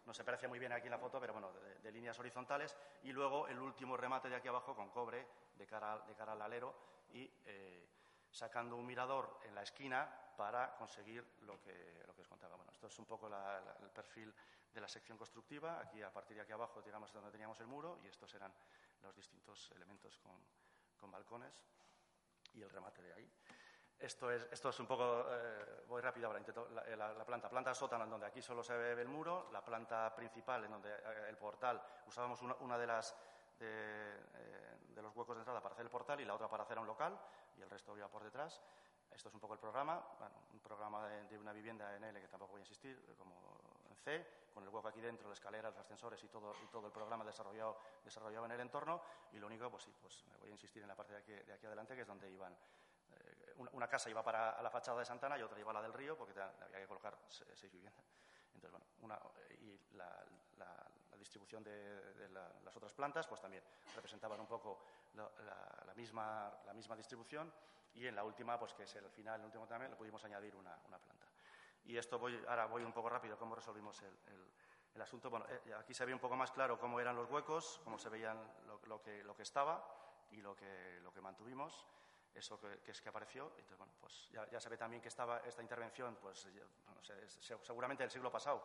no 0.06 0.14
se 0.14 0.24
parece 0.24 0.48
muy 0.48 0.58
bien 0.58 0.72
aquí 0.72 0.86
en 0.86 0.92
la 0.92 0.98
foto, 0.98 1.20
pero 1.20 1.32
bueno, 1.32 1.52
de, 1.82 1.92
líneas 1.92 2.18
horizontales. 2.18 2.76
Y 3.02 3.12
luego 3.12 3.48
el 3.48 3.58
último 3.58 3.96
remate 3.96 4.28
de 4.28 4.36
aquí 4.36 4.48
abajo 4.48 4.74
con 4.74 4.90
cobre 4.90 5.26
de 5.56 5.66
cara, 5.66 5.98
de 6.06 6.14
cara 6.14 6.32
al 6.32 6.42
alero 6.42 6.74
y 7.12 7.30
sacando 8.30 8.76
un 8.76 8.86
mirador 8.86 9.40
en 9.44 9.54
la 9.54 9.62
esquina 9.62 10.08
para 10.36 10.76
conseguir 10.76 11.24
lo 11.42 11.60
que, 11.60 12.02
lo 12.06 12.14
que 12.14 12.20
os 12.20 12.28
contaba. 12.28 12.56
Bueno, 12.56 12.70
esto 12.70 12.86
es 12.86 12.98
un 12.98 13.06
poco 13.06 13.26
el 13.26 13.90
perfil 13.90 14.32
de 14.72 14.80
la 14.80 14.88
sección 14.88 15.18
constructiva. 15.18 15.80
Aquí, 15.80 16.02
a 16.02 16.12
partir 16.12 16.36
de 16.36 16.42
aquí 16.42 16.52
abajo, 16.52 16.80
digamos, 16.82 17.12
donde 17.12 17.30
teníamos 17.30 17.58
el 17.60 17.66
muro, 17.66 17.98
y 18.04 18.06
estos 18.06 18.32
eran 18.34 18.52
los 19.02 19.14
distintos 19.16 19.70
elementos 19.72 20.18
con, 20.18 20.36
con 20.96 21.10
balcones 21.10 21.60
y 22.54 22.62
el 22.62 22.70
remate 22.70 23.02
de 23.02 23.12
ahí. 23.12 23.30
Esto 24.00 24.30
es, 24.30 24.46
esto 24.52 24.68
es 24.68 24.78
un 24.78 24.86
poco, 24.86 25.26
eh, 25.28 25.82
voy 25.88 26.00
rápido 26.00 26.28
ahora, 26.28 26.38
intento, 26.38 26.68
la, 26.70 26.96
la, 26.96 27.24
planta, 27.24 27.48
planta 27.48 27.74
sótano, 27.74 28.04
en 28.04 28.10
donde 28.10 28.26
aquí 28.26 28.40
solo 28.40 28.62
se 28.62 28.76
ve 28.76 28.92
el 29.02 29.08
muro, 29.08 29.48
la 29.50 29.64
planta 29.64 30.14
principal, 30.14 30.64
en 30.64 30.70
donde 30.70 30.88
eh, 30.88 31.28
el 31.28 31.36
portal, 31.36 31.82
usábamos 32.06 32.40
una, 32.42 32.54
una 32.60 32.78
de 32.78 32.86
las 32.86 33.16
eh, 33.60 34.20
de, 34.94 35.02
los 35.02 35.14
huecos 35.16 35.36
de 35.36 35.40
entrada 35.40 35.60
para 35.60 35.74
hacer 35.74 35.84
el 35.84 35.90
portal 35.90 36.20
y 36.20 36.24
la 36.24 36.34
otra 36.34 36.48
para 36.48 36.62
hacer 36.62 36.78
un 36.78 36.86
local 36.86 37.18
y 37.56 37.62
el 37.62 37.70
resto 37.70 37.96
iba 37.96 38.08
por 38.08 38.22
detrás. 38.22 38.60
Esto 39.10 39.28
es 39.28 39.34
un 39.34 39.40
poco 39.40 39.54
el 39.54 39.60
programa, 39.60 40.04
un 40.52 40.60
programa 40.60 41.08
de, 41.08 41.38
una 41.38 41.52
vivienda 41.52 41.96
en 41.96 42.04
L 42.04 42.20
que 42.20 42.28
tampoco 42.28 42.52
voy 42.52 42.60
a 42.60 42.62
insistir, 42.62 43.16
como 43.16 43.58
en 43.88 43.96
C, 43.96 44.26
con 44.54 44.62
el 44.62 44.68
hueco 44.68 44.88
aquí 44.88 45.00
dentro, 45.00 45.28
la 45.28 45.34
escalera, 45.34 45.70
los 45.70 45.78
ascensores 45.78 46.22
y 46.22 46.28
todo, 46.28 46.54
y 46.62 46.66
todo 46.66 46.86
el 46.86 46.92
programa 46.92 47.24
desarrollado, 47.24 47.78
desarrollado 48.04 48.44
en 48.46 48.52
el 48.52 48.60
entorno. 48.60 49.00
Y 49.32 49.38
lo 49.38 49.46
único, 49.46 49.70
pues 49.70 49.84
sí, 49.84 49.94
pues 50.00 50.24
me 50.26 50.36
voy 50.36 50.50
a 50.50 50.52
insistir 50.52 50.82
en 50.82 50.88
la 50.88 50.94
parte 50.94 51.14
de 51.14 51.18
aquí, 51.20 51.32
de 51.32 51.52
aquí 51.52 51.66
adelante, 51.66 51.94
que 51.94 52.02
es 52.02 52.06
donde 52.06 52.30
iban. 52.30 52.56
Una, 53.58 53.88
casa 53.88 54.08
iba 54.08 54.22
para 54.22 54.62
la 54.62 54.70
fachada 54.70 55.00
de 55.00 55.04
Santana 55.04 55.36
y 55.36 55.42
otra 55.42 55.58
iba 55.58 55.70
a 55.70 55.74
la 55.74 55.82
del 55.82 55.92
río, 55.92 56.16
porque 56.16 56.40
había 56.40 56.78
que 56.78 56.86
colocar 56.86 57.18
seis 57.28 57.72
viviendas. 57.72 58.04
Entonces, 58.54 58.70
bueno, 58.70 58.86
una, 59.00 59.18
y 59.60 59.78
la, 59.96 60.24
distribución 61.18 61.64
de, 61.64 62.28
las 62.30 62.76
otras 62.76 62.92
plantas, 62.94 63.26
pues 63.26 63.40
también 63.40 63.62
representaban 63.94 64.38
un 64.40 64.46
poco 64.46 64.84
la, 65.14 65.92
misma, 65.94 66.52
la 66.64 66.72
misma 66.72 66.94
distribución 66.94 67.52
y 67.94 68.06
en 68.06 68.14
la 68.14 68.22
última, 68.22 68.58
pues 68.58 68.72
que 68.72 68.84
es 68.84 68.94
el 68.94 69.10
final, 69.10 69.40
el 69.40 69.46
último 69.46 69.66
también, 69.66 69.90
le 69.90 69.96
pudimos 69.96 70.24
añadir 70.24 70.54
una, 70.54 70.76
planta. 70.76 71.26
Y 71.84 71.96
esto 71.96 72.18
voy, 72.18 72.40
ahora 72.46 72.66
voy 72.66 72.84
un 72.84 72.92
poco 72.92 73.08
rápido, 73.08 73.36
cómo 73.36 73.56
resolvimos 73.56 74.00
el, 74.02 74.16
el, 74.94 75.02
asunto. 75.02 75.28
Bueno, 75.28 75.46
eh, 75.48 75.74
aquí 75.74 75.92
se 75.92 76.04
ve 76.04 76.14
un 76.14 76.20
poco 76.20 76.36
más 76.36 76.52
claro 76.52 76.78
cómo 76.78 77.00
eran 77.00 77.16
los 77.16 77.28
huecos, 77.30 77.80
cómo 77.84 77.98
se 77.98 78.08
veían 78.08 78.38
lo, 78.66 79.02
que, 79.02 79.22
lo 79.24 79.34
que 79.34 79.42
estaba 79.42 79.84
y 80.30 80.40
lo 80.40 80.54
que, 80.54 81.00
lo 81.02 81.12
que 81.12 81.20
mantuvimos 81.20 81.84
eso 82.34 82.58
que, 82.60 82.90
es 82.90 83.00
que 83.00 83.08
apareció. 83.08 83.52
Entonces, 83.56 83.78
bueno, 83.78 83.92
pues 84.00 84.30
ya, 84.30 84.60
se 84.60 84.68
ve 84.68 84.76
también 84.76 85.02
que 85.02 85.08
estaba 85.08 85.38
esta 85.38 85.62
intervención, 85.62 86.16
pues 86.20 86.46
no 86.46 87.58
seguramente 87.62 88.02
del 88.02 88.10
siglo 88.10 88.30
pasado, 88.30 88.62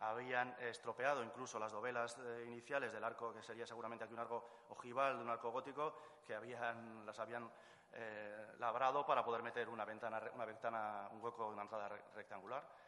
habían 0.00 0.54
estropeado 0.60 1.24
incluso 1.24 1.58
las 1.58 1.72
dovelas 1.72 2.18
eh, 2.18 2.44
iniciales 2.46 2.92
del 2.92 3.02
arco, 3.02 3.32
que 3.32 3.42
sería 3.42 3.66
seguramente 3.66 4.04
aquí 4.04 4.12
un 4.12 4.20
arco 4.20 4.66
ojival, 4.68 5.16
un 5.16 5.30
arco 5.30 5.50
gótico, 5.50 5.94
que 6.26 6.34
habían, 6.34 7.06
las 7.06 7.18
habían 7.18 7.50
eh, 7.92 8.54
labrado 8.58 9.06
para 9.06 9.24
poder 9.24 9.42
meter 9.42 9.68
una 9.68 9.84
ventana, 9.84 10.20
una 10.34 10.44
ventana, 10.44 11.08
un 11.12 11.22
hueco, 11.22 11.48
una 11.48 11.62
entrada 11.62 11.88
rectangular 12.14 12.85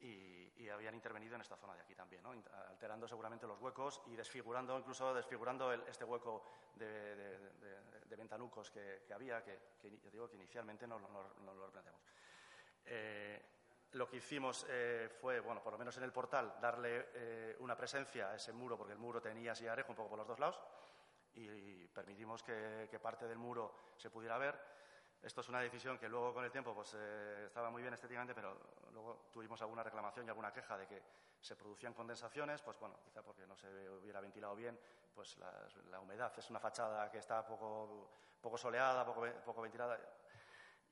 y, 0.00 0.68
habían 0.68 0.94
intervenido 0.94 1.36
en 1.36 1.40
esta 1.40 1.56
zona 1.56 1.74
de 1.74 1.82
aquí 1.82 1.94
también, 1.94 2.22
¿no? 2.22 2.32
alterando 2.68 3.06
seguramente 3.06 3.46
los 3.46 3.60
huecos 3.60 4.02
y 4.06 4.16
desfigurando, 4.16 4.76
incluso 4.76 5.14
desfigurando 5.14 5.72
este 5.72 6.04
hueco 6.04 6.44
de, 6.74 7.38
ventanucos 8.16 8.70
que, 8.72 9.06
había, 9.14 9.42
que, 9.44 9.58
digo 10.10 10.28
que 10.28 10.36
inicialmente 10.36 10.86
no, 10.86 10.98
lo 10.98 11.70
planteamos. 11.70 12.02
Eh, 12.84 13.42
lo 13.92 14.08
que 14.08 14.16
hicimos 14.16 14.66
eh, 14.68 15.08
fue, 15.20 15.40
bueno, 15.40 15.62
por 15.62 15.72
lo 15.72 15.78
menos 15.78 15.96
en 15.96 16.02
el 16.02 16.12
portal, 16.12 16.56
darle 16.60 17.10
eh, 17.14 17.56
una 17.60 17.76
presencia 17.76 18.30
a 18.30 18.34
ese 18.34 18.52
muro, 18.52 18.76
porque 18.76 18.92
el 18.92 18.98
muro 18.98 19.22
tenía 19.22 19.52
así 19.52 19.66
arejo 19.68 19.92
un 19.92 19.96
poco 19.96 20.10
por 20.10 20.18
los 20.18 20.26
dos 20.26 20.38
lados, 20.40 20.60
y, 21.34 21.86
permitimos 21.88 22.42
que, 22.42 22.88
que 22.90 22.98
parte 22.98 23.26
del 23.26 23.38
muro 23.38 23.92
se 23.96 24.10
pudiera 24.10 24.36
ver 24.36 24.58
esto 25.22 25.40
es 25.40 25.48
una 25.48 25.60
decisión 25.60 25.98
que 25.98 26.08
luego 26.08 26.32
con 26.32 26.44
el 26.44 26.52
tiempo 26.52 26.74
pues, 26.74 26.94
eh, 26.96 27.44
estaba 27.46 27.70
muy 27.70 27.82
bien 27.82 27.92
estéticamente, 27.94 28.34
pero 28.34 28.56
luego 28.96 29.28
tuvimos 29.30 29.60
alguna 29.60 29.82
reclamación 29.82 30.26
y 30.26 30.30
alguna 30.30 30.52
queja 30.52 30.76
de 30.78 30.86
que 30.86 31.02
se 31.38 31.54
producían 31.54 31.92
condensaciones, 31.92 32.62
pues 32.62 32.78
bueno, 32.80 32.98
quizá 33.04 33.22
porque 33.22 33.46
no 33.46 33.54
se 33.54 33.68
hubiera 33.90 34.20
ventilado 34.22 34.56
bien, 34.56 34.78
pues 35.14 35.36
la, 35.36 36.00
humedad 36.00 36.32
es 36.38 36.48
una 36.48 36.58
fachada 36.58 37.10
que 37.10 37.18
está 37.18 37.46
poco, 37.46 38.08
poco 38.40 38.56
soleada, 38.56 39.04
poco, 39.04 39.26
poco 39.44 39.60
ventilada 39.60 39.98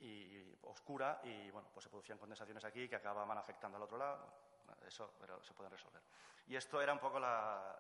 y, 0.01 0.55
oscura 0.63 1.21
y 1.25 1.51
bueno, 1.51 1.69
pues 1.73 1.85
se 1.85 1.91
producían 1.91 2.19
condensaciones 2.19 2.63
aquí 2.65 2.89
que 2.89 2.97
acababan 2.97 3.39
afectando 3.39 3.79
al 3.79 3.85
otro 3.85 3.97
lado. 3.97 4.29
eso, 4.87 5.15
se 5.41 5.55
pueden 5.55 5.73
resolver. 5.73 6.03
Y 6.47 6.57
esto 6.57 6.83
era 6.83 6.93
un 6.93 6.99
poco 6.99 7.19
la, 7.19 7.75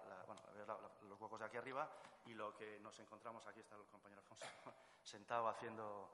los 1.03 1.20
huecos 1.20 1.39
de 1.39 1.47
aquí 1.47 1.59
arriba 1.59 1.87
y 2.25 2.33
lo 2.33 2.57
que 2.57 2.81
nos 2.81 2.99
encontramos, 2.99 3.47
aquí 3.47 3.61
está 3.61 3.77
el 3.77 3.85
compañero 3.89 4.22
Alfonso, 4.22 4.47
sentado 5.03 5.49
haciendo 5.49 6.11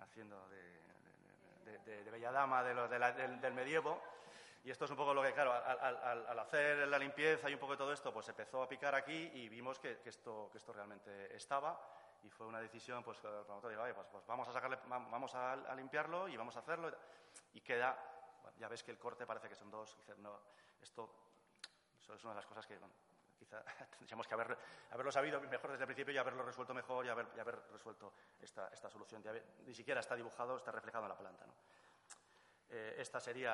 haciendo 0.00 0.48
de, 1.64 2.10
bella 2.10 2.30
dama 2.30 2.62
del, 2.62 3.52
medievo. 3.52 4.00
Y 4.64 4.70
esto 4.70 4.84
es 4.84 4.90
un 4.92 4.96
poco 4.96 5.12
lo 5.12 5.22
que, 5.22 5.32
claro, 5.32 5.52
al, 5.52 6.38
hacer 6.38 6.86
la 6.86 6.98
limpieza 6.98 7.50
y 7.50 7.54
un 7.54 7.60
poco 7.60 7.72
de 7.72 7.78
todo 7.78 7.92
esto, 7.92 8.12
pues 8.12 8.28
empezó 8.28 8.62
a 8.62 8.68
picar 8.68 8.94
aquí 8.94 9.30
y 9.34 9.48
vimos 9.48 9.78
que, 9.80 10.00
esto, 10.04 10.48
que 10.52 10.58
esto 10.58 10.72
realmente 10.72 11.34
estaba. 11.34 11.80
Y 12.22 12.30
fue 12.30 12.46
una 12.46 12.60
decisión, 12.60 13.02
pues, 13.02 13.18
el 13.24 13.44
promotor 13.44 13.70
dijo, 13.70 13.82
pues, 13.94 14.06
pues, 14.12 14.26
vamos 14.26 14.48
a 14.48 14.52
sacarle, 14.52 14.78
vamos 14.86 15.34
a, 15.34 15.74
limpiarlo 15.74 16.28
y 16.28 16.36
vamos 16.36 16.56
a 16.56 16.60
hacerlo. 16.60 16.92
Y 17.54 17.60
queda, 17.60 17.98
ya 18.58 18.68
ves 18.68 18.84
que 18.84 18.92
el 18.92 18.98
corte 18.98 19.26
parece 19.26 19.48
que 19.48 19.56
son 19.56 19.70
dos. 19.70 19.96
No, 20.18 20.38
esto, 20.80 21.12
eso 22.00 22.14
es 22.14 22.22
una 22.22 22.34
de 22.34 22.36
las 22.36 22.46
cosas 22.46 22.64
que, 22.66 22.78
quizá 23.42 23.62
tendríamos 23.98 24.26
que 24.26 24.34
haber, 24.34 24.56
haberlo 24.90 25.10
sabido 25.10 25.40
mejor 25.40 25.72
desde 25.72 25.84
el 25.84 25.88
principio 25.88 26.14
y 26.14 26.18
haberlo 26.18 26.42
resuelto 26.44 26.72
mejor 26.72 27.04
y 27.06 27.08
haber, 27.08 27.26
haber 27.40 27.58
resuelto 27.72 28.12
esta, 28.40 28.68
esta 28.68 28.88
solución. 28.88 29.22
ni 29.66 29.74
siquiera 29.74 30.00
está 30.00 30.14
dibujado, 30.14 30.56
está 30.56 30.70
reflejado 30.70 31.04
en 31.04 31.08
la 31.10 31.18
planta. 31.18 31.46
¿no? 31.46 31.54
Eh, 32.70 32.94
esta 32.98 33.20
sería 33.20 33.52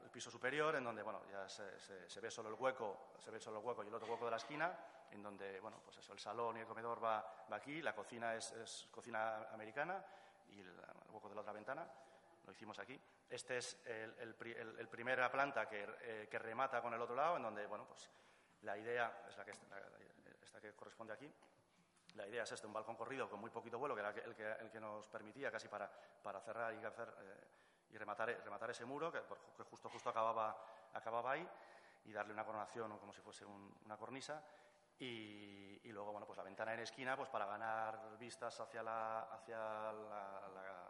el 0.00 0.10
piso 0.10 0.30
superior, 0.30 0.76
en 0.76 0.84
donde 0.84 1.02
bueno, 1.02 1.22
ya 1.28 1.48
se, 1.48 1.78
se, 2.08 2.20
ve 2.20 2.30
solo 2.30 2.50
el 2.50 2.54
hueco, 2.54 3.10
se 3.18 3.32
ve 3.32 3.40
solo 3.40 3.58
el 3.58 3.64
hueco 3.64 3.82
y 3.82 3.88
el 3.88 3.94
otro 3.94 4.12
hueco 4.12 4.26
de 4.26 4.30
la 4.30 4.36
esquina, 4.36 4.78
en 5.10 5.22
donde 5.22 5.58
bueno, 5.58 5.80
pues 5.84 5.96
eso, 5.96 6.12
el 6.12 6.20
salón 6.20 6.56
y 6.56 6.60
el 6.60 6.66
comedor 6.66 7.02
va, 7.02 7.46
va 7.50 7.56
aquí, 7.56 7.82
la 7.82 7.96
cocina 7.96 8.36
es, 8.36 8.52
es, 8.52 8.88
cocina 8.92 9.48
americana 9.52 10.04
y 10.50 10.60
el, 10.60 10.70
hueco 11.10 11.28
de 11.28 11.34
la 11.34 11.40
otra 11.40 11.52
ventana 11.52 11.84
lo 12.46 12.52
hicimos 12.52 12.78
aquí. 12.78 13.00
Este 13.28 13.58
es 13.58 13.82
el, 13.84 14.14
el, 14.20 14.78
el 14.78 14.88
primera 14.88 15.30
planta 15.32 15.68
que, 15.68 15.84
eh, 16.02 16.28
que, 16.30 16.38
remata 16.38 16.80
con 16.80 16.94
el 16.94 17.02
otro 17.02 17.16
lado, 17.16 17.36
en 17.36 17.42
donde 17.42 17.66
bueno, 17.66 17.86
pues 17.86 18.08
la 18.62 18.76
idea 18.76 19.22
es 19.28 19.36
la 19.36 19.44
que, 19.44 19.52
esta 20.42 20.60
que 20.60 20.72
corresponde 20.74 21.12
aquí. 21.12 21.32
la 22.14 22.26
idea 22.26 22.42
es 22.42 22.52
este, 22.52 22.66
un 22.66 22.72
balcón 22.72 22.96
corrido 22.96 23.28
con 23.28 23.40
muy 23.40 23.50
poquito 23.50 23.78
vuelo, 23.78 23.94
que 23.94 24.00
era 24.00 24.56
el 24.58 24.70
que, 24.70 24.80
nos 24.80 25.06
permitía 25.08 25.50
casi 25.50 25.68
para, 25.68 25.88
cerrar 26.40 26.74
y, 26.74 26.84
hacer, 26.84 27.08
eh, 27.20 27.46
y 27.90 27.98
rematar, 27.98 28.70
ese 28.70 28.84
muro, 28.84 29.12
que, 29.12 29.20
justo, 29.64 30.10
acababa, 30.10 31.30
ahí, 31.30 31.48
y 32.04 32.12
darle 32.12 32.32
una 32.32 32.44
coronación 32.44 32.98
como 32.98 33.12
si 33.12 33.20
fuese 33.20 33.44
una 33.44 33.96
cornisa. 33.96 34.42
Y, 35.00 35.92
luego, 35.92 36.10
bueno, 36.10 36.26
pues 36.26 36.36
la 36.36 36.42
ventana 36.42 36.74
en 36.74 36.80
esquina, 36.80 37.16
pues 37.16 37.28
para 37.28 37.46
ganar 37.46 38.18
vistas 38.18 38.58
hacia, 38.60 38.82
la, 38.82 39.28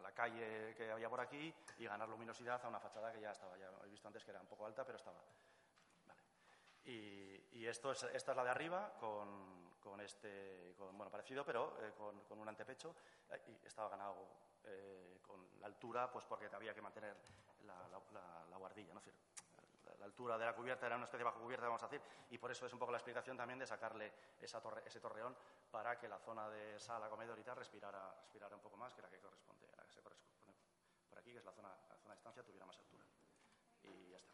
la, 0.03 0.13
calle 0.13 0.75
que 0.75 0.91
había 0.91 1.09
por 1.09 1.21
aquí 1.21 1.55
y 1.79 1.85
ganar 1.85 2.09
luminosidad 2.09 2.65
a 2.65 2.69
una 2.69 2.81
fachada 2.81 3.13
que 3.13 3.21
ya 3.21 3.31
estaba, 3.31 3.57
ya 3.57 3.71
he 3.85 3.89
visto 3.89 4.09
antes 4.09 4.25
que 4.25 4.31
era 4.33 4.41
un 4.41 4.49
poco 4.49 4.67
alta, 4.67 4.85
pero 4.85 4.97
estaba. 4.97 5.21
Vale. 6.89 7.43
Y, 7.53 7.67
esto 7.67 7.93
es, 7.93 8.03
esta 8.05 8.33
es 8.33 8.37
la 8.37 8.45
de 8.45 8.51
arriba 8.51 8.95
con, 8.99 9.75
con 9.81 10.01
este, 10.01 10.75
con, 10.79 10.97
bueno, 10.97 11.11
parecido, 11.11 11.45
pero 11.45 11.77
eh, 11.83 11.93
con, 11.97 12.21
con, 12.21 12.39
un 12.39 12.49
antepecho 12.49 12.95
y 13.47 13.67
estaba 13.67 13.91
ganado 13.91 14.27
eh, 14.65 15.19
con 15.27 15.61
la 15.61 15.67
altura, 15.67 16.11
pues 16.11 16.25
porque 16.25 16.47
había 16.47 16.73
que 16.73 16.81
mantener 16.81 17.15
la, 17.67 17.87
la 18.49 18.57
guardilla, 18.57 18.95
¿no? 18.95 19.03
la 19.99 20.05
altura 20.05 20.39
de 20.39 20.45
la 20.45 20.55
cubierta 20.55 20.87
era 20.87 20.97
una 20.97 21.05
especie 21.05 21.19
de 21.19 21.25
bajo 21.25 21.41
cubierta, 21.41 21.67
vamos 21.67 21.83
a 21.83 21.89
decir, 21.89 22.01
y 22.31 22.39
por 22.39 22.51
eso 22.51 22.67
es 22.67 22.73
un 22.73 22.79
poco 22.79 22.93
la 22.93 22.99
explicación 22.99 23.37
también 23.37 23.59
de 23.59 23.67
sacarle 23.67 24.13
esa 24.41 24.61
torre, 24.61 24.83
ese 24.87 25.01
torreón 25.01 25.37
para 25.71 25.99
que 25.99 26.09
la 26.09 26.19
zona 26.19 26.49
de 26.49 26.79
sala, 26.79 27.09
comedor 27.09 27.39
y 27.39 27.43
tal 27.43 27.57
respirara, 27.57 28.15
respirara 28.21 28.55
un 28.55 28.63
poco 28.63 28.77
más, 28.77 28.95
que 28.95 29.01
era 29.01 29.11
que 29.11 29.19
corresponde, 29.19 29.67
la 29.77 29.85
que 29.85 29.93
se 29.93 30.03
corresponde 30.03 30.29
por 31.09 31.19
aquí, 31.19 31.33
que 31.33 31.39
es 31.39 31.45
la 31.45 31.53
zona, 31.53 31.69
la 31.69 31.97
zona 31.97 32.15
de 32.15 32.19
estancia, 32.19 32.43
tuviera 32.43 32.65
más 32.65 32.79
altura. 32.79 33.05
Y 33.83 34.11
ya 34.11 34.17
está. 34.17 34.33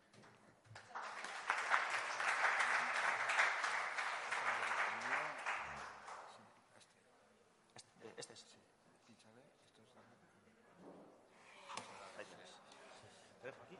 Este, 7.75 8.15
este 8.17 8.33
es. 8.35 8.47
Ahí 12.19 12.25
tienes. 12.27 12.51
¿Te 13.41 13.47
dejo 13.49 13.63
aquí? 13.63 13.79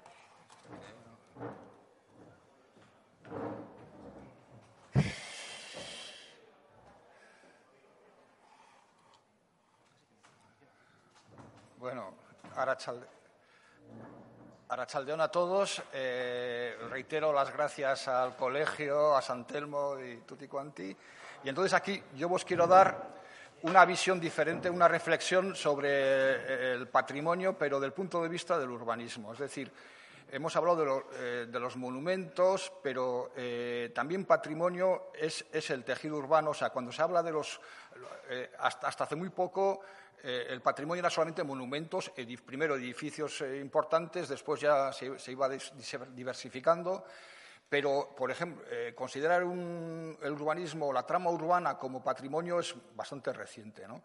Arachaldeón 14.69 15.21
a 15.21 15.29
todos. 15.29 15.83
Eh, 15.93 16.75
reitero 16.89 17.31
las 17.31 17.53
gracias 17.53 18.09
al 18.09 18.35
colegio, 18.37 19.15
a 19.15 19.21
San 19.21 19.47
Telmo 19.47 20.01
y 20.01 20.23
tutti 20.23 20.49
quanti. 20.49 20.97
Y 21.45 21.49
entonces 21.49 21.75
aquí 21.75 22.03
yo 22.17 22.31
os 22.31 22.45
quiero 22.45 22.67
dar 22.67 23.13
una 23.65 23.85
visión 23.85 24.19
diferente, 24.19 24.71
una 24.71 24.89
reflexión 24.89 25.55
sobre 25.55 25.91
eh, 25.91 26.73
el 26.73 26.89
patrimonio, 26.89 27.57
pero 27.59 27.79
del 27.79 27.93
punto 27.93 28.23
de 28.23 28.31
vista 28.31 28.59
del 28.59 28.71
urbanismo. 28.71 29.35
Es 29.35 29.41
decir, 29.41 29.71
hemos 30.33 30.57
hablado 30.57 31.05
de, 31.13 31.43
eh, 31.43 31.47
los 31.61 31.77
monumentos, 31.77 32.73
pero 32.83 33.31
también 33.95 34.25
patrimonio 34.25 35.13
es, 35.13 35.45
el 35.71 35.85
tejido 35.85 36.17
urbano. 36.17 36.53
O 36.53 36.55
sea, 36.55 36.71
cuando 36.71 36.91
se 36.91 37.03
habla 37.03 37.23
de 37.23 37.33
los. 37.33 37.61
hasta 38.59 39.05
hace 39.05 39.17
muy 39.17 39.29
poco 39.29 39.83
eh, 40.27 40.47
el 40.49 40.63
patrimonio 40.63 41.01
era 41.01 41.11
solamente 41.11 41.45
monumentos, 41.45 42.11
primero 42.47 42.77
edificios 42.77 43.43
eh, 43.43 43.59
importantes, 43.59 44.27
después 44.27 44.59
ya 44.59 44.91
se, 44.91 45.31
iba 45.31 45.51
diversificando. 46.15 47.05
Pero, 47.69 48.15
por 48.17 48.31
ejemplo, 48.31 48.65
eh, 48.71 48.95
considerar 48.95 49.43
el 49.43 50.33
urbanismo, 50.33 50.93
la 50.95 51.05
trama 51.05 51.31
urbana 51.31 51.77
como 51.77 52.03
patrimonio 52.03 52.59
es 52.59 52.75
bastante 52.95 53.35
reciente. 53.35 53.87
¿no? 53.87 54.03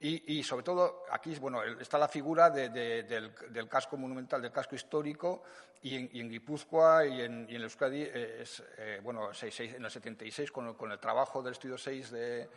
Y, 0.00 0.42
sobre 0.42 0.64
todo, 0.64 1.04
aquí 1.10 1.34
bueno, 1.36 1.62
está 1.62 1.96
la 1.96 2.08
figura 2.08 2.50
del, 2.50 3.68
casco 3.68 3.96
monumental, 3.96 4.42
del 4.42 4.52
casco 4.52 4.74
histórico, 4.74 5.44
y 5.80 6.18
en, 6.18 6.28
Guipúzcoa 6.28 7.06
y 7.06 7.22
en, 7.22 7.46
y 7.48 7.56
en 7.56 7.62
Euskadi, 7.62 8.02
es, 8.02 8.62
bueno, 9.02 9.30
en 9.32 9.84
el 9.84 9.90
76, 9.90 10.52
con, 10.52 10.74
con 10.74 10.92
el 10.92 10.98
trabajo 10.98 11.42
del 11.42 11.52
estudio 11.52 11.78
6 11.78 12.10
de 12.10 12.50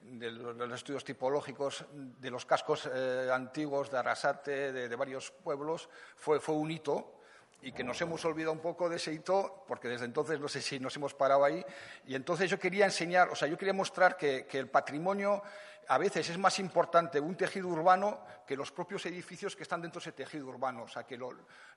de 0.00 0.30
los, 0.30 0.72
estudios 0.72 1.04
tipológicos 1.04 1.84
de 1.92 2.30
los 2.30 2.46
cascos 2.46 2.88
eh, 2.92 3.28
antiguos 3.32 3.90
de 3.90 3.98
Arrasate, 3.98 4.72
de, 4.72 4.96
varios 4.96 5.30
pueblos, 5.30 5.88
fue, 6.16 6.40
fue 6.40 6.54
un 6.54 6.70
hito 6.70 7.14
y 7.60 7.72
que 7.72 7.82
nos 7.82 8.00
hemos 8.00 8.24
olvidado 8.24 8.52
un 8.52 8.60
poco 8.60 8.88
de 8.88 8.96
ese 8.96 9.12
hito, 9.12 9.64
porque 9.66 9.88
desde 9.88 10.04
entonces 10.04 10.38
no 10.38 10.48
sé 10.48 10.62
si 10.62 10.78
nos 10.78 10.94
hemos 10.96 11.14
parado 11.14 11.44
ahí. 11.44 11.64
Y 12.06 12.14
entonces 12.14 12.48
yo 12.48 12.58
quería 12.58 12.84
enseñar, 12.84 13.28
o 13.30 13.34
sea, 13.34 13.48
yo 13.48 13.58
quería 13.58 13.74
mostrar 13.74 14.16
que, 14.16 14.46
que 14.46 14.58
el 14.58 14.68
patrimonio 14.68 15.42
a 15.88 15.96
veces 15.96 16.28
es 16.28 16.36
más 16.36 16.58
importante 16.58 17.18
un 17.18 17.34
tejido 17.34 17.68
urbano 17.68 18.20
que 18.46 18.54
los 18.54 18.70
propios 18.70 19.06
edificios 19.06 19.56
que 19.56 19.62
están 19.62 19.80
dentro 19.80 20.00
de 20.00 20.02
ese 20.02 20.12
tejido 20.12 20.46
urbano. 20.46 20.82
O 20.82 20.88
sea, 20.88 21.04
que 21.04 21.18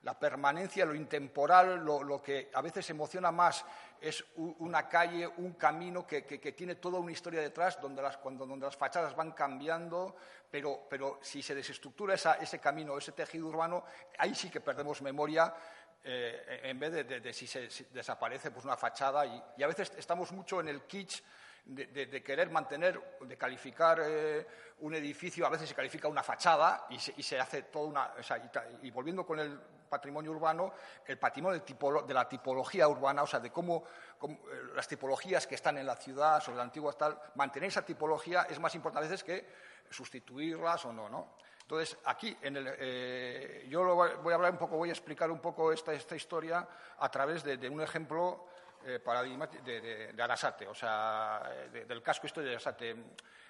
la 0.02 0.18
permanencia, 0.18 0.84
lo 0.84 0.94
intemporal, 0.94 1.82
lo, 1.82 2.22
que 2.22 2.50
a 2.52 2.60
veces 2.60 2.88
emociona 2.90 3.32
más 3.32 3.64
es 4.00 4.22
una 4.36 4.86
calle, 4.86 5.26
un 5.26 5.54
camino 5.54 6.06
que, 6.06 6.22
tiene 6.56 6.74
toda 6.74 6.98
una 6.98 7.12
historia 7.12 7.40
detrás, 7.40 7.80
donde 7.80 8.02
las, 8.02 8.18
cuando, 8.18 8.44
donde 8.46 8.66
las 8.66 8.76
fachadas 8.76 9.16
van 9.16 9.32
cambiando, 9.32 10.14
pero, 10.50 10.86
pero 10.90 11.18
si 11.22 11.42
se 11.42 11.54
desestructura 11.54 12.14
ese 12.14 12.58
camino, 12.58 12.98
ese 12.98 13.12
tejido 13.12 13.46
urbano, 13.46 13.84
ahí 14.18 14.34
sí 14.34 14.50
que 14.50 14.60
perdemos 14.60 15.00
memoria. 15.00 15.54
Eh, 16.04 16.62
en 16.64 16.78
vez 16.80 17.06
de, 17.06 17.32
si, 17.32 17.46
se, 17.46 17.68
desaparece 17.92 18.50
pues 18.50 18.64
una 18.64 18.76
fachada 18.76 19.24
y 19.24 19.62
a 19.62 19.68
veces 19.68 19.92
estamos 19.96 20.32
mucho 20.32 20.60
en 20.60 20.66
el 20.68 20.82
kitsch 20.82 21.22
de, 21.64 22.22
querer 22.22 22.50
mantener, 22.50 23.16
de 23.20 23.36
calificar 23.36 24.00
eh, 24.02 24.46
un 24.80 24.94
edificio, 24.94 25.46
a 25.46 25.50
veces 25.50 25.68
se 25.68 25.74
califica 25.74 26.08
una 26.08 26.22
fachada 26.22 26.86
y 26.90 26.98
se, 26.98 27.38
hace 27.38 27.62
toda 27.64 27.86
una. 27.86 28.12
y, 28.82 28.90
volviendo 28.90 29.24
con 29.24 29.38
el 29.38 29.58
patrimonio 29.88 30.32
urbano, 30.32 30.72
el 31.06 31.18
patrimonio 31.18 31.62
de, 31.62 32.14
la 32.14 32.28
tipología 32.28 32.88
urbana, 32.88 33.22
o 33.22 33.26
sea, 33.26 33.40
de 33.40 33.50
cómo, 33.50 33.84
eh, 34.22 34.36
las 34.74 34.88
tipologías 34.88 35.46
que 35.46 35.54
están 35.54 35.78
en 35.78 35.86
la 35.86 35.96
ciudad, 35.96 36.40
sobre 36.40 36.56
la 36.56 36.64
antigua 36.64 36.92
tal, 36.94 37.18
mantener 37.36 37.68
esa 37.68 37.84
tipología 37.84 38.46
es 38.48 38.58
más 38.58 38.74
importante 38.74 39.06
a 39.06 39.10
veces 39.10 39.22
que 39.22 39.46
sustituirlas 39.90 40.84
o 40.86 40.92
no, 40.92 41.08
¿no? 41.08 41.36
Entonces, 41.60 41.96
aquí, 42.04 42.36
en 42.42 42.56
el, 42.56 42.74
eh, 42.78 43.66
yo 43.68 43.94
voy 43.94 44.32
a 44.32 44.34
hablar 44.34 44.52
un 44.52 44.58
poco, 44.58 44.76
voy 44.76 44.88
a 44.88 44.92
explicar 44.92 45.30
un 45.30 45.40
poco 45.40 45.72
esta, 45.72 45.92
esta 45.92 46.16
historia 46.16 46.66
a 46.98 47.10
través 47.10 47.44
de 47.44 47.68
un 47.68 47.80
ejemplo 47.80 48.46
eh, 48.84 50.12
de, 50.14 50.22
Arasate, 50.22 50.66
o 50.66 50.74
sea, 50.74 51.42
del 51.70 52.02
casco 52.02 52.26
histórico 52.26 52.48
de 52.48 52.54
Arasate. 52.56 52.96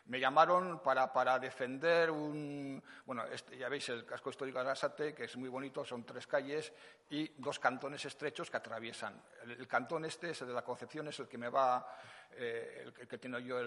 Me 0.06 0.18
llamaron 0.18 0.80
para, 0.80 1.38
defender 1.38 2.10
un. 2.10 2.82
Bueno, 3.06 3.24
este, 3.26 3.56
ya 3.56 3.68
veis 3.68 3.88
el 3.88 4.04
casco 4.04 4.30
histórico 4.30 4.58
de 4.58 4.64
Arasate, 4.64 5.14
que 5.14 5.24
es 5.24 5.36
muy 5.36 5.48
bonito, 5.48 5.84
son 5.84 6.04
tres 6.04 6.26
calles 6.26 6.72
y 7.10 7.28
dos 7.38 7.58
cantones 7.60 8.04
estrechos 8.04 8.50
que 8.50 8.56
atraviesan. 8.56 9.22
El, 9.42 9.68
cantón 9.68 10.04
este, 10.04 10.30
el 10.30 10.46
de 10.48 10.52
la 10.52 10.62
Concepción, 10.62 11.06
es 11.08 11.18
el 11.20 11.28
que 11.28 11.38
me 11.38 11.48
va. 11.48 11.96
Eh, 12.34 12.82
el, 12.84 13.08
que 13.08 13.18
tengo 13.18 13.38
yo 13.38 13.62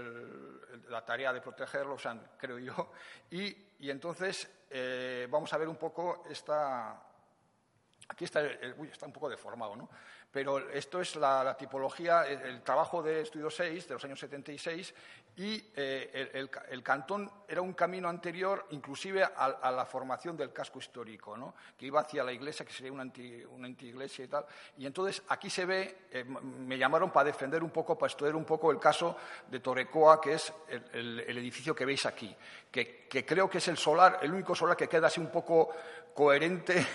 la 0.90 1.06
tarea 1.06 1.32
de 1.32 1.40
protegerlo, 1.40 1.94
o 1.94 2.00
sea, 2.00 2.20
creo 2.38 2.60
yo. 2.60 2.92
Y, 3.32 3.90
entonces 3.90 4.66
eh, 4.70 5.28
vamos 5.30 5.54
a 5.54 5.58
ver 5.58 5.70
un 5.70 5.78
poco 5.78 6.26
esta. 6.30 7.02
Aquí 8.10 8.26
está, 8.26 8.42
uy, 8.78 8.90
está 8.90 9.06
un 9.06 9.14
poco 9.14 9.30
deformado, 9.30 9.76
¿no? 9.76 9.90
Pero 10.36 10.70
esto 10.72 11.00
es 11.00 11.16
la, 11.16 11.56
tipología, 11.56 12.26
el, 12.26 12.62
trabajo 12.62 13.02
de 13.02 13.22
Estudio 13.22 13.50
6 13.50 13.88
de 13.88 13.94
los 13.94 14.04
años 14.04 14.20
76 14.20 14.94
y 15.38 15.64
eh, 15.74 16.50
el, 16.72 16.84
cantón 16.84 17.32
era 17.48 17.62
un 17.62 17.72
camino 17.72 18.10
anterior 18.10 18.66
inclusive 18.72 19.24
a, 19.24 19.72
la 19.72 19.86
formación 19.86 20.36
del 20.36 20.52
casco 20.52 20.80
histórico, 20.80 21.38
¿no? 21.38 21.56
que 21.78 21.86
iba 21.86 22.02
hacia 22.02 22.22
la 22.22 22.34
iglesia, 22.34 22.66
que 22.66 22.74
sería 22.74 22.92
una, 22.92 23.04
anti, 23.04 23.46
una 23.46 23.68
antiiglesia 23.68 24.26
y 24.26 24.28
tal. 24.28 24.46
Y 24.78 24.86
entonces 24.86 25.24
aquí 25.30 25.50
se 25.50 25.66
ve, 25.66 26.00
eh, 26.12 26.26
me 26.26 26.78
llamaron 26.78 27.12
para 27.12 27.28
defender 27.28 27.64
un 27.64 27.70
poco, 27.70 27.98
para 27.98 28.12
estudiar 28.12 28.36
un 28.36 28.44
poco 28.44 28.72
el 28.72 28.78
caso 28.78 29.16
de 29.50 29.62
Torrecoa, 29.62 30.20
que 30.20 30.34
es 30.34 30.52
el, 30.92 31.22
edificio 31.22 31.74
que 31.74 31.86
veis 31.86 32.06
aquí, 32.06 32.36
que, 32.70 33.08
que 33.08 33.26
creo 33.26 33.50
que 33.50 33.60
es 33.60 33.68
el 33.70 33.78
solar, 33.78 34.20
el 34.22 34.34
único 34.34 34.54
solar 34.54 34.76
que 34.76 34.90
queda 34.90 35.08
así 35.08 35.22
un 35.22 35.32
poco 35.32 35.74
coherente 36.14 36.86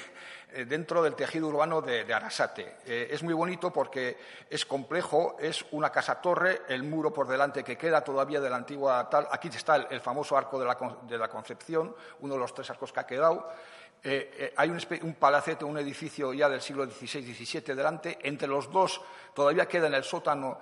dentro 0.67 1.03
del 1.03 1.15
tejido 1.15 1.49
urbano 1.49 1.81
de, 1.81 2.13
Arasate. 2.13 2.77
Eh, 2.87 3.09
es 3.11 3.23
muy 3.23 3.35
bonito 3.35 3.73
porque 3.73 4.19
es 4.49 4.65
complejo, 4.65 5.37
es 5.39 5.65
una 5.73 5.91
casa-torre, 5.91 6.63
el 6.69 6.83
muro 6.83 7.13
por 7.13 7.29
delante 7.29 7.63
que 7.63 7.77
queda 7.77 8.03
todavía 8.03 8.41
de 8.41 8.51
la 8.51 8.57
antigua. 8.57 9.09
Aquí 9.31 9.49
está 9.49 9.77
el, 9.77 10.01
famoso 10.01 10.37
arco 10.37 10.59
de 10.59 11.19
la, 11.19 11.29
Concepción, 11.29 11.95
uno 12.21 12.35
de 12.35 12.41
los 12.41 12.55
tres 12.55 12.71
arcos 12.71 12.93
que 12.93 13.01
ha 13.01 13.07
quedado. 13.07 13.49
Eh, 14.03 14.55
hay 14.57 14.71
un, 14.71 15.15
palacete, 15.15 15.65
un 15.65 15.79
edificio 15.79 16.33
ya 16.33 16.49
del 16.49 16.61
siglo 16.61 16.87
XVI-XVII 16.87 17.75
delante. 17.75 18.19
Entre 18.23 18.49
los 18.49 18.71
dos 18.71 19.01
todavía 19.35 19.67
queda 19.67 19.87
en 19.87 19.95
el 19.95 20.05
sótano 20.05 20.59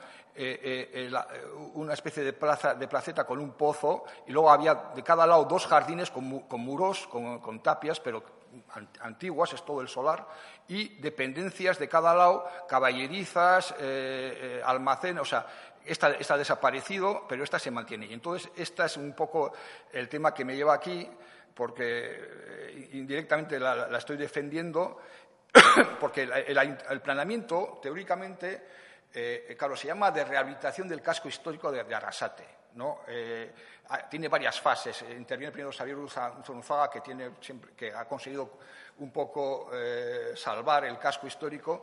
una 1.74 1.95
especie 1.95 2.22
de, 2.22 2.32
plaza, 2.32 2.74
de 2.74 2.86
placeta 2.86 3.24
con 3.24 3.41
un 3.41 3.53
pozo 3.53 4.05
y 4.26 4.30
luego 4.30 4.51
había 4.53 4.74
de 4.95 5.03
cada 5.03 5.26
lado 5.26 5.45
dos 5.47 5.66
jardines 5.66 6.11
con, 6.12 6.24
muros, 6.24 7.09
con, 7.09 7.61
tapias, 7.61 7.99
pero 7.99 8.22
antiguas, 9.00 9.52
es 9.52 9.64
todo 9.64 9.80
el 9.80 9.88
solar, 9.88 10.26
y 10.68 11.00
dependencias 11.00 11.78
de 11.78 11.88
cada 11.88 12.14
lado, 12.14 12.48
caballerizas, 12.68 13.74
eh, 13.78 14.62
almacén, 14.64 15.18
o 15.18 15.24
sea, 15.24 15.46
esta, 15.84 16.11
está 16.12 16.36
desaparecido, 16.36 17.26
pero 17.28 17.44
esta 17.44 17.59
se 17.59 17.70
mantiene. 17.70 18.06
Y 18.06 18.12
entonces, 18.12 18.50
este 18.56 18.84
es 18.84 18.96
un 18.96 19.14
poco 19.14 19.52
el 19.92 20.09
tema 20.09 20.34
que 20.34 20.44
me 20.44 20.56
lleva 20.56 20.74
aquí, 20.74 21.09
porque 21.54 22.88
indirectamente 22.92 23.59
la, 23.59 23.96
estoy 23.96 24.16
defendiendo, 24.16 25.00
porque 26.00 26.22
el, 26.22 27.00
planeamiento, 27.00 27.78
teóricamente, 27.82 28.62
claro, 29.56 29.74
se 29.76 29.88
llama 29.88 30.11
de 30.11 30.24
rehabilitación 30.24 30.88
del 30.88 31.00
casco 31.00 31.28
histórico 31.28 31.72
de, 31.72 31.82
de 31.84 31.94
Arrasate. 31.94 32.57
¿No? 32.74 33.00
Eh, 33.06 33.52
tiene 34.10 34.28
varias 34.28 34.60
fases. 34.60 35.04
Interviene 35.10 35.52
primero 35.52 35.72
Xavier 35.72 35.96
Zunzaga, 36.44 36.90
que, 36.90 37.00
tiene 37.00 37.30
que 37.76 37.92
ha 37.92 38.04
conseguido 38.06 38.58
un 38.98 39.10
poco 39.10 39.70
eh, 39.72 40.32
salvar 40.36 40.84
el 40.84 40.98
casco 40.98 41.26
histórico, 41.26 41.82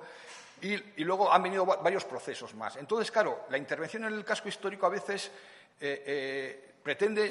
y, 0.61 1.03
luego 1.03 1.31
han 1.31 1.43
venido 1.43 1.65
varios 1.65 2.05
procesos 2.05 2.55
más. 2.55 2.77
Entonces, 2.77 3.11
claro, 3.11 3.45
la 3.49 3.57
intervención 3.57 4.05
en 4.05 4.13
el 4.13 4.23
casco 4.23 4.47
histórico 4.47 4.86
a 4.86 4.89
veces 4.89 5.31
eh, 5.79 6.73
pretende 6.81 7.29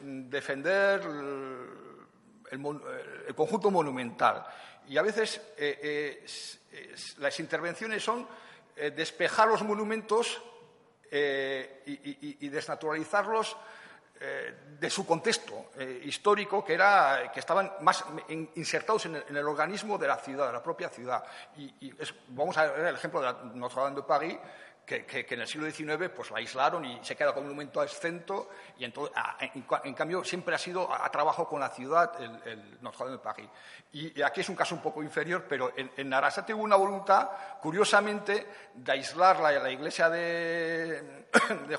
defender 0.00 1.02
el, 2.50 3.34
conjunto 3.34 3.70
monumental, 3.70 4.44
y 4.88 4.96
a 4.96 5.02
veces 5.02 5.40
las 7.18 7.38
intervenciones 7.40 8.02
son 8.02 8.26
despejar 8.94 9.48
los 9.48 9.62
monumentos 9.62 10.42
eh, 11.14 11.82
y, 11.84 12.48
desnaturalizarlos 12.48 13.54
eh, 14.18 14.54
de 14.80 14.88
su 14.88 15.04
contexto 15.04 15.72
eh, 15.76 16.00
histórico, 16.04 16.64
que, 16.64 16.72
era, 16.72 17.30
que 17.30 17.40
estaban 17.40 17.70
más 17.82 18.02
insertados 18.54 19.04
en 19.04 19.16
el, 19.28 19.46
organismo 19.46 19.98
de 19.98 20.08
la 20.08 20.16
ciudad, 20.16 20.46
de 20.46 20.54
la 20.54 20.62
propia 20.62 20.88
ciudad. 20.88 21.22
Y, 21.58 21.92
vamos 22.28 22.56
a 22.56 22.66
ver 22.72 22.86
el 22.86 22.94
ejemplo 22.94 23.20
de 23.20 23.34
Notre 23.58 23.82
Dame 23.82 23.96
de 23.96 24.02
París, 24.04 24.38
que, 24.84 25.26
en 25.30 25.40
el 25.40 25.46
siglo 25.46 25.70
XIX 25.70 26.10
pues, 26.14 26.30
la 26.30 26.38
aislaron 26.38 26.84
y 26.84 26.98
se 27.02 27.16
queda 27.16 27.32
como 27.32 27.46
un 27.46 27.52
monumento 27.52 27.82
exento 27.82 28.50
y 28.78 28.84
en, 28.84 29.94
cambio 29.94 30.24
siempre 30.24 30.54
ha 30.54 30.58
sido 30.58 30.92
a, 30.92 31.10
trabajo 31.10 31.48
con 31.48 31.60
la 31.60 31.70
ciudad 31.70 32.12
el, 32.20 32.78
Notre 32.80 33.04
Dame 33.04 33.16
de 33.16 33.18
París. 33.18 33.48
Y, 33.92 34.22
aquí 34.22 34.40
es 34.40 34.48
un 34.48 34.56
caso 34.56 34.74
un 34.74 34.82
poco 34.82 35.02
inferior, 35.02 35.44
pero 35.48 35.72
en, 35.76 35.90
en 35.96 36.12
Arasate 36.12 36.52
hubo 36.52 36.64
una 36.64 36.76
voluntad, 36.76 37.30
curiosamente, 37.60 38.46
de 38.74 38.92
aislar 38.92 39.40
la, 39.40 39.70
iglesia 39.70 40.10
de, 40.10 41.26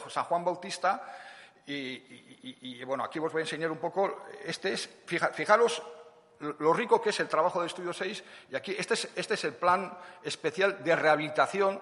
San 0.10 0.24
Juan 0.26 0.43
Bautista 0.43 1.04
y, 1.66 2.84
bueno, 2.84 3.04
aquí 3.04 3.20
os 3.20 3.32
voy 3.32 3.41
a 3.41 3.45
enseñar 3.45 3.72
un 3.72 3.78
poco, 3.78 4.26
este 4.45 4.74
es, 4.74 4.89
fijaros 5.06 5.82
lo 6.39 6.74
rico 6.74 7.01
que 7.01 7.12
es 7.12 7.20
el 7.22 7.30
trabajo 7.30 7.62
de 7.62 7.68
Estudio 7.68 7.93
6 7.93 8.24
y 8.51 8.56
aquí 8.56 8.76
este 8.78 8.95
es, 8.95 9.10
este 9.16 9.36
es 9.36 9.43
el 9.45 9.54
plan 9.54 9.97
especial 10.24 10.84
de 10.84 10.93
rehabilitación 10.93 11.80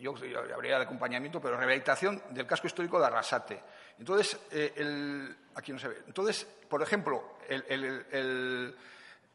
yo, 0.00 0.14
habría 0.54 0.76
de 0.76 0.84
acompañamiento, 0.84 1.40
pero 1.40 1.56
rehabilitación 1.56 2.22
del 2.30 2.46
casco 2.46 2.66
histórico 2.66 2.98
de 2.98 3.06
Arrasate. 3.06 3.62
Entonces, 3.98 4.38
eh, 4.50 5.34
aquí 5.54 5.72
no 5.72 5.78
se 5.78 5.88
ve. 5.88 6.02
Entonces, 6.06 6.46
por 6.68 6.82
ejemplo, 6.82 7.38
el, 7.48 8.76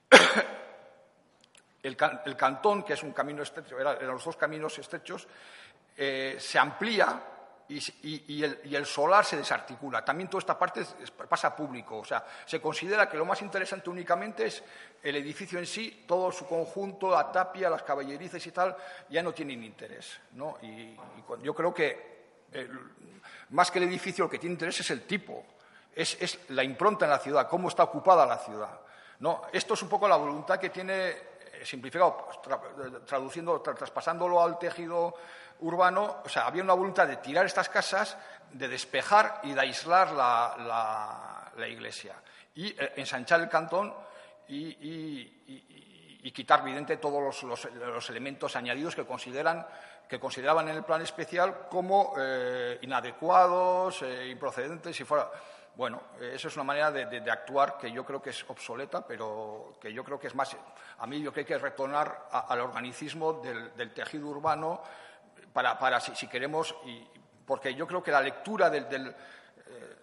cantón, 2.38 2.84
que 2.84 2.94
es 2.94 3.04
un 3.04 3.14
camino 3.14 3.44
estrecho, 3.44 3.80
eran 3.80 4.06
los 4.06 4.24
dos 4.24 4.38
caminos 4.38 4.78
estrechos, 4.78 5.28
eh, 5.98 6.36
se 6.40 6.60
amplía 6.60 7.22
y, 7.72 8.44
el, 8.44 8.86
solar 8.86 9.24
se 9.24 9.38
desarticula. 9.38 10.04
También 10.04 10.30
toda 10.30 10.40
esta 10.40 10.60
parte 10.60 10.84
pasa 11.30 11.56
público. 11.56 12.00
O 12.00 12.06
sea, 12.06 12.26
se 12.46 12.60
considera 12.60 13.10
que 13.10 13.18
lo 13.18 13.26
más 13.26 13.42
interesante 13.42 13.90
únicamente 13.90 14.46
es 14.46 14.64
el 15.02 15.16
edificio 15.16 15.58
en 15.58 15.66
sí, 15.66 16.04
todo 16.08 16.32
su 16.32 16.46
conjunto, 16.46 17.12
la 17.12 17.32
tapia, 17.32 17.70
las 17.70 17.84
caballerizas 17.84 18.46
y 18.46 18.52
tal, 18.52 18.76
ya 19.10 19.24
no 19.24 19.34
tienen 19.34 19.64
interés. 19.64 20.20
¿no? 20.34 20.58
Y, 20.62 20.98
yo 21.42 21.56
creo 21.56 21.74
que 21.74 22.12
más 23.50 23.72
que 23.72 23.80
el 23.80 23.86
edificio, 23.86 24.26
lo 24.26 24.30
que 24.30 24.40
tiene 24.40 24.54
interés 24.54 24.80
es 24.82 24.92
el 24.92 25.04
tipo, 25.04 25.46
es, 25.96 26.40
la 26.50 26.64
impronta 26.64 27.06
en 27.06 27.12
la 27.12 27.20
ciudad, 27.20 27.48
cómo 27.48 27.70
está 27.70 27.84
ocupada 27.84 28.26
la 28.26 28.38
ciudad. 28.38 28.80
¿no? 29.20 29.44
Esto 29.54 29.76
es 29.76 29.82
un 29.82 29.90
poco 29.90 30.08
la 30.08 30.18
voluntad 30.18 30.60
que 30.60 30.70
tiene, 30.70 31.16
simplificado, 31.64 32.28
traduciendo, 33.06 33.62
traspasándolo 33.62 34.42
al 34.42 34.58
tejido 34.58 35.14
urbano, 35.62 36.22
o 36.26 36.30
sea, 36.30 36.48
había 36.48 36.64
una 36.64 36.74
voluntad 36.74 37.08
de 37.08 37.18
tirar 37.18 37.46
estas 37.46 37.70
casas, 37.70 38.18
de 38.52 38.68
despejar 38.68 39.42
y 39.44 39.54
de 39.54 39.62
aislar 39.62 40.12
la, 40.12 41.68
iglesia 41.68 42.16
y 42.56 42.70
eh, 42.70 42.94
ensanchar 42.96 43.40
el 43.42 43.50
cantón 43.50 43.94
y, 44.48 46.32
quitar, 46.34 46.62
evidente, 46.62 46.98
todos 46.98 47.44
los, 47.44 48.10
elementos 48.10 48.56
añadidos 48.56 48.96
que, 48.96 49.06
consideran, 49.06 49.66
que 50.08 50.20
consideraban 50.20 50.68
en 50.70 50.78
el 50.78 50.84
plan 50.84 51.02
especial 51.02 51.68
como 51.70 52.16
eh, 52.18 52.80
inadecuados, 52.82 54.02
eh, 54.02 54.28
improcedentes, 54.30 54.96
si 54.96 55.04
fuera. 55.04 55.30
Bueno, 55.76 56.02
eso 56.20 56.50
es 56.50 56.56
una 56.56 56.66
manera 56.66 56.92
de, 56.92 57.32
actuar 57.32 57.78
que 57.78 57.92
yo 57.92 58.06
creo 58.06 58.22
que 58.22 58.32
es 58.32 58.46
obsoleta, 58.50 59.06
pero 59.06 59.74
que 59.80 59.94
yo 59.94 60.04
creo 60.04 60.20
que 60.20 60.28
es 60.28 60.36
más. 60.36 60.56
A 61.00 61.08
mí 61.08 61.22
yo 61.22 61.32
creo 61.32 61.46
que 61.46 61.54
hay 61.54 61.60
que 61.60 61.64
retornar 61.64 62.28
al 62.32 62.60
organicismo 62.60 63.34
del 63.34 63.94
tejido 63.94 64.28
urbano 64.28 64.82
para, 65.54 66.00
si, 66.00 66.28
queremos, 66.28 66.76
y, 66.86 67.08
porque 67.46 67.74
yo 67.74 67.88
creo 67.88 68.04
que 68.04 68.12
la 68.12 68.22
lectura 68.22 68.70
del... 68.70 69.08
Eh, 69.08 69.96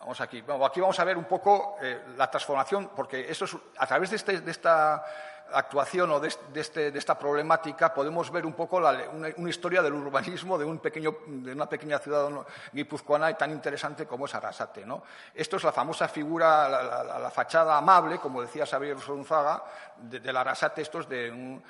vamos 0.00 0.20
aquí, 0.20 0.44
aquí 0.64 0.80
vamos 0.80 0.98
a 0.98 1.04
ver 1.04 1.16
un 1.16 1.24
poco 1.24 1.76
eh, 1.80 2.02
la 2.16 2.30
transformación, 2.30 2.90
porque 2.94 3.30
eso 3.30 3.44
es, 3.44 3.56
a 3.78 3.86
través 3.86 4.10
de, 4.10 4.16
este, 4.16 4.40
de 4.40 4.50
esta 4.50 5.04
actuación 5.52 6.10
o 6.10 6.20
de, 6.20 6.28
este, 6.54 6.90
de, 6.90 6.98
esta 6.98 7.18
problemática 7.18 7.92
podemos 7.92 8.30
ver 8.30 8.46
un 8.46 8.52
poco 8.52 8.78
una, 8.78 9.48
historia 9.48 9.82
del 9.82 9.94
urbanismo 9.94 10.58
de, 10.58 10.64
un 10.64 10.78
pequeño, 10.78 11.18
de 11.26 11.52
una 11.52 11.68
pequeña 11.68 11.98
ciudad 11.98 12.28
guipuzcoana 12.72 13.32
tan 13.34 13.50
interesante 13.50 14.06
como 14.06 14.26
es 14.26 14.34
Arrasate. 14.34 14.84
¿no? 14.84 15.02
Esto 15.34 15.56
es 15.56 15.64
la 15.64 15.72
famosa 15.72 16.08
figura, 16.08 16.68
la, 16.68 17.30
fachada 17.30 17.76
amable, 17.76 18.18
como 18.18 18.42
decía 18.42 18.66
Xavier 18.66 18.96
Gonzaga, 18.96 19.64
de, 19.96 20.32
la 20.32 20.40
Arrasate. 20.40 20.82
Esto 20.82 21.00
es 21.00 21.08
de 21.08 21.30
un, 21.30 21.62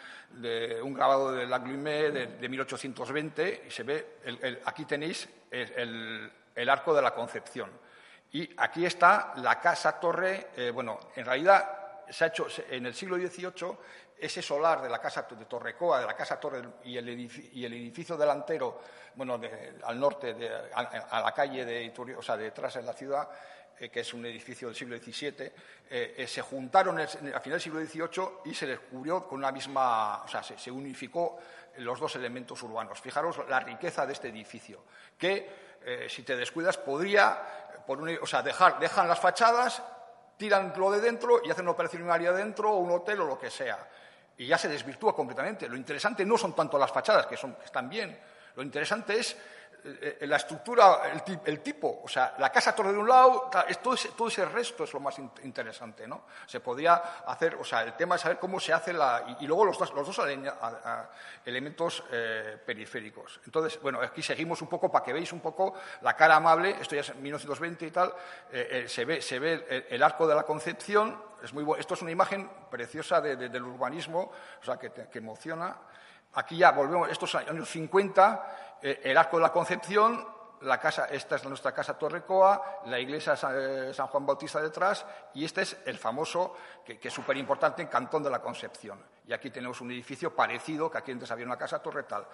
un 0.82 0.94
grabado 0.94 1.32
de 1.32 1.46
Laglume 1.46 2.10
de, 2.10 2.48
1820 2.48 3.64
y 3.66 3.70
se 3.70 3.82
ve, 3.82 4.60
aquí 4.64 4.84
tenéis 4.84 5.28
el, 5.50 6.68
arco 6.68 6.94
de 6.94 7.02
la 7.02 7.12
Concepción. 7.12 7.70
Y 8.32 8.48
aquí 8.56 8.86
está 8.86 9.32
la 9.36 9.58
casa 9.58 9.98
torre, 9.98 10.50
eh, 10.56 10.70
bueno, 10.70 11.00
en 11.16 11.24
realidad 11.24 11.79
se 12.10 12.24
ha 12.24 12.26
hecho 12.28 12.46
en 12.68 12.86
el 12.86 12.94
siglo 12.94 13.16
XVIII 13.16 13.76
ese 14.20 14.42
solar 14.42 14.82
de 14.82 14.88
la 14.88 15.00
casa 15.00 15.26
de 15.30 15.44
Torrecoa, 15.46 16.00
de 16.00 16.06
la 16.06 16.14
casa 16.14 16.38
Torre 16.38 16.62
y 16.84 16.96
el 16.98 17.08
edificio, 17.08 18.16
delantero, 18.16 18.80
bueno, 19.14 19.40
al 19.84 19.98
norte, 19.98 20.36
a, 20.74 21.20
la 21.20 21.32
calle 21.32 21.64
de 21.64 21.82
Iturio, 21.82 22.18
o 22.18 22.22
sea, 22.22 22.36
detrás 22.36 22.74
de 22.74 22.82
la 22.82 22.92
ciudad, 22.92 23.28
eh, 23.78 23.88
que 23.88 24.00
es 24.00 24.12
un 24.12 24.26
edificio 24.26 24.68
del 24.68 24.76
siglo 24.76 24.98
XVII, 24.98 25.52
eh, 25.88 26.14
eh, 26.18 26.26
se 26.26 26.42
juntaron 26.42 27.00
a 27.00 27.06
final 27.06 27.40
del 27.42 27.60
siglo 27.60 27.80
XVIII 27.80 28.28
y 28.44 28.54
se 28.54 28.66
descubrió 28.66 29.26
con 29.26 29.38
una 29.38 29.50
misma, 29.50 30.22
o 30.22 30.28
sea, 30.28 30.42
se, 30.42 30.70
unificó 30.70 31.38
los 31.78 31.98
dos 31.98 32.14
elementos 32.16 32.62
urbanos. 32.62 33.00
Fijaros 33.00 33.40
la 33.48 33.60
riqueza 33.60 34.04
de 34.04 34.12
este 34.12 34.28
edificio, 34.28 34.84
que 35.16 35.70
si 36.08 36.24
te 36.24 36.36
descuidas 36.36 36.76
podría, 36.76 37.82
por 37.86 38.06
o 38.06 38.26
sea, 38.26 38.42
dejar, 38.42 38.78
dejan 38.78 39.08
las 39.08 39.18
fachadas 39.18 39.82
tiran 40.40 40.72
lo 40.74 40.90
de 40.90 41.02
dentro 41.02 41.42
y 41.44 41.50
hacen 41.50 41.66
una 41.66 41.72
operación 41.72 42.10
área 42.10 42.32
dentro 42.32 42.72
o 42.72 42.78
un 42.78 42.90
hotel 42.90 43.20
o 43.20 43.26
lo 43.26 43.38
que 43.38 43.50
sea. 43.50 43.86
Y 44.38 44.46
ya 44.46 44.56
se 44.56 44.68
desvirtúa 44.68 45.14
completamente. 45.14 45.68
Lo 45.68 45.76
interesante 45.76 46.24
no 46.24 46.38
son 46.38 46.54
tanto 46.56 46.78
las 46.78 46.90
fachadas, 46.90 47.26
que, 47.26 47.34
están 47.34 47.90
bien. 47.90 48.18
Lo 48.56 48.62
interesante 48.62 49.18
es 49.18 49.36
la 50.20 50.36
estructura, 50.36 51.00
el, 51.44 51.60
tipo, 51.60 52.00
o 52.04 52.08
sea, 52.08 52.34
la 52.38 52.50
casa 52.50 52.74
torre 52.74 52.92
de 52.92 52.98
un 52.98 53.08
lado, 53.08 53.50
todo 53.82 53.94
ese, 53.94 54.10
todo 54.10 54.28
ese 54.28 54.44
resto 54.44 54.84
es 54.84 54.92
lo 54.92 55.00
más 55.00 55.18
interesante, 55.18 56.06
¿no? 56.06 56.24
Se 56.46 56.60
podría 56.60 56.94
hacer, 57.26 57.54
o 57.54 57.64
sea, 57.64 57.82
el 57.82 57.94
tema 57.94 58.16
es 58.16 58.20
saber 58.20 58.38
cómo 58.38 58.60
se 58.60 58.72
hace 58.72 58.92
la. 58.92 59.36
y, 59.40 59.46
luego 59.46 59.64
los 59.64 59.78
dos, 59.78 59.92
los 59.94 60.06
dos 60.06 60.20
elementos 61.44 62.04
eh, 62.12 62.58
periféricos. 62.64 63.40
Entonces, 63.44 63.80
bueno, 63.80 64.00
aquí 64.00 64.22
seguimos 64.22 64.60
un 64.62 64.68
poco 64.68 64.90
para 64.90 65.04
que 65.04 65.12
veáis 65.12 65.32
un 65.32 65.40
poco 65.40 65.74
la 66.02 66.14
cara 66.14 66.36
amable, 66.36 66.76
esto 66.80 66.94
ya 66.94 67.00
es 67.00 67.14
1920 67.14 67.86
y 67.86 67.90
tal, 67.90 68.14
eh, 68.52 68.84
se 68.88 69.04
ve, 69.04 69.22
se 69.22 69.38
ve 69.38 69.86
el, 69.88 70.02
arco 70.02 70.26
de 70.26 70.34
la 70.34 70.42
Concepción, 70.42 71.22
es 71.42 71.52
muy 71.52 71.64
esto 71.78 71.94
es 71.94 72.02
una 72.02 72.10
imagen 72.10 72.50
preciosa 72.70 73.20
del 73.20 73.62
urbanismo, 73.62 74.30
o 74.60 74.64
sea, 74.64 74.76
que, 74.76 74.90
que 74.90 75.18
emociona. 75.18 75.76
Aquí 76.34 76.56
ya 76.56 76.70
volvemos, 76.70 77.08
estos 77.08 77.34
años 77.34 77.68
50 77.68 78.56
eh, 78.82 79.00
el 79.04 79.16
Arco 79.16 79.36
de 79.36 79.42
la 79.42 79.52
Concepción, 79.52 80.26
la 80.62 80.78
casa, 80.78 81.06
esta 81.06 81.36
es 81.36 81.44
nuestra 81.44 81.72
casa 81.72 81.98
Torrecoa, 81.98 82.82
la 82.86 82.98
iglesia 82.98 83.34
eh, 83.52 83.92
San 83.94 84.06
Juan 84.08 84.26
Bautista 84.26 84.60
detrás 84.60 85.04
y 85.34 85.44
este 85.44 85.62
es 85.62 85.76
el 85.86 85.98
famoso, 85.98 86.56
que, 86.84 86.98
es 87.02 87.12
súper 87.12 87.36
importante, 87.36 87.88
Cantón 87.88 88.22
de 88.22 88.30
la 88.30 88.40
Concepción. 88.40 89.02
Y 89.26 89.32
aquí 89.32 89.50
tenemos 89.50 89.80
un 89.80 89.90
edificio 89.90 90.34
parecido, 90.34 90.90
que 90.90 90.98
aquí 90.98 91.12
antes 91.12 91.30
había 91.30 91.46
una 91.46 91.56
casa 91.56 91.80
torretal. 91.80 92.26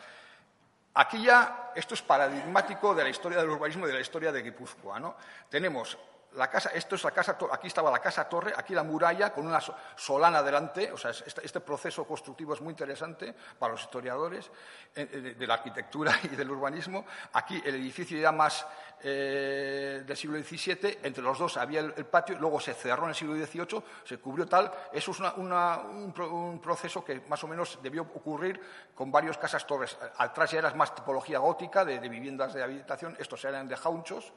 Aquí 0.94 1.22
ya, 1.22 1.72
esto 1.74 1.94
es 1.94 2.03
paradigmático 2.03 2.94
de 2.94 3.03
la 3.03 3.11
historia 3.11 3.38
del 3.38 3.51
urbanismo 3.51 3.84
y 3.84 3.88
de 3.88 3.94
la 3.94 4.01
historia 4.01 4.32
de 4.32 4.42
Guipúzcoa. 4.42 4.99
¿no? 4.99 5.16
Tenemos 5.51 5.99
la 6.37 6.49
casa, 6.51 6.70
esto 6.70 6.95
es 6.95 7.05
la 7.05 7.11
casa, 7.11 7.37
aquí 7.51 7.66
estaba 7.66 7.91
la 7.91 7.99
casa 7.99 8.28
torre, 8.28 8.53
aquí 8.57 8.74
la 8.74 8.82
muralla 8.82 9.32
con 9.32 9.47
una 9.47 9.61
solana 9.97 10.43
delante, 10.43 10.93
o 10.93 10.97
sea, 10.97 11.11
este, 11.11 11.45
este, 11.45 11.61
proceso 11.61 12.05
constructivo 12.07 12.55
es 12.55 12.61
muy 12.61 12.72
interesante 12.72 13.34
para 13.59 13.72
los 13.72 13.82
historiadores 13.82 14.51
eh, 14.95 15.34
de, 15.37 15.47
la 15.47 15.55
arquitectura 15.55 16.14
y 16.24 16.28
del 16.28 16.51
urbanismo. 16.51 17.07
Aquí 17.32 17.61
el 17.64 17.76
edificio 17.76 18.18
ya 18.18 18.32
más 18.32 18.66
eh, 19.03 20.03
del 20.07 20.16
siglo 20.16 20.38
XVII, 20.42 21.01
entre 21.03 21.22
los 21.22 21.38
dos 21.38 21.59
había 21.59 21.80
el, 21.80 22.07
patio, 22.07 22.38
luego 22.38 22.59
se 22.59 22.72
cerró 22.72 23.05
en 23.05 23.11
el 23.11 23.14
siglo 23.14 23.34
XVIII, 23.34 23.82
se 24.05 24.18
cubrió 24.18 24.47
tal. 24.47 24.72
Eso 24.92 25.11
es 25.11 25.20
un, 25.36 26.61
proceso 26.62 27.05
que 27.05 27.20
más 27.28 27.44
o 27.44 27.47
menos 27.47 27.78
debió 27.82 28.03
ocurrir 28.03 28.61
con 28.94 29.12
varias 29.12 29.36
casas 29.36 29.66
torres. 29.66 29.97
Atrás 30.16 30.51
ya 30.51 30.61
era 30.61 30.72
más 30.74 30.94
tipología 30.94 31.38
gótica 31.38 31.84
de, 31.84 31.99
viviendas 32.01 32.55
de 32.55 32.62
habitación, 32.62 33.16
estos 33.18 33.44
eran 33.44 33.68
de 33.68 33.76
jaunchos. 33.76 34.32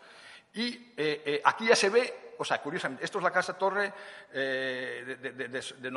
Y 0.53 0.93
eh, 0.97 1.23
eh, 1.25 1.41
aquí 1.45 1.67
ya 1.67 1.75
se 1.75 1.89
ve, 1.89 2.33
o 2.37 2.43
sea, 2.43 2.61
curiosamente, 2.61 3.05
esto 3.05 3.19
es 3.19 3.23
la 3.23 3.31
casa 3.31 3.57
torre 3.57 3.93
de, 4.33 5.91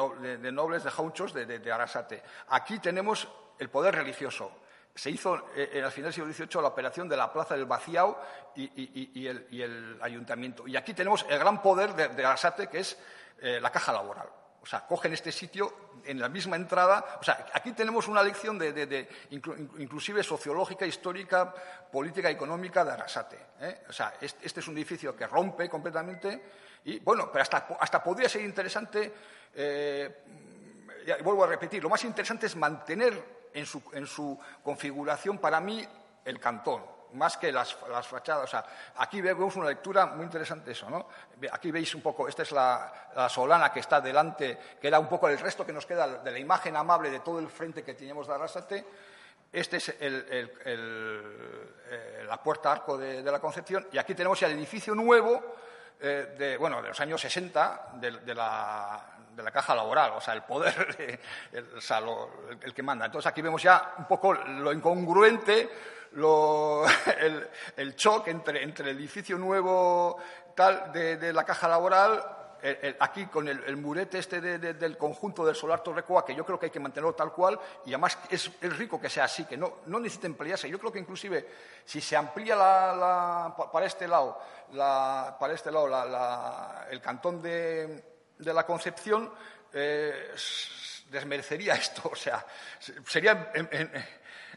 nobles 0.53 0.85
de 0.85 0.91
jaunchos 0.91 1.35
de, 1.35 1.73
Arasate. 1.73 2.23
Aquí 2.49 2.79
tenemos 2.79 3.27
el 3.59 3.71
poder 3.71 3.97
religioso. 3.97 4.62
Se 4.95 5.11
hizo 5.11 5.49
en 5.57 5.85
el 5.85 5.91
final 5.91 6.13
del 6.13 6.13
siglo 6.13 6.33
XVIII 6.33 6.63
la 6.63 6.69
operación 6.69 7.09
de 7.09 7.17
la 7.17 7.33
Plaza 7.33 7.55
del 7.55 7.65
Vaciao 7.65 8.21
y, 8.55 9.27
el, 9.27 9.99
ayuntamiento. 10.03 10.69
Y 10.69 10.77
aquí 10.77 10.93
tenemos 10.93 11.25
el 11.29 11.39
gran 11.39 11.63
poder 11.63 11.95
de, 11.95 12.25
Arasate, 12.25 12.69
que 12.69 12.81
es 12.81 12.99
la 13.41 13.71
caja 13.71 13.93
laboral. 13.93 14.29
O 14.63 14.67
sea, 14.67 14.87
cogen 14.87 15.13
este 15.13 15.33
sitio 15.33 15.91
en 16.05 16.21
la 16.21 16.29
misma 16.29 16.55
entrada. 16.55 17.19
O 17.21 17.25
sea, 17.25 17.47
aquí 17.53 17.73
tenemos 17.73 18.07
una 18.07 18.23
lección 18.23 18.59
de, 18.59 19.09
inclusive 19.79 20.23
sociológica, 20.23 20.87
histórica, 20.87 21.53
política, 21.91 22.31
económica 22.31 22.85
de 22.85 22.93
Arasate. 22.93 23.39
¿eh? 23.61 23.83
O 23.89 23.93
sea, 23.93 24.15
este, 24.21 24.61
es 24.61 24.69
un 24.69 24.77
edificio 24.77 25.17
que 25.17 25.27
rompe 25.27 25.69
completamente 25.69 26.43
y, 26.85 27.01
bueno, 27.01 27.31
pero 27.33 27.43
hasta, 27.43 28.03
podría 28.03 28.29
ser 28.29 28.43
interesante, 28.43 29.13
eh, 29.55 30.23
vuelvo 31.23 31.43
a 31.43 31.49
repetir, 31.49 31.83
lo 31.83 31.89
más 31.89 32.05
interesante 32.05 32.47
es 32.47 32.55
mantener 32.55 33.42
en 33.55 33.67
su, 33.67 33.83
en 33.93 34.07
su 34.07 34.39
configuración, 34.63 35.39
para 35.39 35.61
mí, 35.61 35.87
el 36.25 36.39
cantón 36.41 36.83
más 37.15 37.37
que 37.37 37.53
las, 37.53 37.75
fachadas. 37.75 38.45
O 38.45 38.47
sea, 38.47 38.65
aquí 38.97 39.21
vemos 39.21 39.55
una 39.57 39.69
lectura 39.69 40.07
muy 40.07 40.25
interesante 40.25 40.73
eso, 40.73 40.89
¿no? 40.89 41.07
Aquí 41.51 41.71
veis 41.71 41.95
un 41.95 42.01
poco, 42.01 42.29
esta 42.29 42.43
es 42.43 42.53
la, 42.53 42.93
solana 43.29 43.73
que 43.73 43.81
está 43.81 44.01
delante, 44.01 44.59
que 44.81 44.89
era 44.89 44.99
un 44.99 45.09
poco 45.09 45.29
el 45.29 45.39
resto 45.39 45.67
que 45.67 45.73
nos 45.73 45.87
queda 45.87 46.07
de 46.19 46.31
la 46.31 46.39
imagen 46.39 46.77
amable 46.77 47.11
de 47.11 47.21
todo 47.21 47.39
el 47.39 47.49
frente 47.49 47.83
que 47.83 47.95
teníamos 47.95 48.27
de 48.27 48.35
Arrasate. 48.35 48.85
Este 49.53 49.77
es 49.77 49.95
eh, 50.01 50.47
la 52.27 52.43
puerta 52.43 52.73
arco 52.73 52.97
de, 52.97 53.23
la 53.23 53.39
Concepción. 53.39 53.87
Y 53.93 53.99
aquí 53.99 54.15
tenemos 54.15 54.41
ya 54.41 54.47
el 54.47 54.55
edificio 54.55 54.95
nuevo, 54.95 55.57
eh, 56.01 56.35
de, 56.39 56.57
bueno, 56.57 56.81
de 56.81 56.89
los 56.89 57.01
años 57.01 57.21
60, 57.21 57.91
de, 57.95 58.35
la, 58.35 59.12
caja 59.53 59.75
laboral, 59.75 60.13
o 60.13 60.21
sea, 60.21 60.35
el 60.35 60.43
poder, 60.43 61.21
el, 61.53 61.67
el, 62.63 62.75
que 62.75 62.83
manda. 62.83 63.07
Entonces 63.07 63.31
aquí 63.31 63.43
vemos 63.43 63.63
ya 63.63 63.95
un 63.99 64.07
poco 64.07 64.35
lo 64.35 64.73
incongruente 64.73 65.69
el, 66.15 67.49
el 67.77 67.97
choque 67.97 68.31
entre, 68.31 68.63
entre, 68.63 68.91
el 68.91 68.97
edificio 68.99 69.39
nuevo 69.39 70.19
tal 70.55 70.93
de, 70.93 71.33
la 71.33 71.45
caja 71.45 71.69
laboral 71.69 72.23
aquí 73.01 73.27
con 73.27 73.49
el, 73.49 73.77
murete 73.77 74.19
este 74.19 74.41
del 74.41 74.97
conjunto 74.97 75.45
del 75.45 75.57
Solar 75.57 75.83
Torrecoa, 75.83 76.25
que 76.25 76.35
yo 76.35 76.45
creo 76.45 76.61
que 76.61 76.67
hay 76.67 76.71
que 76.71 76.79
mantenerlo 76.79 77.15
tal 77.15 77.33
cual, 77.33 77.59
y 77.87 77.89
además 77.89 78.19
es, 78.31 78.53
rico 78.61 79.01
que 79.01 79.11
sea 79.11 79.25
así, 79.25 79.45
que 79.47 79.57
no, 79.57 79.79
no 79.87 79.99
necesita 79.99 80.29
ampliarse. 80.29 80.69
Yo 80.69 80.79
creo 80.79 80.93
que 80.93 81.01
inclusive 81.01 81.49
si 81.85 82.01
se 82.01 82.17
amplía 82.17 82.55
la, 82.55 83.55
para 83.73 83.87
este 83.87 84.07
lado, 84.07 84.39
para 84.71 85.55
este 85.55 85.73
lado 85.73 85.89
el 86.91 87.01
cantón 87.01 87.43
de, 87.43 88.12
la 88.45 88.65
Concepción, 88.65 89.31
eh, 89.73 90.35
desmerecería 91.11 91.75
esto. 91.75 92.11
O 92.13 92.17
sea, 92.17 92.45
sería 93.07 93.53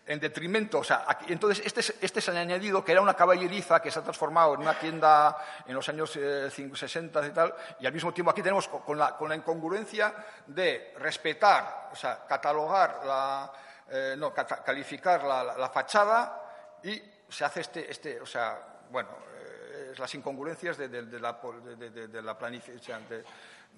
en 0.07 0.19
detrimento, 0.19 0.79
o 0.79 0.83
sea, 0.83 1.05
entonces 1.27 1.65
este 1.65 1.79
es, 1.79 1.95
este 1.99 2.19
es, 2.19 2.27
el 2.27 2.37
añadido 2.37 2.85
que 2.85 2.91
era 2.91 3.01
una 3.01 3.15
caballeriza 3.15 3.81
que 3.81 3.89
se 3.89 3.99
ha 3.99 4.03
transformado 4.03 4.53
en 4.53 4.61
una 4.61 4.77
tienda 4.77 5.35
en 5.65 5.73
los 5.73 5.87
años 5.89 6.11
60 6.11 7.19
eh, 7.25 7.27
y 7.27 7.31
tal, 7.31 7.55
y 7.79 7.87
al 7.87 7.93
mismo 7.93 8.13
tiempo 8.13 8.31
aquí 8.31 8.43
tenemos 8.43 8.67
con 8.67 8.97
la, 8.97 9.17
con 9.17 9.29
la 9.29 9.35
incongruencia 9.35 10.13
de 10.45 10.93
respetar, 10.99 11.89
o 11.91 11.95
sea, 11.95 12.25
catalogar, 12.27 13.01
la, 13.05 13.51
eh, 13.89 14.15
no, 14.17 14.31
calificar 14.33 15.23
la, 15.23 15.69
fachada 15.73 16.79
y 16.83 17.01
se 17.27 17.43
hace 17.43 17.61
este, 17.61 17.91
este 17.91 18.21
o 18.21 18.25
sea, 18.27 18.59
bueno, 18.91 19.09
eh, 19.37 19.93
las 19.97 20.13
incongruencias 20.13 20.77
de, 20.77 20.87
la, 21.19 21.39
de, 21.77 22.21
la 22.21 22.37
planificación 22.37 23.07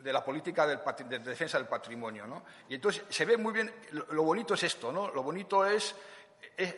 de 0.02 0.14
la 0.14 0.24
política 0.24 0.66
de 0.68 1.20
defensa 1.20 1.58
del 1.58 1.68
patrimonio. 1.68 2.28
¿no? 2.28 2.44
Y 2.70 2.76
entonces 2.76 3.04
se 3.10 3.26
ve 3.26 3.38
muy 3.38 3.54
bien, 3.54 3.74
lo, 3.92 4.24
bonito 4.24 4.54
es 4.54 4.64
esto, 4.64 4.92
¿no? 4.92 5.10
lo 5.10 5.24
bonito 5.24 5.66
es 5.66 5.96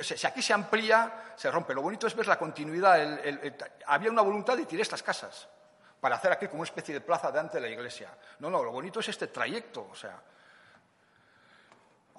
si 0.01 0.27
aquí 0.27 0.41
se 0.41 0.53
amplía, 0.53 1.33
se 1.35 1.49
rompe. 1.51 1.73
Lo 1.73 1.81
bonito 1.81 2.07
es 2.07 2.15
ver 2.15 2.27
la 2.27 2.37
continuidad. 2.37 3.19
había 3.85 4.11
una 4.11 4.21
voluntad 4.21 4.57
de 4.57 4.65
tirar 4.65 4.81
estas 4.81 5.03
casas 5.03 5.47
para 5.99 6.15
hacer 6.15 6.31
aquí 6.31 6.47
como 6.47 6.61
una 6.61 6.69
especie 6.69 6.93
de 6.93 7.01
plaza 7.01 7.31
delante 7.31 7.57
de 7.57 7.61
la 7.61 7.69
iglesia. 7.69 8.09
No, 8.39 8.49
no, 8.49 8.63
lo 8.63 8.71
bonito 8.71 8.99
es 8.99 9.09
este 9.09 9.27
trayecto. 9.27 9.87
O 9.91 9.95
sea, 9.95 10.21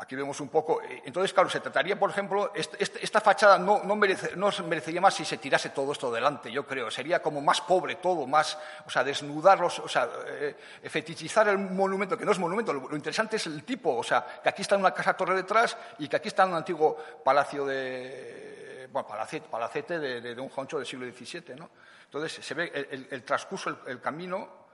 Aquí 0.01 0.17
vemos 0.17 0.41
un 0.41 0.49
poco. 0.49 0.81
Eh, 0.83 1.03
entonces, 1.05 1.35
claro, 1.35 1.51
se 1.51 1.61
trataría, 1.61 1.99
por 1.99 2.09
ejemplo, 2.09 2.53
esta 2.55 3.21
fachada 3.21 3.59
no, 3.59 3.85
merecería 3.95 5.01
más 5.01 5.13
si 5.13 5.27
se 5.27 5.37
tirase 5.37 5.71
todo 5.71 5.93
esto 5.93 6.11
delante, 6.11 6.51
yo 6.51 6.67
creo. 6.67 6.91
Sería 6.91 7.21
como 7.21 7.43
más 7.43 7.61
pobre 7.61 7.97
todo, 7.97 8.27
más, 8.27 8.57
o 8.87 8.91
sea, 8.91 9.05
desnudarlos, 9.05 9.79
o 9.81 9.89
sea, 9.89 10.09
eh, 10.27 10.57
fetichizar 10.85 11.49
el 11.49 11.59
monumento, 11.59 12.17
que 12.17 12.25
no 12.25 12.33
es 12.33 12.39
monumento. 12.39 12.73
Lo, 12.73 12.97
interesante 12.97 13.37
es 13.37 13.47
el 13.47 13.63
tipo, 13.63 13.95
o 13.95 14.03
sea, 14.03 14.41
que 14.43 14.49
aquí 14.49 14.63
está 14.63 14.75
una 14.79 14.95
casa 14.95 15.13
torre 15.15 15.35
detrás 15.35 15.77
y 15.99 16.09
que 16.09 16.17
aquí 16.17 16.29
está 16.29 16.47
un 16.47 16.55
antiguo 16.55 16.97
palacio 17.23 17.67
de, 17.67 18.89
bueno, 18.91 19.07
palacete, 19.51 19.99
de, 19.99 20.41
un 20.41 20.49
joncho 20.49 20.79
del 20.79 20.87
siglo 20.87 21.07
XVII, 21.07 21.57
¿no? 21.57 21.69
Entonces, 22.05 22.45
se 22.45 22.55
ve 22.55 22.73
el, 22.91 23.23
transcurso, 23.23 23.81
el 23.87 24.01
camino 24.01 24.70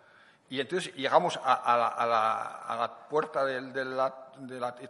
y 0.48 0.60
entonces 0.60 0.94
llegamos 0.94 1.38
a, 1.42 1.76
la, 1.76 3.08
puerta 3.08 3.44
de, 3.44 3.84
la, 3.84 4.14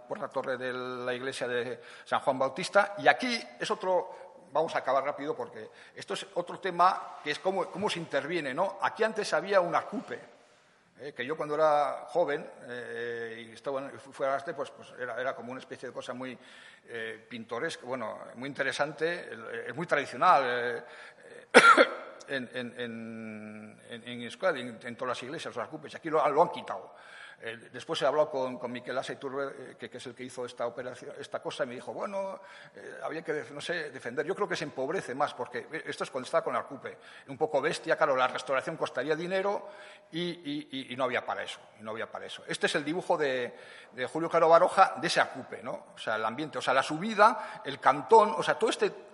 puerta 0.07 0.29
torre 0.29 0.57
de 0.57 0.73
la 0.73 1.15
iglesia 1.15 1.49
de 1.49 1.81
San 2.05 2.21
Juan 2.21 2.39
Bautista 2.39 2.95
y 2.99 3.09
aquí 3.09 3.41
es 3.59 3.71
otro, 3.71 4.49
vamos 4.53 4.75
a 4.75 4.79
acabar 4.79 5.05
rápido 5.05 5.35
porque 5.35 5.71
esto 5.95 6.15
es 6.15 6.27
otro 6.35 6.59
tema 6.59 7.19
que 7.25 7.31
es 7.31 7.39
cómo, 7.39 7.67
cómo 7.71 7.89
se 7.89 7.99
interviene, 7.99 8.53
¿no? 8.53 8.79
Aquí 8.83 9.03
antes 9.03 9.33
había 9.33 9.61
un 9.61 9.75
acupe, 9.75 10.21
¿eh? 11.01 11.15
que 11.15 11.25
yo 11.25 11.37
cuando 11.39 11.55
era 11.55 12.05
joven 12.09 12.47
eh, 12.69 13.47
y 13.49 13.53
estaba 13.53 13.89
fuera 13.99 14.33
de 14.33 14.39
este, 14.39 14.53
pues, 14.53 14.71
pues 14.71 14.93
era, 14.99 15.19
era, 15.19 15.35
como 15.35 15.53
una 15.53 15.61
especie 15.61 15.89
de 15.89 15.95
cosa 15.95 16.13
muy 16.13 16.39
eh, 16.89 17.25
pintoresca, 17.29 17.87
bueno, 17.87 18.19
muy 18.35 18.49
interesante, 18.49 19.31
es 19.67 19.75
muy 19.75 19.87
tradicional 19.87 20.85
en, 22.29 22.51
en, 22.55 23.81
en, 23.89 24.23
Euskadi, 24.23 24.61
en, 24.61 24.97
todas 24.97 25.17
las 25.17 25.23
iglesias, 25.23 25.55
los 25.55 25.65
acupes, 25.65 25.95
aquí 25.95 26.11
lo, 26.11 26.23
han 26.23 26.51
quitado. 26.51 26.95
Eh, 27.39 27.69
después 27.71 28.01
he 28.01 28.07
hablado 28.07 28.31
con, 28.31 28.59
con 28.59 28.73
Miquel 28.73 28.97
Asa 28.97 29.13
eh, 29.13 29.77
que, 29.79 29.91
es 29.93 30.07
el 30.07 30.15
que 30.15 30.25
hizo 30.25 30.47
esta 30.47 30.67
operación, 30.67 31.13
esta 31.19 31.41
cosa, 31.43 31.65
y 31.65 31.67
me 31.67 31.75
dijo, 31.75 31.93
bueno, 31.93 32.41
eh, 32.75 32.99
había 33.05 33.23
que, 33.23 33.45
no 33.51 33.61
sé, 33.61 33.91
defender. 33.91 34.25
Yo 34.25 34.35
creo 34.35 34.49
que 34.49 34.57
se 34.57 34.65
empobrece 34.65 35.15
más, 35.15 35.35
porque 35.35 35.67
esto 35.85 36.05
es 36.05 36.11
cuando 36.11 36.25
está 36.25 36.43
con 36.43 36.57
Arcupe. 36.57 36.97
Un 37.29 37.37
poco 37.37 37.61
bestia, 37.61 37.97
claro, 37.97 38.17
la 38.17 38.29
restauración 38.29 38.77
costaría 38.77 39.15
dinero 39.15 39.69
y, 40.13 40.95
no 40.97 41.05
había 41.05 41.27
para 41.27 41.43
eso. 41.43 41.61
no 41.81 41.91
había 41.91 42.11
para 42.11 42.25
eso. 42.25 42.43
Este 42.47 42.67
es 42.67 42.75
el 42.75 42.85
dibujo 42.85 43.19
de, 43.19 43.55
de 43.93 44.07
Julio 44.07 44.31
Caro 44.31 44.49
Baroja 44.49 44.95
de 44.97 45.07
ese 45.07 45.21
Arcupe, 45.21 45.63
¿no? 45.63 45.89
O 45.95 45.99
sea, 45.99 46.17
el 46.17 46.25
ambiente, 46.25 46.57
o 46.57 46.63
sea, 46.63 46.73
la 46.73 46.83
subida, 46.83 47.61
el 47.65 47.79
cantón, 47.79 48.35
o 48.35 48.43
sea, 48.43 48.59
todo 48.59 48.71
este 48.71 49.07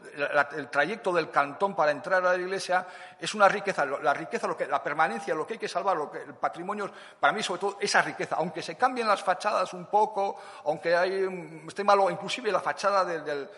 el 0.56 0.68
trayecto 0.68 1.12
del 1.12 1.30
cantón 1.30 1.74
para 1.74 1.90
entrar 1.90 2.24
a 2.24 2.32
la 2.32 2.36
iglesia 2.36 2.86
es 3.18 3.34
una 3.34 3.48
riqueza, 3.48 3.84
la 3.84 4.14
riqueza, 4.14 4.48
la 4.68 4.82
permanencia, 4.82 5.34
lo 5.34 5.46
que 5.46 5.54
hay 5.54 5.58
que 5.58 5.68
salvar, 5.68 5.96
lo 5.96 6.10
que, 6.10 6.22
el 6.22 6.34
patrimonio, 6.34 6.90
para 7.18 7.32
mí 7.32 7.42
sobre 7.42 7.60
todo 7.60 7.76
esa 7.80 8.02
riqueza, 8.02 8.36
aunque 8.36 8.62
se 8.62 8.76
cambien 8.76 9.06
las 9.06 9.22
fachadas 9.22 9.72
un 9.74 9.86
poco, 9.86 10.36
aunque 10.64 10.94
hay, 10.94 11.62
esté 11.66 11.84
malo, 11.84 12.10
inclusive 12.10 12.50
la 12.50 12.60
fachada 12.60 13.04
de 13.04 13.48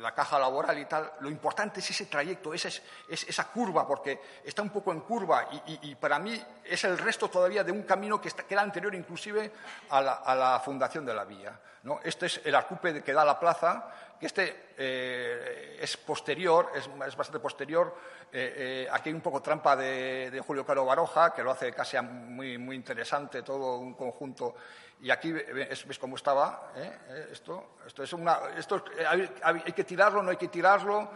la 0.00 0.14
caja 0.14 0.38
laboral 0.38 0.78
y 0.78 0.84
tal, 0.84 1.12
lo 1.20 1.30
importante 1.30 1.80
es 1.80 1.90
ese 1.90 2.06
trayecto, 2.06 2.52
esa, 2.52 3.44
curva, 3.52 3.86
porque 3.86 4.20
está 4.44 4.62
un 4.62 4.70
poco 4.70 4.92
en 4.92 5.00
curva 5.00 5.48
y, 5.66 5.94
para 5.94 6.18
mí 6.18 6.40
es 6.64 6.84
el 6.84 6.98
resto 6.98 7.28
todavía 7.28 7.64
de 7.64 7.72
un 7.72 7.82
camino 7.82 8.20
que, 8.20 8.30
era 8.48 8.62
anterior 8.62 8.94
inclusive 8.94 9.50
a 9.90 10.00
la, 10.00 10.60
fundación 10.64 11.04
de 11.06 11.14
la 11.14 11.24
vía. 11.24 11.58
¿no? 11.84 12.00
Este 12.02 12.26
es 12.26 12.40
el 12.44 12.54
acupe 12.54 13.02
que 13.02 13.12
da 13.12 13.24
la 13.24 13.38
plaza, 13.40 13.88
que 14.22 14.26
este 14.26 14.66
eh, 14.78 15.78
es 15.80 15.96
posterior, 15.96 16.70
es, 16.76 16.88
bastante 16.96 17.40
posterior. 17.40 17.92
Eh, 18.32 18.84
eh, 18.84 18.88
aquí 18.88 19.08
hay 19.08 19.16
un 19.16 19.20
poco 19.20 19.42
trampa 19.42 19.74
de, 19.74 20.40
Julio 20.46 20.64
Caro 20.64 20.84
Baroja, 20.84 21.34
que 21.34 21.42
lo 21.42 21.50
hace 21.50 21.72
casi 21.72 22.00
muy, 22.00 22.56
muy 22.56 22.76
interesante, 22.76 23.42
todo 23.42 23.78
un 23.78 23.94
conjunto. 23.94 24.54
Y 25.00 25.10
aquí 25.10 25.32
ves, 25.32 25.98
cómo 25.98 26.14
estaba 26.14 26.70
esto. 27.32 27.78
Esto, 27.84 28.04
es 28.04 28.12
una, 28.12 28.38
esto 28.56 28.84
hay, 29.42 29.72
que 29.74 29.82
tirarlo, 29.82 30.22
no 30.22 30.30
hay 30.30 30.36
que 30.36 30.46
tirarlo. 30.46 31.10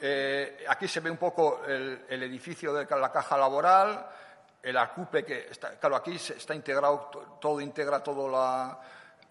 eh, 0.00 0.64
aquí 0.68 0.86
se 0.86 1.00
ve 1.00 1.10
un 1.10 1.16
poco 1.16 1.64
el, 1.66 2.22
edificio 2.22 2.72
de 2.72 2.86
la 2.88 3.10
caja 3.10 3.36
laboral, 3.36 4.06
el 4.62 4.76
arcupe 4.76 5.24
que 5.24 5.48
está, 5.50 5.76
claro, 5.76 5.96
aquí 5.96 6.14
está 6.14 6.54
integrado, 6.54 7.10
todo 7.40 7.60
integra 7.60 8.00
toda 8.00 8.30
la, 8.30 8.80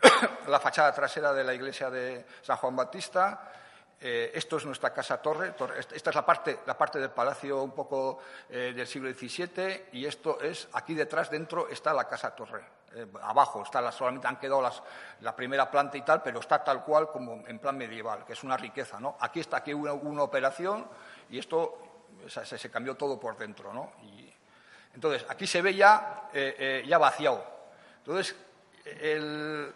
la 0.47 0.60
fachada 0.60 0.93
trasera 0.93 1.34
de 1.34 1.43
la 1.43 1.54
iglesia 1.54 1.89
de 1.89 2.26
San 2.41 2.58
Juan 2.58 2.76
Bautista. 2.76 3.51
Eh, 3.99 4.32
esto 4.34 4.58
es 4.58 4.66
nuestra 4.66 4.91
casa 4.91 5.22
torre, 5.22 5.54
Esta 5.93 6.10
es 6.10 6.16
la 6.16 6.26
parte, 6.26 6.60
la 6.66 6.78
parte 6.78 6.99
del 6.99 7.12
palacio 7.12 7.64
un 7.64 7.72
poco 7.72 8.20
eh, 8.49 8.74
del 8.76 8.86
siglo 8.86 9.10
XVII 9.14 9.86
y 9.93 10.06
esto 10.06 10.41
es, 10.41 10.68
aquí 10.74 10.93
detrás, 10.93 11.30
dentro, 11.30 11.70
está 11.70 11.93
la 11.93 12.06
casa 12.06 12.36
torre. 12.36 12.64
Eh, 12.93 13.08
abajo 13.22 13.64
está 13.64 13.91
solamente 13.93 14.28
han 14.28 14.36
quedado 14.36 14.62
las, 14.62 14.84
la 15.22 15.34
primera 15.34 15.72
planta 15.72 15.97
y 15.97 16.01
tal, 16.01 16.22
pero 16.22 16.41
está 16.41 16.62
tal 16.62 16.84
cual 16.84 17.10
como 17.12 17.47
en 17.47 17.60
plan 17.60 17.78
medieval, 17.78 18.26
que 18.26 18.34
es 18.34 18.43
una 18.43 18.58
riqueza. 18.58 18.99
¿no? 18.99 19.16
Aquí 19.22 19.39
está, 19.39 19.58
aquí 19.58 19.74
hubo 19.74 19.93
una, 19.93 20.24
operación 20.24 20.86
y 21.30 21.39
esto 21.39 22.04
se, 22.28 22.70
cambió 22.70 22.95
todo 22.95 23.18
por 23.18 23.38
dentro. 23.38 23.74
¿no? 23.74 23.93
Y, 24.01 24.34
entonces, 24.95 25.26
aquí 25.30 25.47
se 25.47 25.62
ve 25.62 25.74
ya, 25.74 26.30
ya 26.86 26.97
vaciado. 26.97 27.43
Entonces, 27.99 28.36
el, 28.86 29.70
eh, 29.70 29.74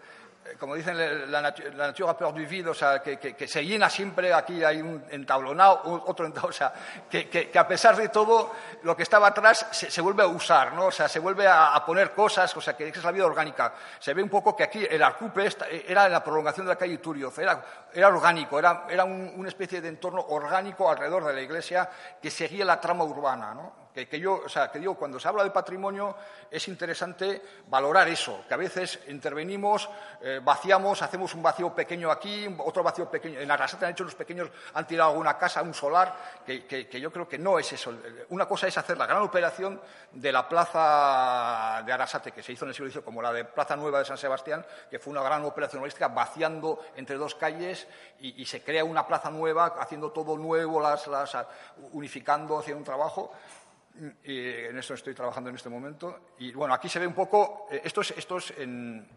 como 0.60 0.76
dicen, 0.76 1.32
la, 1.32 1.42
la 1.42 1.88
nature 1.88 2.14
peur 2.16 2.34
du 2.34 2.46
vide, 2.46 2.70
o 2.70 2.74
sea, 2.74 3.02
que, 3.02 3.48
se 3.48 3.66
llena 3.66 3.90
siempre, 3.90 4.34
aquí 4.34 4.64
hay 4.64 4.82
un 4.82 5.04
entablonado, 5.10 5.82
otro 6.06 6.26
entablonado, 6.26 6.48
o 6.50 6.52
sea, 6.52 6.74
que, 7.10 7.52
a 7.58 7.68
pesar 7.68 7.96
de 7.96 8.10
todo, 8.10 8.52
lo 8.84 8.96
que 8.96 9.04
estaba 9.04 9.28
atrás 9.28 9.68
se, 9.72 10.02
vuelve 10.02 10.24
a 10.24 10.28
usar, 10.28 10.74
¿no? 10.74 10.88
O 10.88 10.92
sea, 10.92 11.08
se 11.08 11.20
vuelve 11.20 11.48
a, 11.48 11.84
poner 11.86 12.12
cosas, 12.12 12.56
o 12.56 12.62
sea, 12.62 12.76
que 12.76 12.88
es 12.88 13.04
la 13.04 13.12
vida 13.12 13.26
orgánica. 13.26 13.74
Se 14.00 14.14
ve 14.14 14.24
un 14.24 14.30
poco 14.30 14.56
que 14.56 14.64
aquí 14.64 14.86
el 14.90 15.02
arcupe 15.02 15.48
era 15.88 16.10
la 16.10 16.24
prolongación 16.24 16.66
de 16.66 16.74
la 16.74 16.78
calle 16.78 16.98
Turioz, 16.98 17.38
era, 17.38 17.64
era 17.94 18.08
orgánico, 18.08 18.60
era, 18.60 18.86
era 18.90 19.04
una 19.06 19.48
especie 19.48 19.82
de 19.82 19.90
entorno 19.90 20.22
orgánico 20.30 20.90
alrededor 20.90 21.26
de 21.26 21.34
la 21.34 21.42
iglesia 21.42 21.90
que 22.22 22.32
seguía 22.32 22.66
la 22.66 22.80
trama 22.80 23.04
urbana, 23.04 23.54
¿no? 23.54 23.87
Que, 24.06 24.20
yo, 24.20 24.42
o 24.46 24.50
sea, 24.50 24.70
que 24.70 24.80
digo, 24.80 24.96
cuando 24.96 25.20
se 25.20 25.28
habla 25.28 25.44
de 25.44 25.50
patrimonio 25.50 26.16
es 26.52 26.68
interesante 26.68 27.42
valorar 27.68 28.08
eso, 28.08 28.44
que 28.48 28.54
a 28.54 28.58
veces 28.58 29.00
intervenimos, 29.08 29.90
eh, 30.22 30.40
vaciamos, 30.44 31.02
hacemos 31.02 31.34
un 31.34 31.42
vacío 31.42 31.74
pequeño 31.74 32.12
aquí, 32.12 32.48
otro 32.60 32.84
vacío 32.84 33.10
pequeño. 33.10 33.40
En 33.40 33.50
Arrasate 33.50 33.86
han 33.86 33.92
hecho 33.92 34.04
los 34.04 34.16
pequeños, 34.16 34.50
han 34.74 34.86
tirado 34.86 35.12
alguna 35.12 35.38
casa, 35.38 35.62
un 35.62 35.74
solar, 35.74 36.16
que, 36.46 36.88
yo 37.02 37.12
creo 37.12 37.28
que 37.28 37.38
no 37.38 37.58
es 37.58 37.74
eso. 37.74 37.94
Una 38.30 38.46
cosa 38.46 38.68
es 38.68 38.78
hacer 38.78 38.98
la 38.98 39.08
gran 39.08 39.22
operación 39.22 39.82
de 40.12 40.32
la 40.32 40.48
plaza 40.48 41.82
de 41.86 41.92
Arrasate, 41.92 42.32
que 42.32 42.44
se 42.44 42.54
hizo 42.54 42.66
en 42.66 42.70
el 42.70 42.76
siglo 42.76 42.92
XIX, 42.92 43.04
como 43.04 43.22
la 43.22 43.34
de 43.34 43.46
Plaza 43.46 43.76
Nueva 43.76 44.00
de 44.00 44.06
San 44.06 44.18
Sebastián, 44.18 44.66
que 44.90 45.00
fue 45.00 45.12
una 45.12 45.24
gran 45.24 45.44
operación 45.46 45.82
logística, 45.82 46.08
vaciando 46.08 46.84
entre 46.96 47.16
dos 47.16 47.36
calles 47.36 47.88
y, 48.20 48.46
se 48.46 48.62
crea 48.62 48.84
una 48.84 49.06
plaza 49.06 49.30
nueva, 49.30 49.76
haciendo 49.80 50.12
todo 50.12 50.38
nuevo, 50.38 50.82
unificando, 51.92 52.60
haciendo 52.60 52.80
un 52.80 52.86
trabajo 52.86 53.32
en 54.24 54.78
eso 54.78 54.94
estoy 54.94 55.14
trabajando 55.14 55.50
en 55.50 55.56
este 55.56 55.70
momento. 55.70 56.32
Y 56.40 56.52
bueno, 56.52 56.74
aquí 56.74 56.90
se 56.90 57.00
ve 57.00 57.08
un 57.08 57.14
poco, 57.14 57.68
eh, 57.72 57.82
esto 57.84 58.02
es, 58.02 58.12
esto 58.12 58.38
es 58.38 58.54
en, 58.58 59.08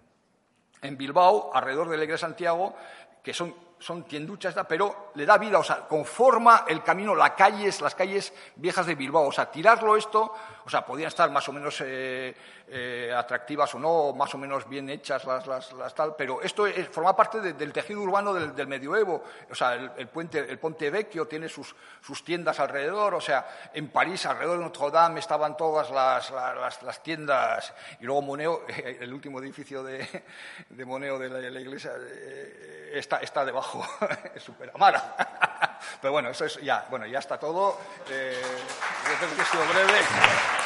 en 0.83 0.97
Bilbao, 0.97 1.51
alrededor 1.53 1.89
de 1.89 1.97
la 1.97 2.05
iglesia 2.05 2.27
de 2.27 2.33
Santiago, 2.33 2.75
que 3.23 3.35
son 3.35 3.55
son 3.81 4.05
tienduchas, 4.05 4.55
pero 4.69 5.11
le 5.15 5.25
da 5.25 5.39
vida, 5.39 5.59
o 5.59 5.65
sea, 5.65 5.89
conforma 5.89 6.65
el 6.69 6.83
camino, 6.83 7.15
las 7.15 7.31
calles, 7.31 7.81
las 7.81 7.95
calles 7.95 8.33
viejas 8.57 8.87
de 8.87 8.95
Bilbao. 8.95 9.27
O 9.27 9.33
sea, 9.33 9.51
tirarlo 9.51 9.97
esto, 9.97 10.35
o 10.65 10.71
sea, 10.71 10.85
podían 10.85 11.09
estar 11.09 11.31
más 11.31 11.49
o 11.49 11.53
menos 11.53 11.81
eh, 11.81 12.35
eh, 12.69 13.13
atractivas 13.17 13.75
o 13.75 13.79
no, 13.79 14.13
más 14.13 14.35
o 14.35 14.39
menos 14.39 14.69
bien 14.69 14.91
hechas 14.91 15.25
las, 15.25 15.47
las, 15.47 15.95
tal, 15.95 16.15
pero 16.15 16.43
esto 16.43 16.67
forma 16.93 17.17
parte 17.17 17.41
del 17.41 17.73
tejido 17.73 18.03
urbano 18.03 18.35
del, 18.35 18.67
medioevo. 18.67 19.25
O 19.51 19.55
sea, 19.55 19.75
el, 19.75 20.09
puente, 20.09 20.39
el 20.39 20.59
Ponte 20.59 20.91
Vecchio 20.91 21.27
tiene 21.27 21.49
sus, 21.49 21.75
sus, 22.03 22.23
tiendas 22.23 22.61
alrededor, 22.61 23.15
o 23.15 23.21
sea, 23.21 23.71
en 23.73 23.89
París, 23.89 24.27
alrededor 24.27 24.59
de 24.59 24.65
Notre 24.65 24.91
Dame, 24.91 25.21
estaban 25.21 25.57
todas 25.57 25.91
las, 25.91 26.31
las 26.83 27.03
tiendas, 27.03 27.73
y 27.99 28.05
luego 28.05 28.23
Moneo, 28.23 28.67
el 29.01 29.13
último 29.13 29.41
edificio 29.41 29.83
de, 29.83 30.07
de 30.69 30.85
Moneo 30.85 31.19
de 31.19 31.29
la, 31.29 31.61
iglesia, 31.61 31.93
eh, 31.99 32.93
está, 32.95 33.19
está 33.19 33.45
debajo 33.45 33.70
es 34.35 34.43
super 34.43 34.71
amara. 34.75 35.79
Pero 36.01 36.13
bueno, 36.13 36.31
eso 36.31 36.45
es 36.45 36.57
ya, 36.61 36.87
bueno, 36.91 37.07
ya 37.07 37.19
está 37.19 37.39
todo. 37.39 37.79
Eh, 38.09 38.43
yo 38.43 39.19
creo 39.19 39.37
que 39.37 39.43
he 39.43 39.45
sido 39.45 39.65
breve. 39.67 40.60